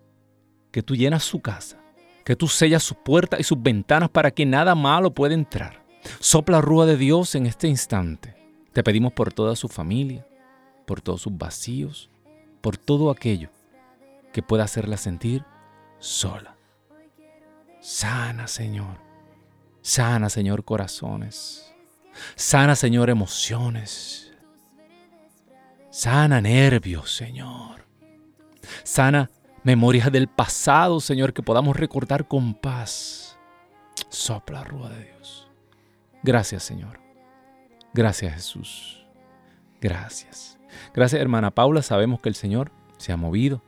que 0.74 0.82
tú 0.82 0.96
llenas 0.96 1.24
su 1.24 1.40
casa, 1.40 1.78
que 2.26 2.36
tú 2.36 2.48
sellas 2.48 2.82
sus 2.82 2.98
puertas 2.98 3.40
y 3.40 3.44
sus 3.44 3.62
ventanas 3.62 4.10
para 4.10 4.32
que 4.32 4.44
nada 4.44 4.74
malo 4.74 5.14
pueda 5.14 5.36
entrar. 5.36 5.86
Sopla 6.20 6.62
rúa 6.62 6.88
de 6.88 6.98
Dios 6.98 7.36
en 7.36 7.46
este 7.46 7.68
instante. 7.68 8.36
Te 8.74 8.84
pedimos 8.84 9.14
por 9.14 9.32
toda 9.32 9.56
su 9.56 9.68
familia, 9.68 10.26
por 10.88 11.00
todos 11.00 11.22
sus 11.22 11.38
vacíos, 11.38 12.10
por 12.60 12.76
todo 12.76 13.12
aquello 13.12 13.50
que 14.34 14.42
pueda 14.42 14.64
hacerla 14.64 14.98
sentir 14.98 15.46
sola. 16.00 16.58
Sana, 17.80 18.48
Señor. 18.48 18.98
Sana, 19.84 20.32
Señor, 20.32 20.66
corazones. 20.66 21.72
Sana, 22.36 22.76
Señor, 22.76 23.12
emociones. 23.12 24.34
Sana 25.92 26.42
nervios, 26.42 27.16
Señor. 27.16 27.86
Sana 28.84 29.30
memorias 29.64 30.12
del 30.12 30.28
pasado, 30.28 31.00
Señor, 31.00 31.34
que 31.34 31.42
podamos 31.42 31.76
recordar 31.76 32.28
con 32.28 32.54
paz. 32.54 33.40
Sopla, 34.10 34.64
Rúa 34.64 34.90
de 34.90 35.06
Dios. 35.06 35.50
Gracias, 36.24 36.64
Señor. 36.64 37.00
Gracias, 37.94 38.34
Jesús. 38.34 39.06
Gracias. 39.82 40.58
Gracias, 40.94 41.22
hermana 41.22 41.52
Paula. 41.52 41.82
Sabemos 41.82 42.22
que 42.22 42.30
el 42.30 42.36
Señor 42.36 42.72
se 42.98 43.12
ha 43.12 43.18
movido, 43.18 43.62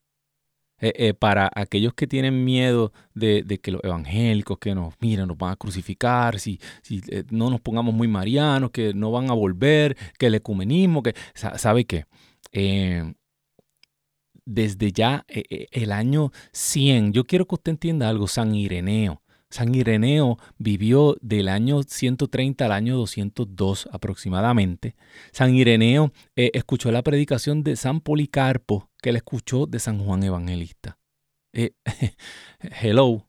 eh, 0.83 1.13
para 1.13 1.51
aquellos 1.53 1.93
que 1.93 2.07
tienen 2.07 2.43
miedo 2.43 2.91
de, 3.13 3.45
que 3.61 3.71
los 3.71 3.83
evangélicos, 3.83 4.57
que 4.57 4.73
nos, 4.73 4.95
miren, 4.99 5.27
nos 5.27 5.37
van 5.37 5.51
a 5.51 5.55
crucificar, 5.55 6.39
si, 6.39 6.59
si 6.81 7.03
no 7.29 7.51
nos 7.51 7.61
pongamos 7.61 7.93
muy 7.93 8.07
marianos, 8.07 8.71
que 8.71 8.91
no 8.95 9.11
van 9.11 9.29
a 9.29 9.33
volver, 9.33 9.95
que 10.17 10.25
el 10.25 10.35
ecumenismo, 10.35 11.03
que, 11.03 11.13
¿sabe 11.35 11.85
qué? 11.85 12.05
Desde 14.45 14.91
ya 14.91 15.25
eh, 15.27 15.43
eh, 15.49 15.67
el 15.71 15.91
año 15.91 16.31
100. 16.51 17.13
Yo 17.13 17.25
quiero 17.25 17.45
que 17.47 17.55
usted 17.55 17.71
entienda 17.71 18.09
algo, 18.09 18.27
San 18.27 18.55
Ireneo. 18.55 19.21
San 19.49 19.75
Ireneo 19.75 20.37
vivió 20.57 21.17
del 21.19 21.49
año 21.49 21.83
130 21.83 22.65
al 22.65 22.71
año 22.71 22.95
202 22.95 23.89
aproximadamente. 23.91 24.95
San 25.33 25.53
Ireneo 25.53 26.13
eh, 26.37 26.51
escuchó 26.53 26.89
la 26.91 27.01
predicación 27.01 27.63
de 27.63 27.75
San 27.75 27.99
Policarpo, 27.99 28.89
que 29.01 29.09
él 29.09 29.17
escuchó 29.17 29.65
de 29.65 29.79
San 29.79 29.99
Juan 29.99 30.23
Evangelista. 30.23 30.97
hello. 32.81 33.27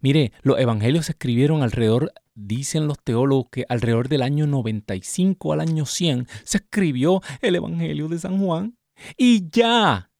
mire, 0.00 0.32
los 0.42 0.58
evangelios 0.58 1.06
se 1.06 1.12
escribieron 1.12 1.62
alrededor, 1.62 2.12
dicen 2.34 2.88
los 2.88 2.98
teólogos, 2.98 3.46
que 3.52 3.64
alrededor 3.68 4.08
del 4.08 4.22
año 4.22 4.48
95 4.48 5.52
al 5.52 5.60
año 5.60 5.86
100 5.86 6.26
se 6.42 6.58
escribió 6.58 7.22
el 7.42 7.54
evangelio 7.54 8.08
de 8.08 8.18
San 8.18 8.44
Juan. 8.44 8.76
Y 9.16 9.48
ya 9.50 10.10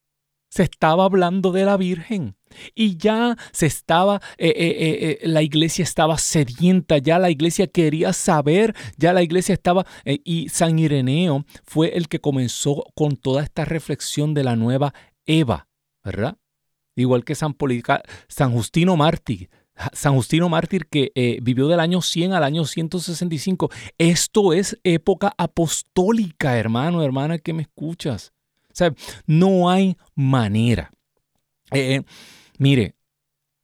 se 0.56 0.62
estaba 0.62 1.04
hablando 1.04 1.52
de 1.52 1.64
la 1.64 1.76
Virgen. 1.76 2.36
Y 2.74 2.96
ya 2.96 3.36
se 3.52 3.66
estaba, 3.66 4.22
eh, 4.38 4.48
eh, 4.56 5.18
eh, 5.22 5.28
la 5.28 5.42
iglesia 5.42 5.82
estaba 5.82 6.16
sedienta, 6.16 6.96
ya 6.96 7.18
la 7.18 7.30
iglesia 7.30 7.66
quería 7.66 8.14
saber, 8.14 8.74
ya 8.96 9.12
la 9.12 9.22
iglesia 9.22 9.52
estaba, 9.52 9.84
y 10.04 10.48
San 10.48 10.78
Ireneo 10.78 11.44
fue 11.64 11.96
el 11.96 12.08
que 12.08 12.20
comenzó 12.20 12.84
con 12.94 13.16
toda 13.16 13.42
esta 13.42 13.66
reflexión 13.66 14.32
de 14.32 14.44
la 14.44 14.56
nueva 14.56 14.94
Eva, 15.26 15.68
¿verdad? 16.02 16.38
Igual 16.94 17.24
que 17.24 17.34
San, 17.34 17.54
San 18.28 18.52
Justino 18.52 18.96
Mártir, 18.96 19.50
San 19.92 20.14
Justino 20.14 20.48
Mártir 20.48 20.86
que 20.86 21.12
vivió 21.42 21.68
del 21.68 21.80
año 21.80 22.00
100 22.00 22.32
al 22.32 22.44
año 22.44 22.64
165. 22.64 23.70
Esto 23.98 24.54
es 24.54 24.78
época 24.84 25.34
apostólica, 25.36 26.56
hermano, 26.56 27.02
hermana, 27.02 27.38
que 27.38 27.52
me 27.52 27.62
escuchas 27.62 28.32
no 29.26 29.70
hay 29.70 29.96
manera. 30.14 30.90
Eh, 31.72 32.02
mire, 32.58 32.94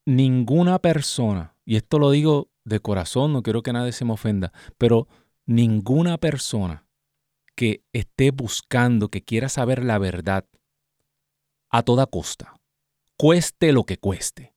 ninguna 0.05 0.79
persona, 0.79 1.57
y 1.65 1.77
esto 1.77 1.99
lo 1.99 2.11
digo 2.11 2.51
de 2.65 2.81
corazón, 2.81 3.33
no 3.33 3.43
quiero 3.43 3.63
que 3.63 3.73
nadie 3.73 3.93
se 3.93 4.05
me 4.05 4.13
ofenda, 4.13 4.53
pero 4.79 5.09
ninguna 5.47 6.19
persona 6.19 6.87
que 7.55 7.85
esté 7.93 8.31
buscando, 8.31 9.09
que 9.09 9.23
quiera 9.23 9.49
saber 9.49 9.85
la 9.85 9.99
verdad 9.99 10.47
a 11.69 11.83
toda 11.83 12.07
costa, 12.07 12.61
cueste 13.17 13.73
lo 13.73 13.85
que 13.85 13.99
cueste, 13.99 14.55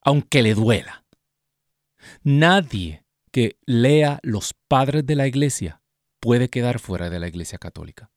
aunque 0.00 0.42
le 0.42 0.54
duela. 0.54 1.04
Nadie 2.22 3.04
que 3.32 3.58
lea 3.66 4.20
los 4.22 4.54
padres 4.68 5.04
de 5.06 5.16
la 5.16 5.26
iglesia 5.26 5.82
puede 6.20 6.48
quedar 6.48 6.78
fuera 6.78 7.10
de 7.10 7.20
la 7.20 7.28
iglesia 7.28 7.58
católica. 7.58 8.10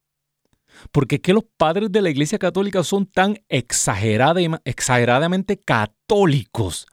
Porque 0.92 1.16
es 1.16 1.22
que 1.22 1.34
los 1.34 1.44
padres 1.56 1.92
de 1.92 2.02
la 2.02 2.10
Iglesia 2.10 2.38
Católica 2.38 2.82
son 2.84 3.06
tan 3.06 3.38
exageradamente 3.48 5.58
católicos 5.58 6.86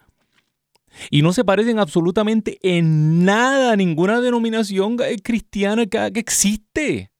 y 1.09 1.21
no 1.21 1.33
se 1.33 1.43
parecen 1.43 1.79
absolutamente 1.79 2.57
en 2.61 3.25
nada 3.25 3.73
a 3.73 3.75
ninguna 3.75 4.21
denominación 4.21 4.97
eh, 5.03 5.17
cristiana 5.23 5.85
que, 5.85 6.11
existe. 6.15 7.11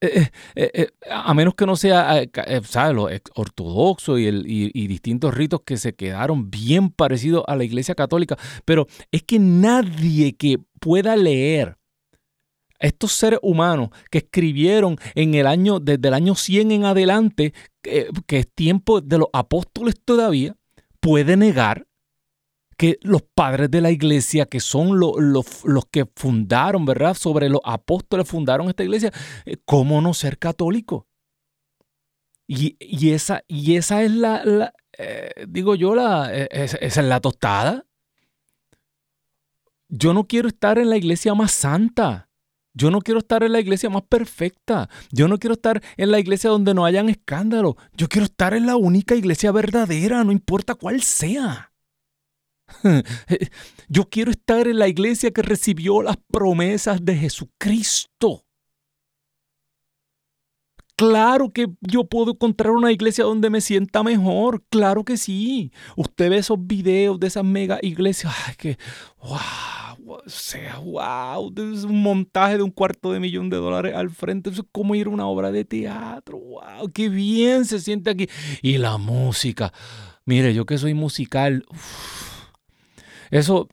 Eh, 0.00 0.30
eh, 0.56 0.88
a 1.08 1.32
menos 1.32 1.54
que 1.54 1.64
no 1.64 1.76
sea, 1.76 2.24
¿sabes? 2.64 2.94
Lo 2.94 3.08
ortodoxo 3.36 4.18
y, 4.18 4.26
y, 4.26 4.86
distintos 4.88 5.32
ritos 5.32 5.60
que 5.64 5.76
se 5.76 5.94
quedaron 5.94 6.50
bien 6.50 6.90
parecidos 6.90 7.44
a 7.46 7.54
la 7.54 7.62
Iglesia 7.62 7.94
Católica. 7.94 8.36
Pero 8.64 8.88
es 9.12 9.22
que 9.22 9.38
nadie 9.38 10.34
que 10.34 10.58
pueda 10.80 11.14
leer 11.14 11.78
estos 12.82 13.12
seres 13.12 13.38
humanos 13.42 13.90
que 14.10 14.18
escribieron 14.18 14.98
en 15.14 15.34
el 15.34 15.46
año, 15.46 15.80
desde 15.80 16.08
el 16.08 16.14
año 16.14 16.34
100 16.34 16.72
en 16.72 16.84
adelante, 16.84 17.54
que, 17.80 18.10
es 18.28 18.48
tiempo 18.54 19.00
de 19.00 19.18
los 19.18 19.28
apóstoles 19.32 20.00
todavía, 20.04 20.56
puede 21.00 21.36
negar 21.36 21.86
que 22.76 22.98
los 23.02 23.22
padres 23.22 23.70
de 23.70 23.80
la 23.80 23.90
iglesia, 23.90 24.46
que 24.46 24.60
son 24.60 24.98
los 24.98 25.86
que 25.90 26.06
fundaron, 26.16 26.84
¿verdad? 26.84 27.14
Sobre 27.14 27.48
los 27.48 27.60
apóstoles 27.64 28.28
fundaron 28.28 28.68
esta 28.68 28.82
iglesia, 28.82 29.12
eh, 29.44 29.56
¿cómo 29.64 30.00
no 30.00 30.14
ser 30.14 30.38
católico? 30.38 31.06
Y, 32.48 32.76
esa, 33.10 33.44
y 33.46 33.76
esa 33.76 34.02
es 34.02 34.10
la, 34.10 34.74
eh, 34.98 35.46
digo 35.48 35.74
yo, 35.74 35.94
la, 35.94 36.28
eh, 36.34 36.48
esa 36.50 36.76
es 36.80 36.96
la 36.98 37.20
tostada. 37.20 37.86
Yo 39.88 40.12
no 40.12 40.26
quiero 40.26 40.48
estar 40.48 40.78
en 40.78 40.90
la 40.90 40.96
iglesia 40.96 41.34
más 41.34 41.52
santa. 41.52 42.28
Yo 42.74 42.90
no 42.90 43.00
quiero 43.00 43.18
estar 43.20 43.42
en 43.42 43.52
la 43.52 43.60
iglesia 43.60 43.90
más 43.90 44.02
perfecta. 44.02 44.88
Yo 45.10 45.28
no 45.28 45.38
quiero 45.38 45.54
estar 45.54 45.82
en 45.96 46.10
la 46.10 46.18
iglesia 46.18 46.50
donde 46.50 46.74
no 46.74 46.84
hayan 46.84 47.08
escándalo. 47.08 47.76
Yo 47.94 48.08
quiero 48.08 48.24
estar 48.24 48.54
en 48.54 48.66
la 48.66 48.76
única 48.76 49.14
iglesia 49.14 49.52
verdadera, 49.52 50.24
no 50.24 50.32
importa 50.32 50.74
cuál 50.74 51.02
sea. 51.02 51.72
Yo 53.88 54.08
quiero 54.08 54.30
estar 54.30 54.66
en 54.66 54.78
la 54.78 54.88
iglesia 54.88 55.30
que 55.30 55.42
recibió 55.42 56.02
las 56.02 56.16
promesas 56.30 57.04
de 57.04 57.16
Jesucristo. 57.16 58.44
Claro 60.94 61.52
que 61.52 61.68
yo 61.80 62.04
puedo 62.04 62.32
encontrar 62.32 62.70
una 62.70 62.92
iglesia 62.92 63.24
donde 63.24 63.50
me 63.50 63.60
sienta 63.60 64.04
mejor, 64.04 64.62
claro 64.68 65.04
que 65.04 65.16
sí. 65.16 65.72
Usted 65.96 66.30
ve 66.30 66.36
esos 66.36 66.64
videos 66.64 67.18
de 67.18 67.26
esas 67.26 67.44
mega 67.44 67.78
iglesias, 67.82 68.32
ay, 68.46 68.54
que, 68.56 68.78
wow, 69.20 69.91
sea, 70.26 70.78
wow, 70.78 71.52
es 71.56 71.84
un 71.84 72.02
montaje 72.02 72.56
de 72.56 72.62
un 72.62 72.70
cuarto 72.70 73.12
de 73.12 73.20
millón 73.20 73.50
de 73.50 73.56
dólares 73.56 73.94
al 73.94 74.10
frente, 74.10 74.50
eso 74.50 74.62
es 74.62 74.68
como 74.72 74.94
ir 74.94 75.06
a 75.06 75.10
una 75.10 75.26
obra 75.26 75.50
de 75.52 75.64
teatro, 75.64 76.38
wow, 76.38 76.90
qué 76.92 77.08
bien 77.08 77.64
se 77.64 77.80
siente 77.80 78.10
aquí. 78.10 78.28
Y 78.62 78.78
la 78.78 78.98
música, 78.98 79.72
mire, 80.24 80.54
yo 80.54 80.66
que 80.66 80.78
soy 80.78 80.94
musical, 80.94 81.64
eso 83.30 83.68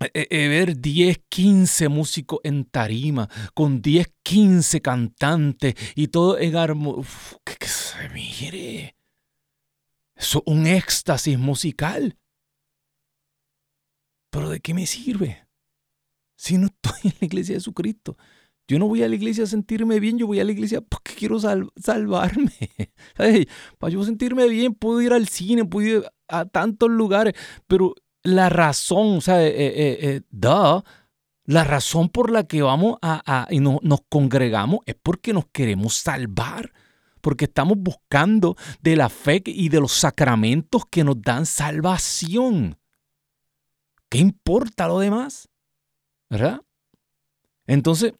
eh, 0.00 0.10
eh, 0.12 0.26
eh, 0.30 0.48
ver 0.48 0.80
10, 0.80 1.22
15 1.28 1.88
músicos 1.88 2.40
en 2.42 2.64
tarima, 2.64 3.28
con 3.54 3.80
10, 3.80 4.12
15 4.22 4.80
cantantes 4.80 5.74
y 5.94 6.08
todo 6.08 6.38
en 6.38 6.56
armonía. 6.56 7.04
Que, 7.44 7.66
se 7.66 8.08
mire. 8.08 8.96
Eso 10.16 10.42
es 10.44 10.52
un 10.52 10.66
éxtasis 10.66 11.38
musical. 11.38 12.18
Pero 14.30 14.50
¿de 14.50 14.60
qué 14.60 14.74
me 14.74 14.86
sirve? 14.86 15.43
Si 16.36 16.58
no 16.58 16.66
estoy 16.66 17.10
en 17.10 17.14
la 17.20 17.26
iglesia 17.26 17.54
de 17.54 17.60
Jesucristo. 17.60 18.16
Yo 18.66 18.78
no 18.78 18.88
voy 18.88 19.02
a 19.02 19.08
la 19.08 19.14
iglesia 19.14 19.44
a 19.44 19.46
sentirme 19.46 20.00
bien, 20.00 20.18
yo 20.18 20.26
voy 20.26 20.40
a 20.40 20.44
la 20.44 20.52
iglesia 20.52 20.80
porque 20.80 21.14
quiero 21.14 21.38
salvarme. 21.38 22.52
Para 23.78 23.92
yo 23.92 24.02
sentirme 24.04 24.48
bien, 24.48 24.74
puedo 24.74 25.02
ir 25.02 25.12
al 25.12 25.28
cine, 25.28 25.64
puedo 25.66 25.98
ir 25.98 26.04
a 26.28 26.46
tantos 26.46 26.90
lugares, 26.90 27.34
pero 27.66 27.94
la 28.22 28.48
razón, 28.48 29.18
o 29.18 29.20
sea, 29.20 29.42
eh, 29.44 29.52
eh, 29.54 29.98
eh, 30.00 30.82
la 31.44 31.64
razón 31.64 32.08
por 32.08 32.30
la 32.30 32.44
que 32.44 32.62
vamos 32.62 32.96
a, 33.02 33.46
y 33.50 33.60
nos 33.60 34.00
congregamos 34.08 34.80
es 34.86 34.96
porque 35.00 35.34
nos 35.34 35.44
queremos 35.52 35.94
salvar, 35.94 36.72
porque 37.20 37.44
estamos 37.44 37.76
buscando 37.78 38.56
de 38.80 38.96
la 38.96 39.10
fe 39.10 39.42
y 39.44 39.68
de 39.68 39.80
los 39.80 39.92
sacramentos 39.92 40.84
que 40.90 41.04
nos 41.04 41.20
dan 41.20 41.44
salvación. 41.44 42.78
¿Qué 44.08 44.18
importa 44.18 44.88
lo 44.88 45.00
demás? 45.00 45.50
¿Verdad? 46.34 46.62
Entonces, 47.68 48.12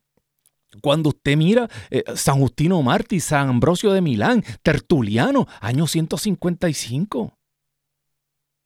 cuando 0.81 1.09
usted 1.09 1.37
mira 1.37 1.69
eh, 1.91 2.05
San 2.15 2.39
Justino 2.39 2.81
Martí, 2.81 3.19
San 3.19 3.49
Ambrosio 3.49 3.93
de 3.93 4.01
Milán, 4.01 4.45
Tertuliano, 4.63 5.49
año 5.61 5.89
155. 5.89 7.37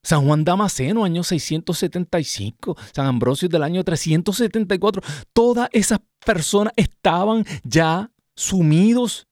San 0.02 0.26
Juan 0.26 0.44
Damasceno, 0.44 1.02
año 1.02 1.22
675, 1.22 2.76
San 2.92 3.06
Ambrosio 3.06 3.48
del 3.48 3.62
año 3.62 3.82
374, 3.82 5.02
todas 5.32 5.70
esas 5.72 6.00
personas 6.24 6.74
estaban 6.76 7.46
ya 7.64 8.10
sumidos 8.36 9.28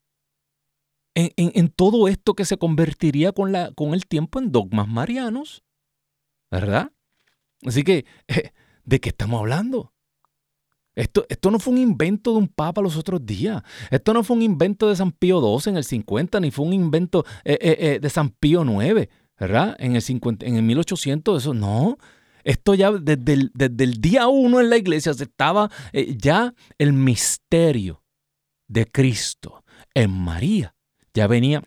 en, 1.15 1.69
todo 1.69 2.09
esto 2.09 2.33
que 2.33 2.47
se 2.47 2.57
convertiría 2.57 3.33
con, 3.33 3.53
la, 3.53 3.71
con, 3.73 3.93
el 3.93 4.07
tiempo 4.07 4.39
en 4.39 4.51
dogmas 4.51 4.89
marianos, 4.89 5.63
¿verdad? 6.51 6.91
Así 7.65 7.85
que, 7.85 8.07
¿de 8.85 9.01
qué 9.01 9.11
estamos 9.11 9.41
hablando? 9.41 9.93
Esto, 10.97 11.27
esto, 11.29 11.51
no 11.51 11.59
fue 11.59 11.75
un 11.75 11.79
invento 11.79 12.33
de 12.33 12.39
un 12.39 12.49
papa 12.49 12.81
los 12.81 12.97
otros 12.97 13.25
días. 13.25 13.63
Esto 13.91 14.15
no 14.15 14.25
fue 14.25 14.35
un 14.35 14.43
invento 14.43 14.89
de 14.89 14.97
San 14.97 15.13
Pío 15.13 15.41
XII 15.41 15.71
en 15.71 15.77
el 15.77 15.85
50, 15.85 16.41
ni 16.41 16.51
fue 16.51 16.65
un 16.65 16.73
invento 16.73 17.25
eh, 17.45 17.59
eh, 17.61 17.77
eh, 17.79 17.99
de 18.01 18.11
San 18.11 18.31
Pío 18.31 18.65
IX, 18.65 19.07
¿verdad? 19.39 19.77
En 19.79 19.95
el, 19.95 20.01
50, 20.01 20.47
en 20.47 20.57
el 20.57 20.63
1800, 20.63 21.43
eso 21.43 21.53
no. 21.53 21.99
Esto 22.45 22.75
ya 22.75 22.93
desde 22.93 23.35
el, 23.35 23.51
desde 23.53 23.85
el 23.85 24.01
día 24.01 24.27
uno 24.29 24.59
en 24.59 24.71
la 24.71 24.79
iglesia 24.79 25.13
se 25.13 25.25
estaba 25.25 25.71
ya 25.93 26.55
el 26.79 26.93
misterio 26.95 28.03
de 28.67 28.87
Cristo 28.87 29.65
en 29.95 30.11
María. 30.11 30.75
Ya 31.13 31.27
venía 31.27 31.63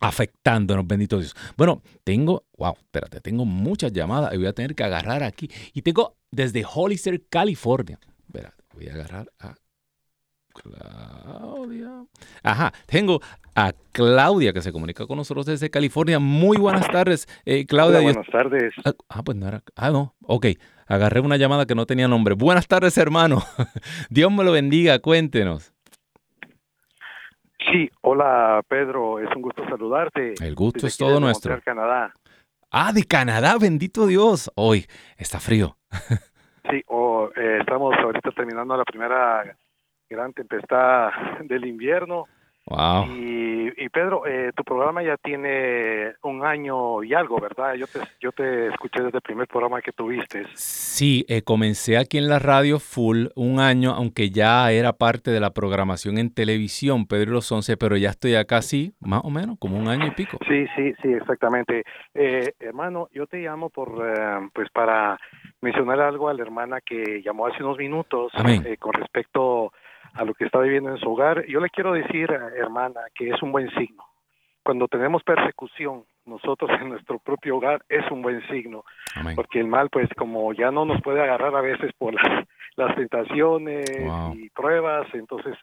afectándonos, 0.00 0.86
bendito 0.86 1.18
Dios. 1.18 1.34
Bueno, 1.56 1.82
tengo, 2.04 2.44
wow, 2.58 2.74
espérate, 2.76 3.20
tengo 3.20 3.44
muchas 3.44 3.92
llamadas 3.92 4.34
y 4.34 4.36
voy 4.36 4.46
a 4.46 4.52
tener 4.52 4.74
que 4.74 4.84
agarrar 4.84 5.22
aquí. 5.22 5.50
Y 5.72 5.82
tengo 5.82 6.16
desde 6.30 6.64
Hollister, 6.64 7.26
California. 7.28 7.98
Espérate, 8.32 8.64
voy 8.72 8.88
a 8.88 8.94
agarrar 8.94 9.26
a 9.40 9.54
Claudia. 10.54 12.06
Ajá, 12.42 12.72
tengo 12.86 13.20
a 13.54 13.74
Claudia 13.92 14.54
que 14.54 14.62
se 14.62 14.72
comunica 14.72 15.06
con 15.06 15.18
nosotros 15.18 15.44
desde 15.44 15.68
California. 15.68 16.18
Muy 16.18 16.56
buenas 16.56 16.88
tardes, 16.88 17.28
eh, 17.44 17.66
Claudia. 17.66 18.00
buenas 18.00 18.26
tardes. 18.28 18.72
Ah, 18.86 18.94
ah, 19.10 19.22
pues 19.22 19.36
no 19.36 19.48
era. 19.48 19.62
Ah, 19.76 19.90
no. 19.90 20.14
Ok, 20.22 20.46
agarré 20.86 21.20
una 21.20 21.36
llamada 21.36 21.66
que 21.66 21.74
no 21.74 21.84
tenía 21.84 22.08
nombre. 22.08 22.34
Buenas 22.34 22.66
tardes, 22.66 22.96
hermano. 22.96 23.42
Dios 24.08 24.32
me 24.32 24.44
lo 24.44 24.52
bendiga, 24.52 24.98
cuéntenos. 25.00 25.74
Sí, 27.70 27.90
hola 28.00 28.62
Pedro, 28.66 29.18
es 29.18 29.28
un 29.36 29.42
gusto 29.42 29.62
saludarte. 29.68 30.34
El 30.40 30.54
gusto 30.54 30.86
es 30.86 30.96
todo 30.96 31.20
nuestro. 31.20 31.60
Canadá. 31.62 32.14
Ah, 32.70 32.94
de 32.94 33.04
Canadá, 33.04 33.58
bendito 33.60 34.06
Dios. 34.06 34.50
Hoy 34.54 34.86
está 35.18 35.38
frío. 35.38 35.76
Sí, 36.70 36.82
o 36.88 37.30
eh, 37.34 37.58
estamos 37.60 37.94
ahorita 37.96 38.30
terminando 38.30 38.76
la 38.76 38.84
primera 38.84 39.56
gran 40.08 40.32
tempestad 40.32 41.10
del 41.40 41.66
invierno. 41.66 42.26
Wow. 42.66 43.06
Y, 43.08 43.88
Pedro, 43.88 44.26
eh, 44.26 44.52
tu 44.54 44.62
programa 44.64 45.02
ya 45.02 45.16
tiene 45.16 46.14
un 46.22 46.44
año 46.44 47.02
y 47.02 47.12
algo, 47.12 47.38
¿verdad? 47.40 47.74
Yo 47.74 47.86
te, 47.86 48.00
yo 48.20 48.32
te 48.32 48.68
escuché 48.68 49.02
desde 49.02 49.18
el 49.18 49.22
primer 49.22 49.46
programa 49.48 49.82
que 49.82 49.92
tuviste. 49.92 50.46
Sí, 50.54 51.26
eh, 51.28 51.42
comencé 51.42 51.98
aquí 51.98 52.16
en 52.16 52.28
la 52.28 52.38
radio 52.38 52.78
full 52.78 53.26
un 53.34 53.60
año, 53.60 53.90
aunque 53.90 54.30
ya 54.30 54.70
era 54.70 54.94
parte 54.94 55.30
de 55.30 55.40
la 55.40 55.50
programación 55.50 56.16
en 56.16 56.32
televisión, 56.32 57.06
Pedro 57.06 57.32
los 57.32 57.50
Once, 57.52 57.76
pero 57.76 57.96
ya 57.96 58.10
estoy 58.10 58.34
acá 58.36 58.62
sí, 58.62 58.94
más 59.00 59.22
o 59.24 59.30
menos, 59.30 59.58
como 59.58 59.76
un 59.76 59.88
año 59.88 60.06
y 60.06 60.10
pico. 60.12 60.38
Sí, 60.48 60.66
sí, 60.76 60.94
sí, 61.02 61.12
exactamente. 61.12 61.82
hermano, 62.14 63.08
yo 63.12 63.26
te 63.26 63.38
llamo 63.38 63.68
por, 63.68 64.02
pues 64.54 64.70
para 64.70 65.18
mencionar 65.62 66.00
algo 66.00 66.28
a 66.28 66.34
la 66.34 66.42
hermana 66.42 66.80
que 66.80 67.22
llamó 67.24 67.46
hace 67.46 67.62
unos 67.62 67.78
minutos 67.78 68.32
eh, 68.44 68.76
con 68.78 68.92
respecto 68.92 69.72
a 70.14 70.24
lo 70.24 70.34
que 70.34 70.44
está 70.44 70.58
viviendo 70.60 70.90
en 70.90 70.98
su 70.98 71.10
hogar. 71.10 71.46
Yo 71.46 71.60
le 71.60 71.70
quiero 71.70 71.92
decir, 71.92 72.30
hermana, 72.30 73.00
que 73.14 73.30
es 73.30 73.42
un 73.42 73.52
buen 73.52 73.70
signo. 73.70 74.04
Cuando 74.62 74.86
tenemos 74.86 75.22
persecución, 75.24 76.04
nosotros 76.24 76.70
en 76.80 76.90
nuestro 76.90 77.18
propio 77.18 77.56
hogar, 77.56 77.82
es 77.88 78.08
un 78.10 78.22
buen 78.22 78.46
signo. 78.48 78.84
Porque 79.34 79.60
el 79.60 79.66
mal, 79.66 79.88
pues 79.90 80.08
como 80.16 80.52
ya 80.52 80.70
no 80.70 80.84
nos 80.84 81.02
puede 81.02 81.20
agarrar 81.20 81.54
a 81.56 81.60
veces 81.60 81.92
por 81.98 82.14
las, 82.14 82.46
las 82.76 82.94
tentaciones 82.94 83.84
y 84.34 84.48
pruebas, 84.50 85.06
entonces 85.14 85.56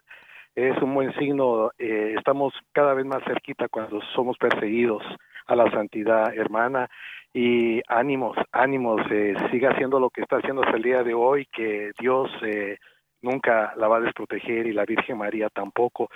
es 0.56 0.78
un 0.82 0.93
buen 0.93 1.14
signo. 1.16 1.72
Eh, 1.78 2.16
estamos 2.18 2.54
cada 2.74 2.93
vez 2.93 3.06
más 3.06 3.24
cerquita 3.24 3.68
cuando 3.70 4.02
somos 4.14 4.38
perseguidos 4.38 5.04
a 5.47 5.56
la 5.56 5.70
santidad, 5.72 6.34
hermana 6.34 6.89
y 7.34 7.82
ánimos, 7.88 8.36
ánimos, 8.52 9.02
eh, 9.12 9.36
siga 9.52 9.72
haciendo 9.72 10.00
lo 10.00 10.10
que 10.10 10.22
está 10.22 10.38
haciendo 10.38 10.64
hasta 10.64 10.78
el 10.78 10.84
día 10.84 11.04
de 11.04 11.14
hoy, 11.14 11.47
que 11.52 11.91
Dios 12.00 12.30
eh, 12.41 12.78
nunca 13.22 13.74
la 13.76 13.88
va 13.88 13.97
a 13.97 14.01
desproteger 14.01 14.67
y 14.67 14.74
la 14.74 14.86
Virgen 14.86 15.17
María 15.17 15.49
tampoco. 15.49 16.09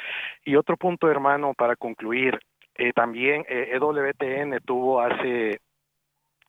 Y 0.43 0.55
otro 0.55 0.77
punto, 0.77 1.09
hermano, 1.09 1.53
para 1.53 1.75
concluir, 1.75 2.39
eh, 2.75 2.91
también 2.93 3.45
EWTN 3.47 4.59
tuvo 4.65 5.01
hace 5.01 5.59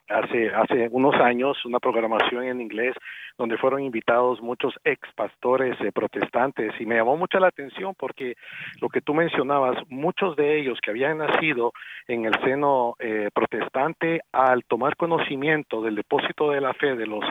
hace 0.09 0.55
hace 0.55 0.89
unos 0.91 1.15
años 1.15 1.65
una 1.65 1.81
programación 1.81 2.45
en 2.45 2.61
inglés 2.61 2.95
donde 3.39 3.57
fueron 3.57 3.83
invitados 3.83 4.41
muchos 4.43 4.75
ex 4.85 5.01
pastores 5.15 5.81
eh, 5.81 5.93
protestantes 5.93 6.73
y 6.79 6.87
me 6.87 6.97
llamó 6.97 7.17
mucha 7.17 7.41
la 7.41 7.49
atención 7.49 7.95
porque 7.99 8.35
lo 8.81 8.89
que 8.89 9.01
tú 9.01 9.15
mencionabas 9.15 9.79
muchos 9.89 10.37
de 10.37 10.61
ellos 10.61 10.79
que 10.83 10.91
habían 10.91 11.19
nacido 11.19 11.73
en 12.07 12.27
el 12.27 12.35
seno 12.43 12.97
eh, 12.99 13.31
protestante 13.33 14.21
al 14.33 14.65
tomar 14.65 14.97
conocimiento 14.97 15.81
del 15.81 15.97
depósito 15.97 16.51
de 16.51 16.61
la 16.61 16.75
fe 16.75 16.97
de 16.97 17.07
los 17.07 17.25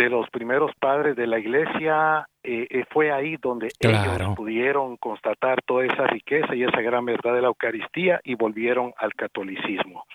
de 0.00 0.08
los 0.08 0.30
primeros 0.30 0.70
padres 0.80 1.14
de 1.14 1.26
la 1.26 1.38
iglesia 1.38 2.26
eh, 2.42 2.84
fue 2.90 3.12
ahí 3.12 3.36
donde 3.36 3.68
ellos 3.78 4.34
pudieron 4.34 4.96
constatar 4.96 5.60
toda 5.62 5.84
esa 5.84 6.06
riqueza 6.06 6.54
y 6.54 6.62
esa 6.62 6.80
gran 6.80 7.04
verdad 7.04 7.34
de 7.34 7.42
la 7.42 7.48
Eucaristía 7.48 8.18
y 8.24 8.34
volvieron 8.34 8.94
al 8.96 9.12
catolicismo. 9.14 10.06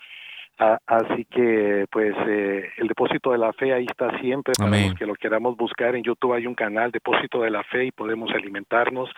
Así 0.58 1.26
que, 1.26 1.84
pues, 1.90 2.14
eh, 2.26 2.70
el 2.78 2.88
depósito 2.88 3.30
de 3.30 3.38
la 3.38 3.52
fe 3.52 3.74
ahí 3.74 3.84
está 3.84 4.18
siempre. 4.18 4.54
Para 4.58 4.70
los 4.70 4.94
que 4.94 5.06
lo 5.06 5.14
queramos 5.14 5.56
buscar. 5.56 5.94
En 5.94 6.02
YouTube 6.02 6.32
hay 6.32 6.46
un 6.46 6.54
canal, 6.54 6.90
Depósito 6.90 7.42
de 7.42 7.50
la 7.50 7.62
Fe, 7.64 7.84
y 7.84 7.90
podemos 7.92 8.30
alimentarnos. 8.30 9.10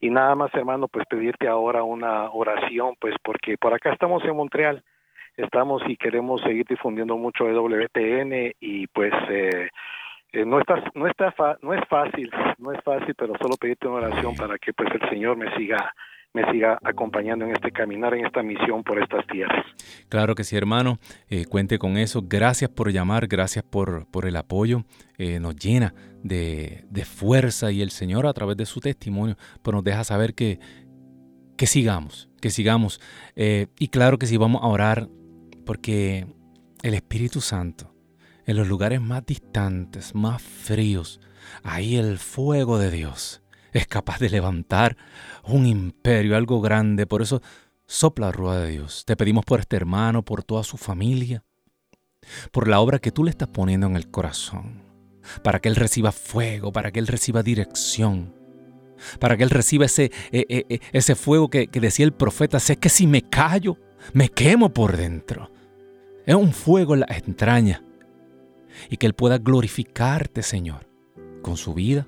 Y 0.00 0.10
nada 0.10 0.34
más, 0.34 0.52
hermano, 0.54 0.86
pues 0.88 1.06
pedirte 1.08 1.48
ahora 1.48 1.82
una 1.82 2.30
oración, 2.30 2.94
pues, 3.00 3.14
porque 3.24 3.56
por 3.56 3.72
acá 3.72 3.90
estamos 3.90 4.22
en 4.24 4.36
Montreal, 4.36 4.84
estamos 5.36 5.82
y 5.86 5.96
queremos 5.96 6.40
seguir 6.42 6.66
difundiendo 6.66 7.16
mucho 7.16 7.48
EWTN 7.48 8.54
y, 8.60 8.86
pues, 8.88 9.12
eh, 9.30 9.68
eh, 10.32 10.44
no 10.44 10.58
está 10.58 10.82
no 10.94 11.06
está 11.06 11.32
no 11.62 11.72
es 11.72 11.80
fácil 11.88 12.30
no 12.58 12.72
es 12.72 12.82
fácil 12.82 13.14
pero 13.16 13.34
solo 13.40 13.56
pedirte 13.56 13.86
una 13.86 14.06
oración 14.06 14.34
para 14.34 14.58
que 14.58 14.72
pues 14.72 14.88
el 14.92 15.08
Señor 15.08 15.36
me 15.36 15.54
siga 15.56 15.94
me 16.36 16.52
siga 16.52 16.78
acompañando 16.84 17.46
en 17.46 17.52
este 17.52 17.72
caminar, 17.72 18.12
en 18.12 18.26
esta 18.26 18.42
misión 18.42 18.84
por 18.84 19.02
estas 19.02 19.26
tierras. 19.26 19.64
Claro 20.10 20.34
que 20.34 20.44
sí, 20.44 20.54
hermano. 20.54 20.98
Eh, 21.30 21.46
cuente 21.46 21.78
con 21.78 21.96
eso. 21.96 22.22
Gracias 22.22 22.68
por 22.68 22.92
llamar, 22.92 23.26
gracias 23.26 23.64
por, 23.64 24.06
por 24.10 24.26
el 24.26 24.36
apoyo. 24.36 24.84
Eh, 25.16 25.40
nos 25.40 25.56
llena 25.56 25.94
de, 26.22 26.84
fuerza 27.06 27.72
y 27.72 27.80
el 27.80 27.90
Señor 27.90 28.26
a 28.26 28.34
través 28.34 28.58
de 28.58 28.66
su 28.66 28.80
testimonio 28.80 29.36
pues 29.62 29.74
nos 29.74 29.82
deja 29.82 30.04
saber 30.04 30.34
que, 30.34 30.58
que 31.56 31.66
sigamos, 31.66 32.28
que 32.42 32.50
sigamos. 32.50 33.00
Eh, 33.34 33.68
y 33.78 33.88
claro 33.88 34.18
que 34.18 34.26
sí, 34.26 34.36
vamos 34.36 34.62
a 34.62 34.66
orar 34.66 35.08
porque 35.66 36.26
el 36.82 36.94
Espíritu 36.94 37.42
Santo, 37.42 37.94
en 38.46 38.56
los 38.56 38.66
lugares 38.66 39.00
más 39.02 39.26
distantes, 39.26 40.14
más 40.14 40.40
fríos, 40.40 41.20
ahí 41.62 41.96
el 41.96 42.18
fuego 42.18 42.78
de 42.78 42.90
Dios 42.90 43.42
es 43.72 43.86
capaz 43.86 44.18
de 44.20 44.30
levantar 44.30 44.96
un 45.44 45.66
imperio, 45.66 46.36
algo 46.36 46.60
grande. 46.60 47.06
Por 47.06 47.20
eso 47.20 47.42
sopla 47.86 48.32
rueda 48.32 48.62
de 48.62 48.70
Dios. 48.70 49.04
Te 49.04 49.16
pedimos 49.16 49.44
por 49.44 49.60
este 49.60 49.76
hermano, 49.76 50.24
por 50.24 50.42
toda 50.44 50.64
su 50.64 50.76
familia, 50.76 51.44
por 52.52 52.68
la 52.68 52.80
obra 52.80 52.98
que 52.98 53.12
tú 53.12 53.24
le 53.24 53.30
estás 53.30 53.48
poniendo 53.48 53.86
en 53.86 53.96
el 53.96 54.10
corazón, 54.10 54.82
para 55.42 55.60
que 55.60 55.68
él 55.68 55.76
reciba 55.76 56.12
fuego, 56.12 56.72
para 56.72 56.90
que 56.90 57.00
él 57.00 57.06
reciba 57.06 57.42
dirección, 57.42 58.34
para 59.18 59.36
que 59.36 59.42
él 59.42 59.50
reciba 59.50 59.84
ese, 59.84 60.04
eh, 60.32 60.46
eh, 60.48 60.64
eh, 60.68 60.80
ese 60.92 61.14
fuego 61.14 61.50
que, 61.50 61.66
que 61.66 61.80
decía 61.80 62.06
el 62.06 62.12
profeta, 62.12 62.60
sé 62.60 62.76
que 62.76 62.88
si 62.88 63.06
me 63.06 63.22
callo, 63.22 63.78
Me 64.12 64.28
quemo 64.28 64.72
por 64.72 64.96
dentro. 64.96 65.50
Es 66.26 66.34
un 66.34 66.52
fuego 66.52 66.94
en 66.94 67.00
la 67.00 67.06
entraña. 67.06 67.82
Y 68.90 68.98
que 68.98 69.06
Él 69.06 69.14
pueda 69.14 69.38
glorificarte, 69.38 70.42
Señor, 70.42 70.86
con 71.40 71.56
su 71.56 71.72
vida, 71.72 72.06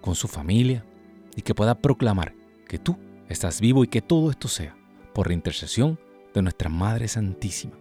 con 0.00 0.14
su 0.14 0.28
familia, 0.28 0.84
y 1.34 1.42
que 1.42 1.54
pueda 1.54 1.80
proclamar 1.80 2.34
que 2.68 2.78
tú 2.78 2.96
estás 3.28 3.60
vivo 3.60 3.82
y 3.82 3.88
que 3.88 4.02
todo 4.02 4.30
esto 4.30 4.48
sea 4.48 4.76
por 5.14 5.28
la 5.28 5.34
intercesión 5.34 5.98
de 6.34 6.42
nuestra 6.42 6.68
Madre 6.68 7.08
Santísima, 7.08 7.74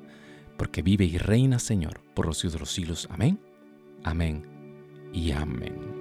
porque 0.58 0.82
vive 0.82 1.06
y 1.06 1.18
reina, 1.18 1.60
Señor, 1.60 2.02
por 2.14 2.26
los 2.26 2.38
siglos 2.38 2.54
de 2.54 2.60
los 2.60 2.72
siglos. 2.72 3.08
Amén, 3.12 3.40
amén 4.04 4.46
y 5.14 5.32
amén. 5.32 6.01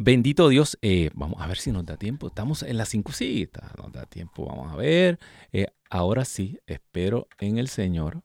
Bendito 0.00 0.48
Dios. 0.48 0.78
Eh, 0.80 1.10
vamos 1.14 1.42
a 1.42 1.48
ver 1.48 1.56
si 1.56 1.72
nos 1.72 1.84
da 1.84 1.96
tiempo. 1.96 2.28
Estamos 2.28 2.62
en 2.62 2.78
las 2.78 2.88
cinco 2.88 3.10
citas. 3.10 3.76
Nos 3.76 3.90
da 3.90 4.06
tiempo. 4.06 4.46
Vamos 4.46 4.72
a 4.72 4.76
ver. 4.76 5.18
Eh, 5.52 5.66
ahora 5.90 6.24
sí, 6.24 6.60
espero 6.66 7.26
en 7.40 7.58
el 7.58 7.66
Señor 7.66 8.22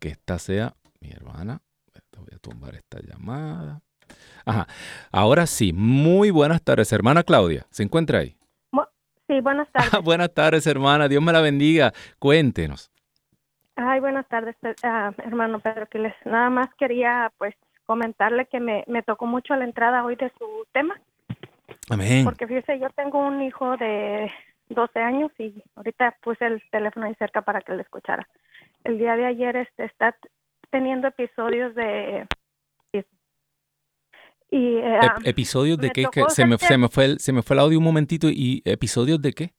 que 0.00 0.08
esta 0.08 0.38
sea 0.38 0.74
mi 1.00 1.10
hermana. 1.10 1.60
Voy 2.16 2.28
a 2.34 2.38
tumbar 2.38 2.74
esta 2.74 3.00
llamada. 3.00 3.82
Ajá. 4.46 4.66
Ahora 5.10 5.46
sí, 5.46 5.74
muy 5.74 6.30
buenas 6.30 6.62
tardes, 6.62 6.90
hermana 6.90 7.22
Claudia. 7.22 7.66
¿Se 7.70 7.82
encuentra 7.82 8.20
ahí? 8.20 8.34
Sí, 9.26 9.40
buenas 9.40 9.68
tardes. 9.72 10.02
buenas 10.02 10.32
tardes, 10.32 10.66
hermana. 10.66 11.06
Dios 11.06 11.22
me 11.22 11.32
la 11.34 11.42
bendiga. 11.42 11.92
Cuéntenos. 12.18 12.90
Ay, 13.76 14.00
buenas 14.00 14.26
tardes, 14.28 14.56
ah, 14.84 15.12
hermano 15.18 15.60
Pedro 15.60 15.86
les 15.94 16.14
Nada 16.24 16.48
más 16.48 16.68
quería, 16.78 17.30
pues, 17.36 17.54
comentarle 17.92 18.46
que 18.46 18.58
me, 18.58 18.84
me 18.86 19.02
tocó 19.02 19.26
mucho 19.26 19.54
la 19.54 19.64
entrada 19.64 20.02
hoy 20.02 20.16
de 20.16 20.32
su 20.38 20.46
tema. 20.72 20.98
Amén. 21.90 22.24
Porque 22.24 22.46
fíjese, 22.46 22.78
yo 22.78 22.88
tengo 22.96 23.18
un 23.18 23.42
hijo 23.42 23.76
de 23.76 24.32
12 24.70 24.98
años 24.98 25.30
y 25.38 25.62
ahorita 25.76 26.16
puse 26.22 26.46
el 26.46 26.62
teléfono 26.70 27.04
ahí 27.04 27.14
cerca 27.18 27.42
para 27.42 27.60
que 27.60 27.74
le 27.74 27.82
escuchara. 27.82 28.26
El 28.82 28.96
día 28.96 29.14
de 29.16 29.26
ayer 29.26 29.56
este, 29.56 29.84
está 29.84 30.16
teniendo 30.70 31.08
episodios 31.08 31.74
de... 31.74 32.26
Y, 34.50 34.76
eh, 34.76 35.00
¿Episodios 35.24 35.78
de 35.78 35.90
qué? 35.90 36.06
se, 36.28 36.46
me, 36.46 36.56
se, 36.58 36.78
me 36.78 36.88
fue 36.88 37.04
el, 37.06 37.18
se 37.20 37.32
me 37.32 37.42
fue 37.42 37.56
el 37.56 37.60
audio 37.60 37.78
un 37.78 37.84
momentito. 37.84 38.28
¿Y 38.28 38.62
episodios 38.66 39.20
de 39.20 39.32
qué? 39.32 39.54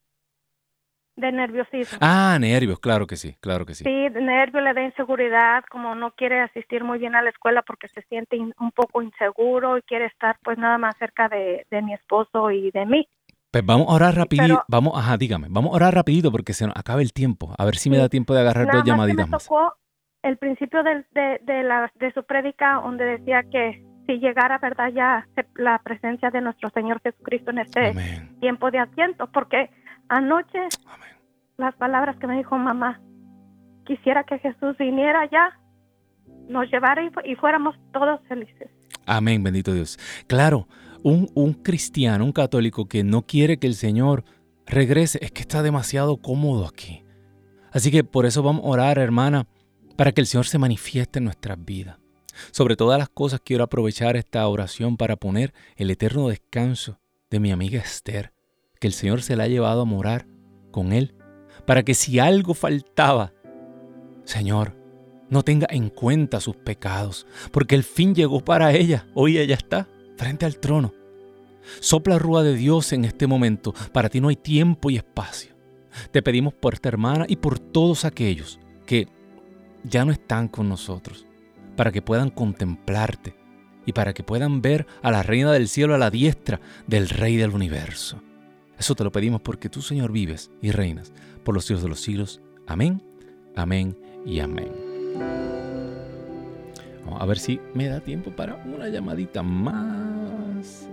De 1.15 1.31
nerviosismo. 1.31 1.99
Ah, 2.01 2.37
nervios, 2.39 2.79
claro 2.79 3.05
que 3.05 3.17
sí, 3.17 3.35
claro 3.39 3.65
que 3.65 3.75
sí. 3.75 3.83
Sí, 3.83 4.09
nervios 4.09 4.63
le 4.63 4.73
da 4.73 4.83
inseguridad, 4.83 5.63
como 5.69 5.93
no 5.93 6.11
quiere 6.11 6.41
asistir 6.41 6.83
muy 6.83 6.97
bien 6.97 7.13
a 7.13 7.21
la 7.21 7.29
escuela 7.29 7.61
porque 7.61 7.87
se 7.89 8.01
siente 8.03 8.37
un 8.39 8.71
poco 8.71 9.01
inseguro 9.01 9.77
y 9.77 9.83
quiere 9.83 10.05
estar 10.05 10.37
pues 10.43 10.57
nada 10.57 10.79
más 10.79 10.95
cerca 10.97 11.29
de, 11.29 11.65
mi 11.83 11.93
esposo 11.93 12.49
y 12.49 12.71
de 12.71 12.85
mí. 12.87 13.07
Pues 13.51 13.63
vamos 13.63 13.89
a 13.89 13.93
orar 13.93 14.15
rapidito, 14.15 14.63
vamos, 14.67 14.93
ajá, 14.97 15.15
dígame, 15.17 15.47
vamos 15.51 15.73
a 15.73 15.75
orar 15.75 15.93
rapidito 15.93 16.31
porque 16.31 16.53
se 16.53 16.65
nos 16.65 16.75
acaba 16.75 17.03
el 17.03 17.13
tiempo, 17.13 17.53
a 17.55 17.65
ver 17.65 17.75
si 17.75 17.91
me 17.91 17.97
da 17.97 18.09
tiempo 18.09 18.33
de 18.33 18.39
agarrar 18.39 18.71
dos 18.71 18.83
llamaditas 18.83 19.29
más. 19.29 19.43
Me 19.43 19.47
tocó 19.47 19.75
el 20.23 20.37
principio 20.37 20.81
de, 20.81 21.03
de, 21.43 21.63
la, 21.63 21.91
de 21.93 22.11
su 22.13 22.23
prédica 22.23 22.81
donde 22.83 23.05
decía 23.05 23.43
que 23.43 23.83
si 24.07 24.19
llegara, 24.19 24.57
¿verdad? 24.57 24.89
Ya 24.93 25.27
la 25.55 25.79
presencia 25.79 26.29
de 26.29 26.41
nuestro 26.41 26.69
Señor 26.71 27.01
Jesucristo 27.01 27.51
en 27.51 27.59
este 27.59 27.93
tiempo 28.39 28.71
de 28.71 28.79
asiento, 28.79 29.27
porque 29.27 29.69
Anoche, 30.09 30.59
las 31.57 31.75
palabras 31.75 32.17
que 32.17 32.27
me 32.27 32.37
dijo 32.37 32.57
mamá, 32.57 33.01
quisiera 33.85 34.23
que 34.23 34.39
Jesús 34.39 34.77
viniera 34.77 35.29
ya, 35.29 35.59
nos 36.47 36.69
llevara 36.71 37.01
y, 37.25 37.35
fuéramos 37.35 37.75
todos 37.91 38.19
felices. 38.27 38.69
Amén, 39.05 39.43
bendito 39.43 39.73
Dios. 39.73 39.97
Claro, 40.27 40.67
un, 41.03 41.29
un 41.35 41.53
cristiano, 41.53 42.25
un 42.25 42.31
católico 42.31 42.87
que 42.87 43.03
no 43.03 43.23
quiere 43.23 43.57
que 43.57 43.67
el 43.67 43.75
Señor 43.75 44.23
regrese, 44.65 45.19
es 45.21 45.31
que 45.31 45.41
está 45.41 45.61
demasiado 45.61 46.17
cómodo 46.17 46.67
aquí. 46.67 47.03
Así 47.71 47.91
que 47.91 48.03
por 48.03 48.25
eso 48.25 48.43
vamos 48.43 48.63
a 48.65 48.69
orar, 48.69 48.97
hermana, 48.99 49.47
para 49.97 50.11
que 50.11 50.21
el 50.21 50.27
Señor 50.27 50.45
se 50.45 50.59
manifieste 50.59 51.19
en 51.19 51.25
nuestras 51.25 51.63
vidas. 51.63 51.97
Sobre 52.51 52.75
todas 52.75 52.97
las 52.97 53.09
cosas 53.09 53.41
quiero 53.43 53.63
aprovechar 53.63 54.15
esta 54.15 54.47
oración 54.47 54.97
para 54.97 55.15
poner 55.15 55.53
el 55.75 55.91
eterno 55.91 56.29
descanso 56.29 56.99
de 57.29 57.39
mi 57.39 57.51
amiga 57.51 57.79
Esther 57.79 58.32
que 58.83 58.87
el 58.87 58.93
Señor 58.93 59.21
se 59.21 59.37
la 59.37 59.45
ha 59.45 59.47
llevado 59.47 59.79
a 59.79 59.85
morar 59.85 60.27
con 60.69 60.91
Él, 60.91 61.15
para 61.65 61.83
que 61.83 61.93
si 61.93 62.19
algo 62.19 62.53
faltaba, 62.53 63.31
Señor, 64.25 64.75
no 65.29 65.41
tenga 65.41 65.67
en 65.69 65.87
cuenta 65.87 66.41
sus 66.41 66.57
pecados, 66.57 67.25
porque 67.53 67.75
el 67.75 67.85
fin 67.85 68.13
llegó 68.13 68.41
para 68.41 68.73
ella. 68.73 69.07
Hoy 69.13 69.37
ella 69.37 69.55
está 69.55 69.87
frente 70.17 70.45
al 70.45 70.57
trono. 70.57 70.93
Sopla 71.79 72.19
rúa 72.19 72.43
de 72.43 72.55
Dios 72.55 72.91
en 72.91 73.05
este 73.05 73.25
momento. 73.25 73.73
Para 73.93 74.09
ti 74.09 74.19
no 74.19 74.27
hay 74.27 74.35
tiempo 74.35 74.89
y 74.89 74.97
espacio. 74.97 75.55
Te 76.11 76.21
pedimos 76.21 76.53
por 76.53 76.73
esta 76.73 76.89
hermana 76.89 77.23
y 77.29 77.37
por 77.37 77.59
todos 77.59 78.03
aquellos 78.03 78.59
que 78.85 79.07
ya 79.85 80.03
no 80.03 80.11
están 80.11 80.49
con 80.49 80.67
nosotros, 80.67 81.25
para 81.77 81.93
que 81.93 82.01
puedan 82.01 82.31
contemplarte 82.31 83.33
y 83.85 83.93
para 83.93 84.13
que 84.13 84.23
puedan 84.23 84.61
ver 84.61 84.85
a 85.01 85.09
la 85.09 85.23
Reina 85.23 85.53
del 85.53 85.69
Cielo 85.69 85.95
a 85.95 85.97
la 85.97 86.11
diestra 86.11 86.59
del 86.85 87.07
Rey 87.07 87.37
del 87.37 87.51
Universo. 87.51 88.21
Eso 88.77 88.95
te 88.95 89.03
lo 89.03 89.11
pedimos 89.11 89.41
porque 89.41 89.69
tú, 89.69 89.81
Señor, 89.81 90.11
vives 90.11 90.51
y 90.61 90.71
reinas 90.71 91.13
por 91.43 91.55
los 91.55 91.65
siglos 91.65 91.83
de 91.83 91.89
los 91.89 91.99
siglos. 91.99 92.41
Amén, 92.67 93.01
amén 93.55 93.97
y 94.25 94.39
amén. 94.39 94.71
Vamos 97.05 97.21
a 97.21 97.25
ver 97.25 97.37
si 97.37 97.59
me 97.73 97.87
da 97.87 97.99
tiempo 97.99 98.31
para 98.31 98.55
una 98.55 98.87
llamadita 98.87 99.43
más. 99.43 100.89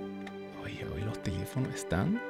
Oye, 0.62 0.84
hoy 0.92 1.02
los 1.02 1.22
teléfonos 1.22 1.74
están. 1.74 2.20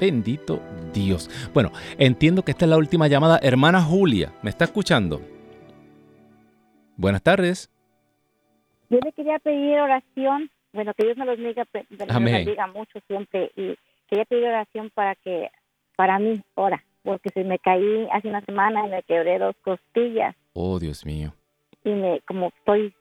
Bendito 0.00 0.60
Dios. 0.92 1.30
Bueno, 1.52 1.72
entiendo 1.98 2.42
que 2.42 2.52
esta 2.52 2.64
es 2.64 2.70
la 2.70 2.78
última 2.78 3.08
llamada. 3.08 3.38
Hermana 3.42 3.82
Julia, 3.82 4.32
¿me 4.42 4.50
está 4.50 4.64
escuchando? 4.64 5.20
Buenas 6.96 7.22
tardes. 7.22 7.70
Yo 8.90 8.98
le 9.02 9.12
quería 9.12 9.38
pedir 9.38 9.78
oración. 9.80 10.50
Bueno, 10.72 10.92
que 10.94 11.04
Dios 11.04 11.16
me 11.16 11.24
los 11.24 11.38
diga, 11.38 11.66
me 12.20 12.44
diga 12.44 12.66
mucho 12.68 12.98
siempre. 13.06 13.50
Y 13.56 13.76
quería 14.08 14.24
pedir 14.24 14.46
oración 14.46 14.90
para 14.94 15.14
que, 15.14 15.50
para 15.96 16.18
mí, 16.18 16.42
ahora, 16.56 16.84
porque 17.02 17.30
se 17.30 17.44
me 17.44 17.58
caí 17.58 18.08
hace 18.12 18.28
una 18.28 18.40
semana 18.42 18.86
y 18.86 18.90
me 18.90 19.02
quebré 19.02 19.38
dos 19.38 19.54
costillas. 19.62 20.34
Oh, 20.52 20.78
Dios 20.78 21.04
mío. 21.04 21.34
Y 21.84 21.90
me, 21.90 22.20
como 22.26 22.48
estoy 22.48 22.94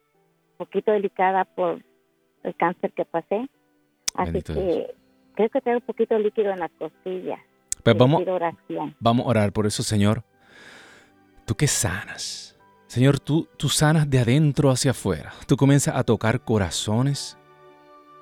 un 0.51 0.57
poquito 0.57 0.91
delicada 0.91 1.45
por 1.45 1.81
el 2.43 2.55
cáncer 2.55 2.91
que 2.91 3.05
pasé, 3.05 3.47
así 4.15 4.41
que 4.41 4.93
creo 5.35 5.49
que 5.49 5.61
tengo 5.61 5.77
un 5.77 5.85
poquito 5.85 6.15
de 6.15 6.21
líquido 6.21 6.51
en 6.51 6.59
las 6.59 6.71
costillas. 6.71 7.39
Pues 7.83 7.97
vamos, 7.97 8.23
vamos 8.99 9.25
a 9.25 9.29
orar 9.29 9.51
por 9.51 9.65
eso, 9.65 9.83
Señor. 9.83 10.23
Tú 11.45 11.55
que 11.55 11.67
sanas. 11.67 12.57
Señor, 12.87 13.19
tú, 13.19 13.47
tú 13.57 13.69
sanas 13.69 14.09
de 14.09 14.19
adentro 14.19 14.69
hacia 14.69 14.91
afuera. 14.91 15.33
Tú 15.47 15.57
comienzas 15.57 15.95
a 15.95 16.03
tocar 16.03 16.41
corazones, 16.41 17.37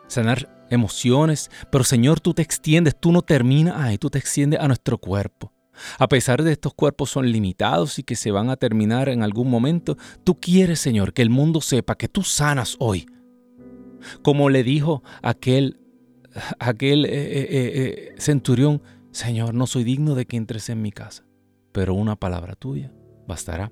sanar 0.07 0.47
emociones, 0.71 1.51
pero 1.71 1.83
Señor, 1.83 2.19
tú 2.19 2.33
te 2.33 2.41
extiendes, 2.41 2.99
tú 2.99 3.11
no 3.11 3.21
terminas 3.21 3.75
ahí, 3.77 3.97
tú 3.97 4.09
te 4.09 4.17
extiendes 4.17 4.59
a 4.59 4.67
nuestro 4.67 4.97
cuerpo. 4.97 5.51
A 5.99 6.07
pesar 6.07 6.43
de 6.43 6.51
estos 6.51 6.73
cuerpos 6.73 7.09
son 7.09 7.31
limitados 7.31 7.99
y 7.99 8.03
que 8.03 8.15
se 8.15 8.31
van 8.31 8.49
a 8.49 8.57
terminar 8.57 9.09
en 9.09 9.23
algún 9.23 9.49
momento, 9.49 9.97
tú 10.23 10.39
quieres, 10.39 10.79
Señor, 10.79 11.13
que 11.13 11.21
el 11.21 11.29
mundo 11.29 11.61
sepa 11.61 11.95
que 11.95 12.07
tú 12.07 12.23
sanas 12.23 12.75
hoy. 12.79 13.05
Como 14.23 14.49
le 14.49 14.63
dijo 14.63 15.03
aquel, 15.21 15.79
aquel 16.59 17.05
eh, 17.05 17.09
eh, 17.11 17.47
eh, 17.51 18.15
centurión, 18.17 18.81
Señor, 19.11 19.53
no 19.53 19.67
soy 19.67 19.83
digno 19.83 20.15
de 20.15 20.25
que 20.25 20.37
entres 20.37 20.69
en 20.69 20.81
mi 20.81 20.91
casa, 20.91 21.25
pero 21.71 21.93
una 21.93 22.15
palabra 22.15 22.55
tuya 22.55 22.91
bastará 23.27 23.71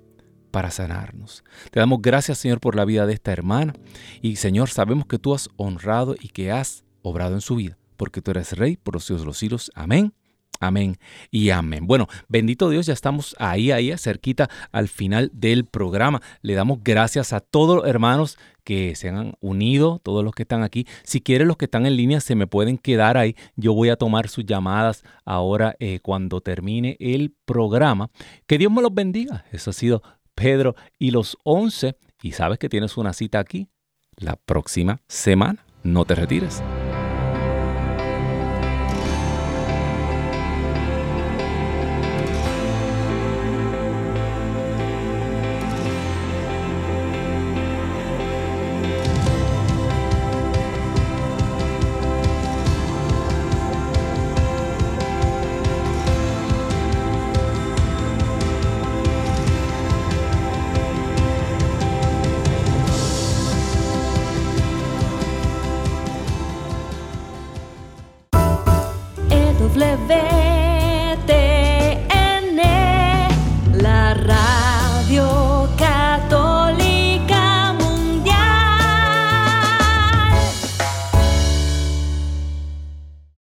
para 0.52 0.72
sanarnos. 0.72 1.44
Te 1.72 1.80
damos 1.80 2.02
gracias, 2.02 2.40
Señor, 2.40 2.60
por 2.60 2.76
la 2.76 2.86
vida 2.86 3.06
de 3.06 3.14
esta 3.14 3.32
hermana. 3.32 3.74
Y, 4.22 4.38
Señor, 4.38 4.70
sabemos 4.70 5.06
que 5.06 5.20
tú 5.20 5.34
has 5.34 5.50
honrado 5.58 6.16
y 6.20 6.30
que 6.30 6.52
has 6.52 6.84
obrado 7.02 7.36
en 7.36 7.42
su 7.42 7.56
vida, 7.56 7.78
porque 7.98 8.22
tú 8.22 8.32
eres 8.32 8.54
rey 8.54 8.78
por 8.78 8.96
los 8.96 9.06
siglos 9.06 9.26
los 9.26 9.38
siglos. 9.38 9.72
Amén. 9.76 10.14
Amén 10.62 10.98
y 11.32 11.52
amén. 11.52 11.88
Bueno, 11.88 12.08
bendito 12.28 12.70
Dios, 12.70 12.86
ya 12.86 12.94
estamos 12.94 13.34
ahí, 13.40 13.72
ahí, 13.72 13.96
cerquita 13.98 14.50
al 14.74 14.90
final 14.90 15.32
del 15.34 15.66
programa. 15.66 16.22
Le 16.42 16.54
damos 16.54 16.84
gracias 16.84 17.32
a 17.32 17.40
todos 17.40 17.78
los 17.78 17.88
hermanos 17.88 18.38
que 18.66 18.94
se 18.96 19.08
han 19.08 19.36
unido, 19.40 20.00
todos 20.04 20.24
los 20.24 20.34
que 20.34 20.44
están 20.44 20.64
aquí. 20.64 20.86
Si 21.04 21.22
quieren, 21.22 21.48
los 21.48 21.56
que 21.56 21.66
están 21.66 21.86
en 21.86 21.96
línea 21.96 22.20
se 22.20 22.36
me 22.36 22.46
pueden 22.46 22.78
quedar 22.78 23.18
ahí. 23.18 23.36
Yo 23.56 23.74
voy 23.74 23.90
a 23.90 23.96
tomar 23.96 24.28
sus 24.28 24.46
llamadas 24.46 25.04
ahora 25.24 25.76
eh, 25.80 26.00
cuando 26.02 26.42
termine 26.42 26.98
el 27.00 27.34
programa. 27.46 28.12
Que 28.46 28.58
Dios 28.58 28.72
me 28.72 28.82
los 28.82 28.94
bendiga. 28.94 29.46
Eso 29.52 29.70
ha 29.70 29.74
sido 29.74 30.04
Pedro 30.36 30.76
y 30.98 31.12
los 31.12 31.38
once. 31.44 31.96
Y 32.22 32.34
sabes 32.34 32.60
que 32.60 32.68
tienes 32.68 32.98
una 32.98 33.14
cita 33.14 33.40
aquí 33.40 33.70
la 34.18 34.36
próxima 34.36 35.02
semana. 35.08 35.66
No 35.84 36.04
te 36.04 36.16
retires. 36.16 36.62